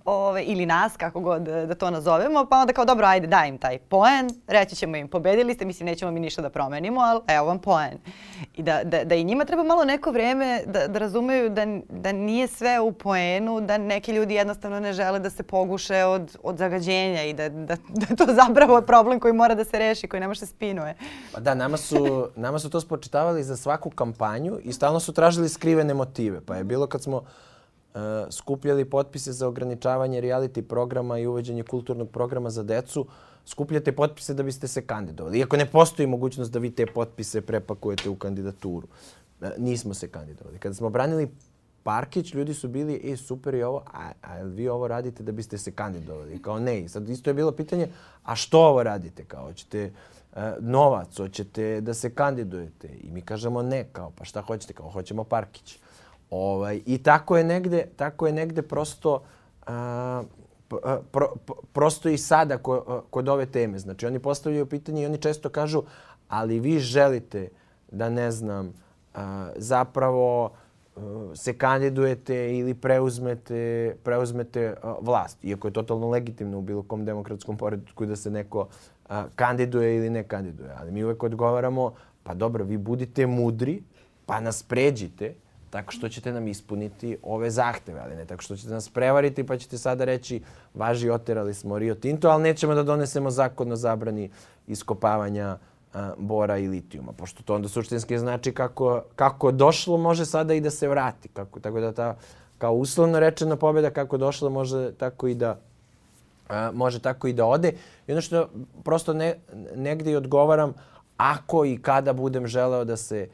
ove, 0.05 0.43
ili 0.43 0.65
nas, 0.65 0.97
kako 0.97 1.19
god 1.19 1.41
da 1.41 1.75
to 1.75 1.91
nazovemo, 1.91 2.45
pa 2.45 2.57
onda 2.57 2.73
kao 2.73 2.85
dobro, 2.85 3.07
ajde 3.07 3.27
daj 3.27 3.49
im 3.49 3.57
taj 3.57 3.77
poen, 3.77 4.29
reći 4.47 4.75
ćemo 4.75 4.97
im 4.97 5.07
pobedili 5.07 5.53
ste, 5.53 5.65
mislim 5.65 5.85
nećemo 5.85 6.11
mi 6.11 6.19
ništa 6.19 6.41
da 6.41 6.49
promenimo, 6.49 7.01
ali 7.01 7.21
evo 7.27 7.45
vam 7.45 7.59
poen. 7.59 7.97
I 8.53 8.63
da, 8.63 8.83
da, 8.83 9.03
da 9.03 9.15
i 9.15 9.23
njima 9.23 9.45
treba 9.45 9.63
malo 9.63 9.85
neko 9.85 10.11
vreme 10.11 10.61
da, 10.65 10.87
da 10.87 10.99
razumeju 10.99 11.34
da, 11.49 11.65
da 11.89 12.11
nije 12.11 12.47
sve 12.47 12.79
u 12.79 12.91
poenu, 12.91 13.61
da 13.61 13.77
neki 13.77 14.11
ljudi 14.11 14.33
jednostavno 14.33 14.79
ne 14.79 14.93
žele 14.93 15.19
da 15.19 15.29
se 15.29 15.43
poguše 15.43 16.03
od, 16.03 16.37
od 16.43 16.57
zagađenja 16.57 17.23
i 17.23 17.33
da, 17.33 17.49
da, 17.49 17.75
da 17.89 18.15
to 18.15 18.25
zapravo 18.33 18.77
je 18.77 18.85
problem 18.85 19.19
koji 19.19 19.33
mora 19.33 19.55
da 19.55 19.63
se 19.63 19.79
reši, 19.79 20.07
koji 20.07 20.19
ne 20.19 20.27
može 20.27 20.39
se 20.39 20.45
spinuje. 20.45 20.95
Pa 21.33 21.39
da, 21.39 21.55
nama 21.55 21.77
su, 21.77 22.27
nama 22.35 22.59
su 22.59 22.69
to 22.69 22.81
spočitavali 22.81 23.43
za 23.43 23.57
svaku 23.57 23.89
kampanju 23.89 24.59
i 24.63 24.73
stalno 24.73 24.99
su 24.99 25.13
tražili 25.13 25.49
skrivene 25.49 25.93
motive. 25.93 26.41
Pa 26.41 26.55
je 26.55 26.63
bilo 26.63 26.87
kad 26.87 27.03
smo 27.03 27.17
uh, 27.17 28.01
skupljali 28.29 28.85
potpise 28.85 29.31
za 29.31 29.47
ograničavanje 29.47 30.21
reality 30.21 30.61
programa 30.61 31.19
i 31.19 31.27
uvođenje 31.27 31.63
kulturnog 31.63 32.09
programa 32.09 32.49
za 32.49 32.63
decu, 32.63 33.05
skupljate 33.45 33.91
potpise 33.91 34.33
da 34.33 34.43
biste 34.43 34.67
se 34.67 34.81
kandidovali. 34.81 35.39
Iako 35.39 35.57
ne 35.57 35.65
postoji 35.65 36.07
mogućnost 36.07 36.51
da 36.51 36.59
vi 36.59 36.71
te 36.71 36.85
potpise 36.85 37.41
prepakujete 37.41 38.09
u 38.09 38.15
kandidaturu. 38.15 38.87
E, 39.41 39.51
nismo 39.57 39.93
se 39.93 40.07
kandidovali. 40.07 40.59
Kada 40.59 40.75
smo 40.75 40.89
branili 40.89 41.31
Parkić, 41.83 42.33
ljudi 42.33 42.53
su 42.53 42.67
bili, 42.67 43.01
e, 43.03 43.17
super 43.17 43.53
je 43.53 43.65
ovo, 43.65 43.83
a, 43.93 44.11
a 44.21 44.41
vi 44.41 44.67
ovo 44.69 44.87
radite 44.87 45.23
da 45.23 45.31
biste 45.31 45.57
se 45.57 45.71
kandidovali? 45.71 46.41
Kao 46.41 46.59
ne. 46.59 46.89
Sad 46.89 47.09
isto 47.09 47.29
je 47.29 47.33
bilo 47.33 47.51
pitanje, 47.51 47.87
a 48.23 48.35
što 48.35 48.59
ovo 48.59 48.83
radite? 48.83 49.25
Kao, 49.25 49.43
hoćete 49.43 49.91
uh, 50.31 50.41
novac, 50.59 51.17
hoćete 51.17 51.81
da 51.81 51.93
se 51.93 52.09
kandidujete? 52.09 52.87
I 53.01 53.11
mi 53.11 53.21
kažemo 53.21 53.61
ne, 53.61 53.83
kao, 53.91 54.11
pa 54.17 54.25
šta 54.25 54.41
hoćete? 54.41 54.73
Kao, 54.73 54.89
hoćemo 54.89 55.23
Parkić. 55.23 55.79
Ovaj, 56.29 56.81
I 56.85 56.97
tako 56.97 57.37
je 57.37 57.43
negde, 57.43 57.85
tako 57.95 58.27
je 58.27 58.33
negde 58.33 58.61
prosto 58.61 59.23
uh, 59.67 59.73
pro, 61.11 61.33
prosto 61.73 62.09
i 62.09 62.17
sada 62.17 62.57
ko, 62.57 63.03
kod 63.09 63.29
ove 63.29 63.45
teme. 63.45 63.79
Znači 63.79 64.05
oni 64.05 64.19
postavljaju 64.19 64.65
pitanje 64.65 65.03
i 65.03 65.05
oni 65.05 65.17
često 65.17 65.49
kažu 65.49 65.83
ali 66.27 66.59
vi 66.59 66.79
želite 66.79 67.49
da 67.91 68.09
ne 68.09 68.31
znam 68.31 68.73
zapravo 69.55 70.51
se 71.35 71.57
kandidujete 71.57 72.57
ili 72.57 72.73
preuzmete, 72.73 73.95
preuzmete 74.03 74.75
vlast. 75.01 75.45
Iako 75.45 75.67
je 75.67 75.73
totalno 75.73 76.09
legitimno 76.09 76.57
u 76.57 76.61
bilo 76.61 76.83
kom 76.83 77.05
demokratskom 77.05 77.57
poredku 77.57 78.05
da 78.05 78.15
se 78.15 78.31
neko 78.31 78.67
kandiduje 79.35 79.95
ili 79.95 80.09
ne 80.09 80.23
kandiduje. 80.23 80.71
Ali 80.79 80.91
mi 80.91 81.03
uvek 81.03 81.23
odgovaramo 81.23 81.93
pa 82.23 82.33
dobro, 82.33 82.63
vi 82.63 82.77
budite 82.77 83.27
mudri, 83.27 83.83
pa 84.25 84.39
nas 84.39 84.63
pređite 84.63 85.33
tako 85.69 85.91
što 85.91 86.09
ćete 86.09 86.31
nam 86.33 86.47
ispuniti 86.47 87.17
ove 87.23 87.49
zahteve, 87.51 87.99
ali 87.99 88.15
ne 88.15 88.25
tako 88.25 88.41
što 88.41 88.55
ćete 88.55 88.69
nas 88.69 88.89
prevariti 88.89 89.43
pa 89.43 89.57
ćete 89.57 89.77
sada 89.77 90.05
reći 90.05 90.41
važi 90.73 91.09
oterali 91.09 91.53
smo 91.53 91.79
Rio 91.79 91.95
Tinto, 91.95 92.29
ali 92.29 92.43
nećemo 92.43 92.75
da 92.75 92.83
donesemo 92.83 93.31
zakon 93.31 93.71
o 93.71 93.75
zabrani 93.75 94.29
iskopavanja 94.67 95.47
a, 95.47 95.57
bora 96.17 96.57
i 96.57 96.67
litijuma, 96.67 97.11
pošto 97.11 97.43
to 97.43 97.55
onda 97.55 97.67
suštinski 97.67 98.19
znači 98.19 98.51
kako, 98.51 99.01
kako 99.15 99.51
došlo 99.51 99.97
može 99.97 100.25
sada 100.25 100.53
i 100.53 100.61
da 100.61 100.69
se 100.69 100.87
vrati. 100.87 101.27
Kako, 101.27 101.59
tako 101.59 101.79
da 101.79 101.91
ta 101.91 102.15
kao 102.57 102.73
uslovno 102.73 103.19
rečena 103.19 103.55
pobjeda 103.55 103.89
kako 103.89 104.17
došla 104.17 104.49
može 104.49 104.91
tako 104.91 105.27
i 105.27 105.35
da 105.35 105.59
a, 106.49 106.71
može 106.73 106.99
tako 106.99 107.27
i 107.27 107.33
da 107.33 107.45
ode. 107.45 107.73
I 108.07 108.11
ono 108.11 108.21
što 108.21 108.49
prosto 108.83 109.13
ne, 109.13 109.35
negde 109.75 110.11
i 110.11 110.15
odgovaram, 110.15 110.73
ako 111.17 111.65
i 111.65 111.77
kada 111.81 112.13
budem 112.13 112.47
želeo 112.47 112.83
da 112.85 112.97
se 112.97 113.27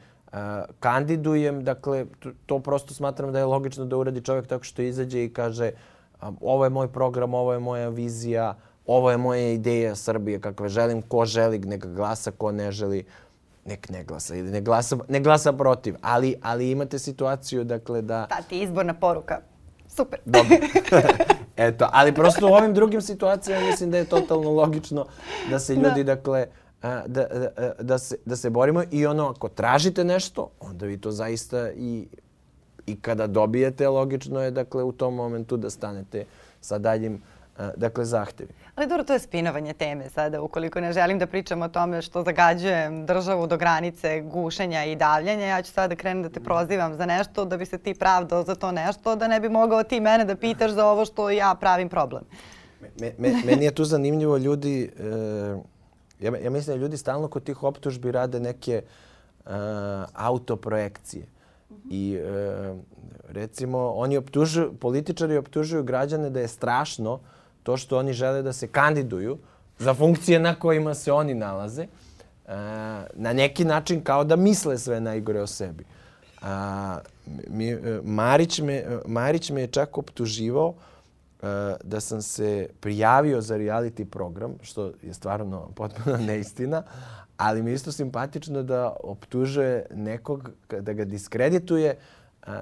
kandidujem. 0.80 1.64
Dakle, 1.64 2.06
to 2.46 2.58
prosto 2.58 2.94
smatram 2.94 3.32
da 3.32 3.38
je 3.38 3.44
logično 3.44 3.84
da 3.84 3.96
uradi 3.96 4.24
čovjek 4.24 4.46
tako 4.46 4.64
što 4.64 4.82
izađe 4.82 5.24
i 5.24 5.32
kaže 5.32 5.70
ovo 6.40 6.64
je 6.64 6.70
moj 6.70 6.88
program, 6.88 7.34
ovo 7.34 7.52
je 7.52 7.58
moja 7.58 7.88
vizija, 7.88 8.54
ovo 8.86 9.10
je 9.10 9.16
moja 9.16 9.52
ideja 9.52 9.94
Srbije 9.94 10.40
kakve 10.40 10.68
želim, 10.68 11.02
ko 11.02 11.24
želi 11.24 11.58
neka 11.58 11.88
glasa, 11.88 12.30
ko 12.30 12.52
ne 12.52 12.72
želi 12.72 13.04
nek 13.64 13.88
ne 13.90 14.04
glasa 14.04 14.34
ili 14.34 14.50
ne 14.50 14.60
glasa, 14.60 14.96
ne 15.08 15.20
glasa 15.20 15.52
protiv. 15.52 15.94
Ali, 16.00 16.34
ali 16.42 16.70
imate 16.70 16.98
situaciju 16.98 17.64
dakle 17.64 18.02
da... 18.02 18.26
Ta 18.26 18.42
ti 18.42 18.62
izborna 18.62 18.94
poruka. 18.94 19.40
Super. 19.88 20.20
Dobro. 20.24 20.56
Eto, 21.56 21.88
ali 21.92 22.14
prosto 22.14 22.48
u 22.48 22.52
ovim 22.52 22.74
drugim 22.74 23.00
situacijama 23.00 23.66
mislim 23.66 23.90
da 23.90 23.98
je 23.98 24.04
totalno 24.04 24.50
logično 24.50 25.06
da 25.50 25.58
se 25.58 25.74
ljudi, 25.74 26.04
da. 26.04 26.14
dakle, 26.14 26.46
da, 26.82 27.04
da, 27.06 27.72
da, 27.80 27.98
se, 27.98 28.16
da 28.24 28.36
se 28.36 28.50
borimo 28.50 28.82
i 28.90 29.06
ono 29.06 29.28
ako 29.28 29.48
tražite 29.48 30.04
nešto, 30.04 30.50
onda 30.60 30.86
vi 30.86 31.00
to 31.00 31.10
zaista 31.10 31.70
i, 31.70 32.06
i 32.86 33.00
kada 33.00 33.26
dobijete, 33.26 33.88
logično 33.88 34.40
je 34.40 34.50
dakle 34.50 34.82
u 34.82 34.92
tom 34.92 35.14
momentu 35.14 35.56
da 35.56 35.70
stanete 35.70 36.24
sa 36.60 36.78
daljim 36.78 37.22
dakle 37.76 38.04
zahtevi. 38.04 38.52
Ali 38.74 38.86
dobro, 38.86 39.04
to 39.04 39.12
je 39.12 39.18
spinovanje 39.18 39.72
teme 39.72 40.08
sada. 40.08 40.42
Ukoliko 40.42 40.80
ne 40.80 40.92
želim 40.92 41.18
da 41.18 41.26
pričam 41.26 41.62
o 41.62 41.68
tome 41.68 42.02
što 42.02 42.22
zagađujem 42.22 43.06
državu 43.06 43.46
do 43.46 43.56
granice 43.56 44.20
gušenja 44.20 44.84
i 44.84 44.96
davljanja, 44.96 45.46
ja 45.46 45.62
ću 45.62 45.72
sada 45.72 45.88
da 45.88 45.96
krenem 45.96 46.22
da 46.22 46.28
te 46.28 46.40
prozivam 46.40 46.94
za 46.94 47.06
nešto, 47.06 47.44
da 47.44 47.56
bi 47.56 47.66
se 47.66 47.78
ti 47.78 47.94
pravdao 47.94 48.42
za 48.42 48.54
to 48.54 48.72
nešto, 48.72 49.16
da 49.16 49.28
ne 49.28 49.40
bi 49.40 49.48
mogao 49.48 49.82
ti 49.82 50.00
mene 50.00 50.24
da 50.24 50.36
pitaš 50.36 50.70
za 50.70 50.86
ovo 50.86 51.04
što 51.04 51.30
ja 51.30 51.54
pravim 51.60 51.88
problem. 51.88 52.24
Me, 53.00 53.12
me, 53.18 53.32
meni 53.44 53.64
je 53.64 53.74
tu 53.74 53.84
zanimljivo 53.84 54.36
ljudi, 54.36 54.90
e, 54.98 55.72
Ja, 56.22 56.32
ja 56.38 56.50
mislim 56.50 56.76
da 56.76 56.82
ljudi 56.82 56.96
stalno 56.96 57.28
kod 57.28 57.44
tih 57.44 57.62
optužbi 57.62 58.12
rade 58.12 58.40
neke 58.40 58.82
uh, 58.82 59.52
autoprojekcije. 60.14 61.26
I 61.90 62.18
uh, 62.18 62.78
recimo 63.28 63.78
oni 63.96 64.16
optužuju, 64.16 64.74
političari 64.80 65.36
optužuju 65.36 65.82
građane 65.82 66.30
da 66.30 66.40
je 66.40 66.48
strašno 66.48 67.20
to 67.62 67.76
što 67.76 67.98
oni 67.98 68.12
žele 68.12 68.42
da 68.42 68.52
se 68.52 68.66
kandiduju 68.66 69.38
za 69.78 69.94
funkcije 69.94 70.40
na 70.40 70.54
kojima 70.54 70.94
se 70.94 71.12
oni 71.12 71.34
nalaze. 71.34 71.82
Uh, 71.82 72.52
na 73.14 73.32
neki 73.32 73.64
način 73.64 74.00
kao 74.04 74.24
da 74.24 74.36
misle 74.36 74.78
sve 74.78 75.00
najgore 75.00 75.40
o 75.40 75.46
sebi. 75.46 75.84
A, 76.42 76.98
mi, 77.48 77.78
Marić, 78.04 78.58
me, 78.58 78.84
Marić 79.06 79.50
me 79.50 79.60
je 79.60 79.66
čak 79.66 79.98
optuživao 79.98 80.74
da 81.84 82.00
sam 82.00 82.22
se 82.22 82.68
prijavio 82.80 83.40
za 83.40 83.56
reality 83.56 84.04
program, 84.04 84.54
što 84.62 84.92
je 85.02 85.14
stvarno 85.14 85.70
potpuno 85.74 86.16
neistina, 86.26 86.82
ali 87.36 87.62
mi 87.62 87.70
je 87.70 87.74
isto 87.74 87.92
simpatično 87.92 88.62
da 88.62 88.96
optužuje 89.04 89.86
nekog, 89.94 90.50
da 90.80 90.92
ga 90.92 91.04
diskredituje, 91.04 91.96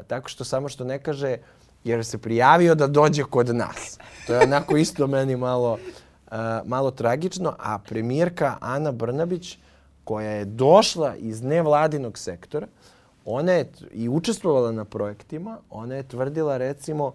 tako 0.06 0.28
što 0.28 0.44
samo 0.44 0.68
što 0.68 0.84
ne 0.84 0.98
kaže 0.98 1.36
jer 1.84 2.04
se 2.04 2.18
prijavio 2.18 2.74
da 2.74 2.86
dođe 2.86 3.24
kod 3.24 3.54
nas. 3.54 3.98
To 4.26 4.34
je 4.34 4.40
onako 4.40 4.76
isto 4.76 5.06
meni 5.06 5.36
malo, 5.36 5.78
eh, 6.30 6.36
malo 6.64 6.90
tragično, 6.90 7.54
a 7.58 7.78
premijerka 7.78 8.56
Ana 8.60 8.92
Brnabić, 8.92 9.58
koja 10.04 10.30
je 10.30 10.44
došla 10.44 11.16
iz 11.16 11.42
nevladinog 11.42 12.18
sektora, 12.18 12.66
ona 13.24 13.52
je 13.52 13.72
i 13.92 14.08
učestvovala 14.08 14.72
na 14.72 14.84
projektima, 14.84 15.58
ona 15.70 15.94
je 15.94 16.08
tvrdila 16.08 16.56
recimo 16.56 17.12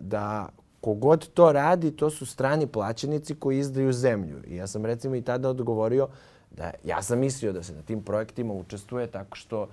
da 0.00 0.48
kogod 0.80 1.28
to 1.34 1.52
radi, 1.52 1.90
to 1.90 2.10
su 2.10 2.26
strani 2.26 2.66
plaćenici 2.66 3.34
koji 3.34 3.58
izdaju 3.58 3.92
zemlju. 3.92 4.42
I 4.46 4.56
ja 4.56 4.66
sam 4.66 4.86
recimo 4.86 5.14
i 5.14 5.22
tada 5.22 5.48
odgovorio 5.48 6.08
da 6.50 6.70
ja 6.84 7.02
sam 7.02 7.18
mislio 7.18 7.52
da 7.52 7.62
se 7.62 7.74
na 7.74 7.82
tim 7.82 8.02
projektima 8.02 8.54
učestvuje 8.54 9.06
tako 9.06 9.36
što 9.36 9.68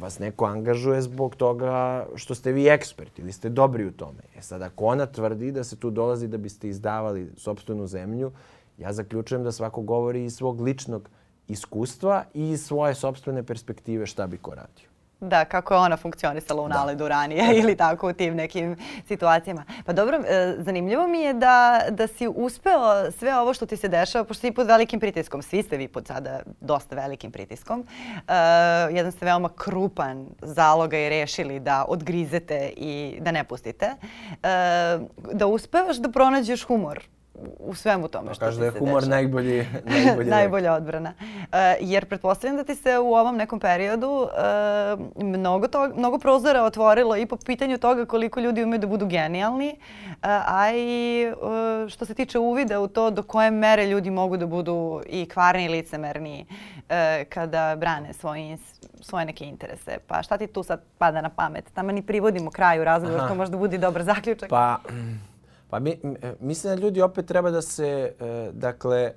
vas 0.00 0.18
neko 0.18 0.44
angažuje 0.44 1.02
zbog 1.02 1.36
toga 1.36 2.06
što 2.14 2.34
ste 2.34 2.52
vi 2.52 2.68
eksperti 2.68 3.22
ili 3.22 3.32
ste 3.32 3.48
dobri 3.48 3.86
u 3.86 3.92
tome. 3.92 4.22
E 4.36 4.42
sad, 4.42 4.62
ako 4.62 4.84
ona 4.84 5.06
tvrdi 5.06 5.52
da 5.52 5.64
se 5.64 5.76
tu 5.76 5.90
dolazi 5.90 6.28
da 6.28 6.38
biste 6.38 6.68
izdavali 6.68 7.30
sobstvenu 7.36 7.86
zemlju, 7.86 8.32
ja 8.78 8.92
zaključujem 8.92 9.44
da 9.44 9.52
svako 9.52 9.82
govori 9.82 10.24
iz 10.24 10.34
svog 10.34 10.60
ličnog 10.60 11.08
iskustva 11.48 12.24
i 12.34 12.50
iz 12.50 12.64
svoje 12.64 12.94
sobstvene 12.94 13.42
perspektive 13.42 14.06
šta 14.06 14.26
bi 14.26 14.38
ko 14.38 14.54
radio. 14.54 14.91
Da, 15.24 15.44
kako 15.44 15.74
je 15.74 15.80
ona 15.80 15.96
funkcionisala 15.96 16.62
u 16.62 16.68
da. 16.68 16.74
naledu 16.74 17.08
ranije 17.08 17.44
ili 17.60 17.76
tako 17.76 18.08
u 18.08 18.12
tim 18.12 18.34
nekim 18.36 18.76
situacijama. 19.08 19.64
Pa 19.86 19.92
dobro, 19.92 20.16
e, 20.16 20.54
zanimljivo 20.58 21.06
mi 21.06 21.20
je 21.20 21.34
da, 21.34 21.82
da 21.90 22.06
si 22.06 22.28
uspeo 22.28 23.10
sve 23.18 23.38
ovo 23.38 23.54
što 23.54 23.66
ti 23.66 23.76
se 23.76 23.88
dešava, 23.88 24.24
pošto 24.24 24.40
si 24.40 24.52
pod 24.52 24.66
velikim 24.66 25.00
pritiskom, 25.00 25.42
svi 25.42 25.62
ste 25.62 25.76
vi 25.76 25.88
pod 25.88 26.06
sada 26.06 26.40
dosta 26.60 26.96
velikim 26.96 27.32
pritiskom, 27.32 27.80
uh, 27.80 27.86
jedan 28.90 29.12
ste 29.12 29.24
veoma 29.24 29.48
krupan 29.56 30.26
zaloga 30.42 30.98
i 30.98 31.08
rešili 31.08 31.60
da 31.60 31.84
odgrizete 31.88 32.72
i 32.76 33.18
da 33.20 33.30
ne 33.30 33.44
pustite, 33.44 33.90
uh, 34.28 34.38
da 35.32 35.46
uspevaš 35.46 35.96
da 35.96 36.10
pronađeš 36.10 36.64
humor 36.64 37.02
u 37.58 37.74
svemu 37.74 38.08
tome 38.08 38.28
pa 38.28 38.34
što 38.34 38.44
Kaže 38.44 38.58
da 38.58 38.64
je 38.64 38.70
humor 38.78 39.08
najbolji, 39.08 39.66
najbolji 39.84 40.30
najbolja 40.30 40.74
odbrana. 40.74 41.12
Uh, 41.18 41.58
jer 41.80 42.06
pretpostavljam 42.06 42.56
da 42.56 42.64
ti 42.64 42.74
se 42.74 42.98
u 42.98 43.14
ovom 43.14 43.36
nekom 43.36 43.60
periodu 43.60 44.08
uh, 44.08 45.24
mnogo, 45.24 45.68
to, 45.68 45.88
mnogo 45.96 46.18
prozora 46.18 46.62
otvorilo 46.62 47.16
i 47.16 47.26
po 47.26 47.36
pitanju 47.36 47.78
toga 47.78 48.06
koliko 48.06 48.40
ljudi 48.40 48.64
umeju 48.64 48.78
da 48.78 48.86
budu 48.86 49.06
genijalni, 49.06 49.76
uh, 50.08 50.16
a 50.46 50.72
i 50.74 51.26
uh, 51.32 51.88
što 51.88 52.04
se 52.04 52.14
tiče 52.14 52.38
uvida 52.38 52.80
u 52.80 52.88
to 52.88 53.10
do 53.10 53.22
koje 53.22 53.50
mere 53.50 53.86
ljudi 53.86 54.10
mogu 54.10 54.36
da 54.36 54.46
budu 54.46 55.02
i 55.06 55.28
kvarni 55.28 55.64
i 55.64 55.68
licemerni 55.68 56.46
uh, 56.48 56.94
kada 57.28 57.76
brane 57.76 58.12
svoje, 58.12 58.58
svoje 59.00 59.24
neke 59.24 59.44
interese. 59.44 59.98
Pa 60.06 60.22
šta 60.22 60.38
ti 60.38 60.46
tu 60.46 60.62
sad 60.62 60.82
pada 60.98 61.20
na 61.20 61.28
pamet? 61.28 61.64
Tamo 61.74 61.92
ni 61.92 62.02
privodimo 62.02 62.50
kraju 62.50 62.84
razgovor, 62.84 63.28
to 63.28 63.34
možda 63.34 63.56
budi 63.56 63.78
dobar 63.78 64.02
zaključak. 64.02 64.48
Pa, 64.48 64.78
Pa 65.72 65.78
mi, 65.78 65.90
e, 65.90 66.34
mislim 66.40 66.74
da 66.74 66.82
ljudi 66.82 67.02
opet 67.02 67.26
treba 67.26 67.50
da 67.50 67.62
se, 67.62 68.12
e, 68.20 68.50
dakle, 68.52 69.12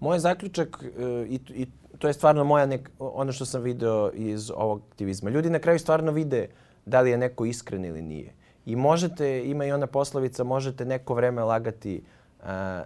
moj 0.00 0.18
zaključak 0.18 0.84
e, 0.84 1.26
i, 1.28 1.40
i 1.54 1.66
to 1.98 2.06
je 2.06 2.12
stvarno 2.12 2.44
moja 2.44 2.66
nek, 2.66 2.90
ono 2.98 3.32
što 3.32 3.44
sam 3.44 3.62
video 3.62 4.10
iz 4.14 4.50
ovog 4.50 4.82
aktivizma. 4.90 5.30
Ljudi 5.30 5.50
na 5.50 5.58
kraju 5.58 5.78
stvarno 5.78 6.12
vide 6.12 6.48
da 6.86 7.00
li 7.00 7.10
je 7.10 7.18
neko 7.18 7.44
iskren 7.44 7.84
ili 7.84 8.02
nije. 8.02 8.32
I 8.66 8.76
možete, 8.76 9.44
ima 9.44 9.64
i 9.64 9.72
ona 9.72 9.86
poslovica, 9.86 10.44
možete 10.44 10.84
neko 10.84 11.14
vreme 11.14 11.42
lagati 11.42 12.02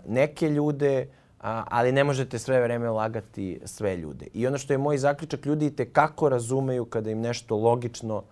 neke 0.06 0.50
ljude, 0.50 1.06
ali 1.40 1.92
ne 1.92 2.04
možete 2.04 2.38
sve 2.38 2.62
vreme 2.62 2.90
lagati 2.90 3.60
sve 3.64 3.96
ljude. 3.96 4.26
I 4.34 4.46
ono 4.46 4.58
što 4.58 4.72
je 4.72 4.78
moj 4.78 4.98
zaključak, 4.98 5.46
ljudi 5.46 5.70
te 5.70 5.90
kako 5.90 6.28
razumeju 6.28 6.84
kada 6.84 7.10
im 7.10 7.20
nešto 7.20 7.56
logično 7.56 8.22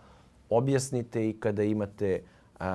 objasnite 0.48 1.28
i 1.28 1.32
kada 1.40 1.62
imate 1.62 2.22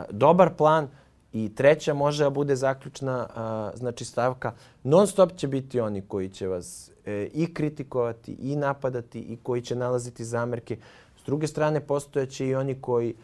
dobar 0.10 0.54
plan. 0.58 0.88
I 1.36 1.56
treća 1.56 1.94
može 1.94 2.24
da 2.24 2.30
bude 2.30 2.56
zaključna 2.56 3.28
a, 3.36 3.72
znači 3.76 4.06
stavka. 4.06 4.54
Non 4.84 5.08
stop 5.08 5.36
će 5.36 5.48
biti 5.48 5.80
oni 5.80 6.02
koji 6.02 6.30
će 6.30 6.48
vas 6.48 6.92
e, 7.06 7.30
i 7.34 7.54
kritikovati 7.54 8.32
i 8.32 8.56
napadati 8.56 9.20
i 9.20 9.38
koji 9.44 9.62
će 9.62 9.76
nalaziti 9.76 10.26
zamerke. 10.26 10.78
S 11.22 11.26
druge 11.26 11.48
strane, 11.48 11.80
postojeće 11.80 12.48
i 12.48 12.56
oni 12.56 12.82
koji 12.82 13.16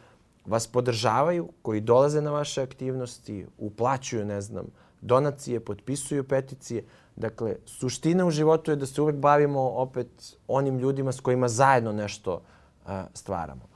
vas 0.45 0.67
podržavaju, 0.67 1.47
koji 1.61 1.81
dolaze 1.81 2.21
na 2.21 2.31
vaše 2.31 2.61
aktivnosti, 2.61 3.45
uplaćuju, 3.57 4.25
ne 4.25 4.41
znam, 4.41 4.65
donacije, 5.01 5.59
potpisuju 5.59 6.27
peticije. 6.27 6.83
Dakle, 7.15 7.55
suština 7.65 8.25
u 8.25 8.31
životu 8.31 8.71
je 8.71 8.75
da 8.75 8.85
se 8.85 9.01
uvek 9.01 9.15
bavimo 9.15 9.61
opet 9.61 10.37
onim 10.47 10.79
ljudima 10.79 11.11
s 11.11 11.19
kojima 11.19 11.47
zajedno 11.47 11.91
nešto 11.91 12.41
a, 12.85 13.05
stvaramo. 13.13 13.70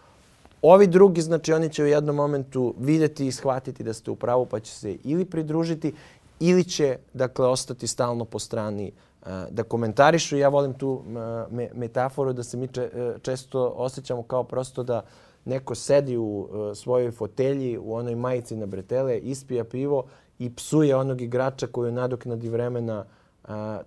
Ovi 0.68 0.88
drugi, 0.88 1.22
znači, 1.22 1.54
oni 1.54 1.70
će 1.70 1.84
u 1.84 1.88
jednom 1.88 2.16
momentu 2.16 2.74
videti 2.80 3.28
i 3.28 3.32
shvatiti 3.32 3.84
da 3.84 3.94
ste 3.94 4.12
u 4.12 4.16
pravu, 4.16 4.46
pa 4.46 4.60
će 4.60 4.72
se 4.72 4.98
ili 5.04 5.26
pridružiti 5.26 5.94
ili 6.40 6.64
će, 6.64 6.98
dakle, 7.14 7.48
ostati 7.48 7.88
stalno 7.88 8.26
po 8.26 8.40
strani 8.40 8.92
a, 9.24 9.46
da 9.52 9.64
komentarišu. 9.64 10.38
Ja 10.38 10.50
volim 10.50 10.74
tu 10.74 11.04
me, 11.52 11.70
metaforu 11.74 12.34
da 12.34 12.44
se 12.44 12.58
mi 12.58 12.68
če, 12.68 12.90
često 13.22 13.74
osjećamo 13.78 14.24
kao 14.24 14.44
prosto 14.44 14.84
da 14.84 15.04
neko 15.46 15.76
sedi 15.76 16.18
u 16.18 16.48
svojoj 16.76 17.12
fotelji, 17.12 17.78
u 17.78 17.94
onoj 17.94 18.16
majici 18.16 18.56
na 18.56 18.66
bretele, 18.66 19.18
ispija 19.18 19.64
pivo 19.64 20.04
i 20.40 20.56
psuje 20.56 20.96
onog 20.96 21.22
igrača 21.22 21.68
koju 21.68 21.92
nadoknadi 21.92 22.50
vremena 22.50 23.06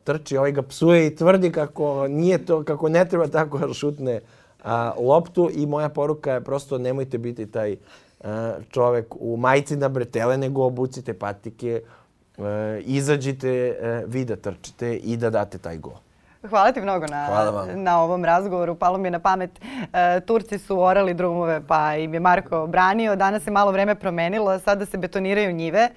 trči, 0.05 0.37
ovaj 0.37 0.53
ga 0.53 0.63
psuje 0.63 1.07
i 1.07 1.17
tvrdi 1.17 1.53
kako 1.53 2.09
nije 2.09 2.45
to, 2.45 2.65
kako 2.65 2.89
ne 2.89 3.09
treba 3.09 3.27
tako 3.27 3.75
šutne 3.75 4.21
a, 4.63 4.93
loptu 4.99 5.51
i 5.55 5.67
moja 5.67 5.89
poruka 5.89 6.33
je 6.33 6.45
prosto 6.45 6.79
nemojte 6.79 7.19
biti 7.19 7.47
taj 7.47 7.77
a, 8.25 8.55
čovek 8.71 9.15
u 9.21 9.37
majici 9.37 9.77
na 9.77 9.89
bretele, 9.89 10.37
nego 10.39 10.65
obucite 10.65 11.15
patike, 11.15 11.83
a, 12.39 12.79
izađite 12.85 13.79
a, 13.83 14.03
vi 14.07 14.25
da 14.25 14.37
trčite 14.37 14.97
i 14.97 15.17
da 15.17 15.31
date 15.31 15.59
taj 15.59 15.79
gol. 15.79 16.08
Hvala 16.43 16.73
ti 16.73 16.81
mnogo 16.81 17.07
na, 17.07 17.29
na 17.75 18.03
ovom 18.03 18.25
razgovoru. 18.25 18.75
Palo 18.75 18.99
mi 18.99 19.07
je 19.07 19.11
na 19.11 19.19
pamet, 19.19 19.51
e, 19.93 20.21
Turci 20.21 20.59
su 20.59 20.81
orali 20.81 21.15
drumove 21.15 21.61
pa 21.67 21.97
im 21.97 22.15
je 22.15 22.21
Marko 22.21 22.67
branio. 22.67 23.17
Danas 23.17 23.43
se 23.43 23.51
malo 23.51 23.73
vreme 23.73 23.95
promenilo, 23.95 24.59
sada 24.59 24.87
se 24.87 24.99
betoniraju 24.99 25.53
njive, 25.53 25.89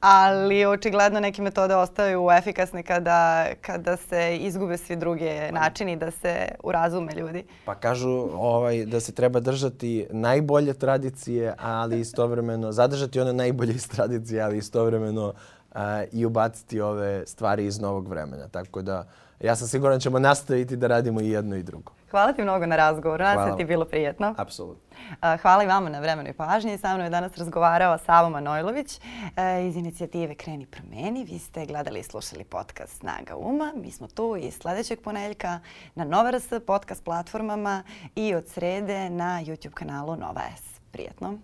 ali 0.00 0.66
očigledno 0.66 1.20
neke 1.20 1.42
metode 1.42 1.74
ostaju 1.74 2.28
efikasne 2.38 2.82
kada, 2.82 3.46
kada 3.60 3.96
se 3.96 4.36
izgube 4.36 4.76
svi 4.76 4.96
druge 4.96 5.52
načini 5.52 5.96
da 5.96 6.10
se 6.10 6.48
urazume 6.64 7.12
ljudi. 7.14 7.44
Pa 7.64 7.74
kažu 7.74 8.28
ovaj, 8.34 8.84
da 8.84 9.00
se 9.00 9.12
treba 9.12 9.40
držati 9.40 10.06
najbolje 10.10 10.74
tradicije, 10.74 11.54
ali 11.60 12.00
istovremeno 12.00 12.72
zadržati 12.72 13.20
one 13.20 13.32
najbolje 13.32 13.72
iz 13.72 13.88
tradicije, 13.88 14.42
ali 14.42 14.58
istovremeno 14.58 15.26
uh, 15.26 15.80
i 16.12 16.26
ubaciti 16.26 16.80
ove 16.80 17.26
stvari 17.26 17.66
iz 17.66 17.80
novog 17.80 18.08
vremena. 18.08 18.48
Tako 18.48 18.82
da 18.82 19.04
ja 19.40 19.56
sam 19.56 19.68
siguran 19.68 19.96
da 19.96 20.00
ćemo 20.00 20.18
nastaviti 20.18 20.76
da 20.76 20.86
radimo 20.86 21.20
i 21.20 21.30
jedno 21.30 21.56
i 21.56 21.62
drugo. 21.62 21.92
Hvala 22.10 22.32
ti 22.32 22.42
mnogo 22.42 22.66
na 22.66 22.76
razgovoru. 22.76 23.24
Nadam 23.24 23.50
se 23.50 23.56
ti 23.56 23.62
je 23.62 23.66
bilo 23.66 23.84
prijetno. 23.84 24.34
Apsolutno. 24.38 24.96
Hvala 25.42 25.64
i 25.64 25.66
vama 25.66 25.88
na 25.88 26.00
vremenu 26.00 26.28
i 26.28 26.32
pažnji. 26.32 26.78
Sa 26.78 26.94
mnom 26.94 27.06
je 27.06 27.10
danas 27.10 27.36
razgovarao 27.36 27.98
Savo 27.98 28.30
Manojlović 28.30 29.00
e, 29.36 29.66
iz 29.66 29.76
inicijative 29.76 30.34
Kreni 30.34 30.66
promeni. 30.66 31.24
Vi 31.24 31.38
ste 31.38 31.66
gledali 31.66 32.00
i 32.00 32.02
slušali 32.02 32.44
podcast 32.44 32.98
Snaga 32.98 33.36
uma. 33.36 33.72
Mi 33.76 33.90
smo 33.90 34.06
tu 34.06 34.36
i 34.36 34.50
sledećeg 34.50 35.00
poneljka 35.00 35.60
na 35.94 36.04
Nova 36.04 36.30
RS 36.30 36.48
podcast 36.66 37.04
platformama 37.04 37.82
i 38.14 38.34
od 38.34 38.48
srede 38.48 39.10
na 39.10 39.40
YouTube 39.44 39.74
kanalu 39.74 40.16
Nova 40.16 40.42
S. 40.56 40.80
Prijetno. 40.92 41.38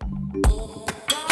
Thank 0.00 0.46
you. 1.12 1.27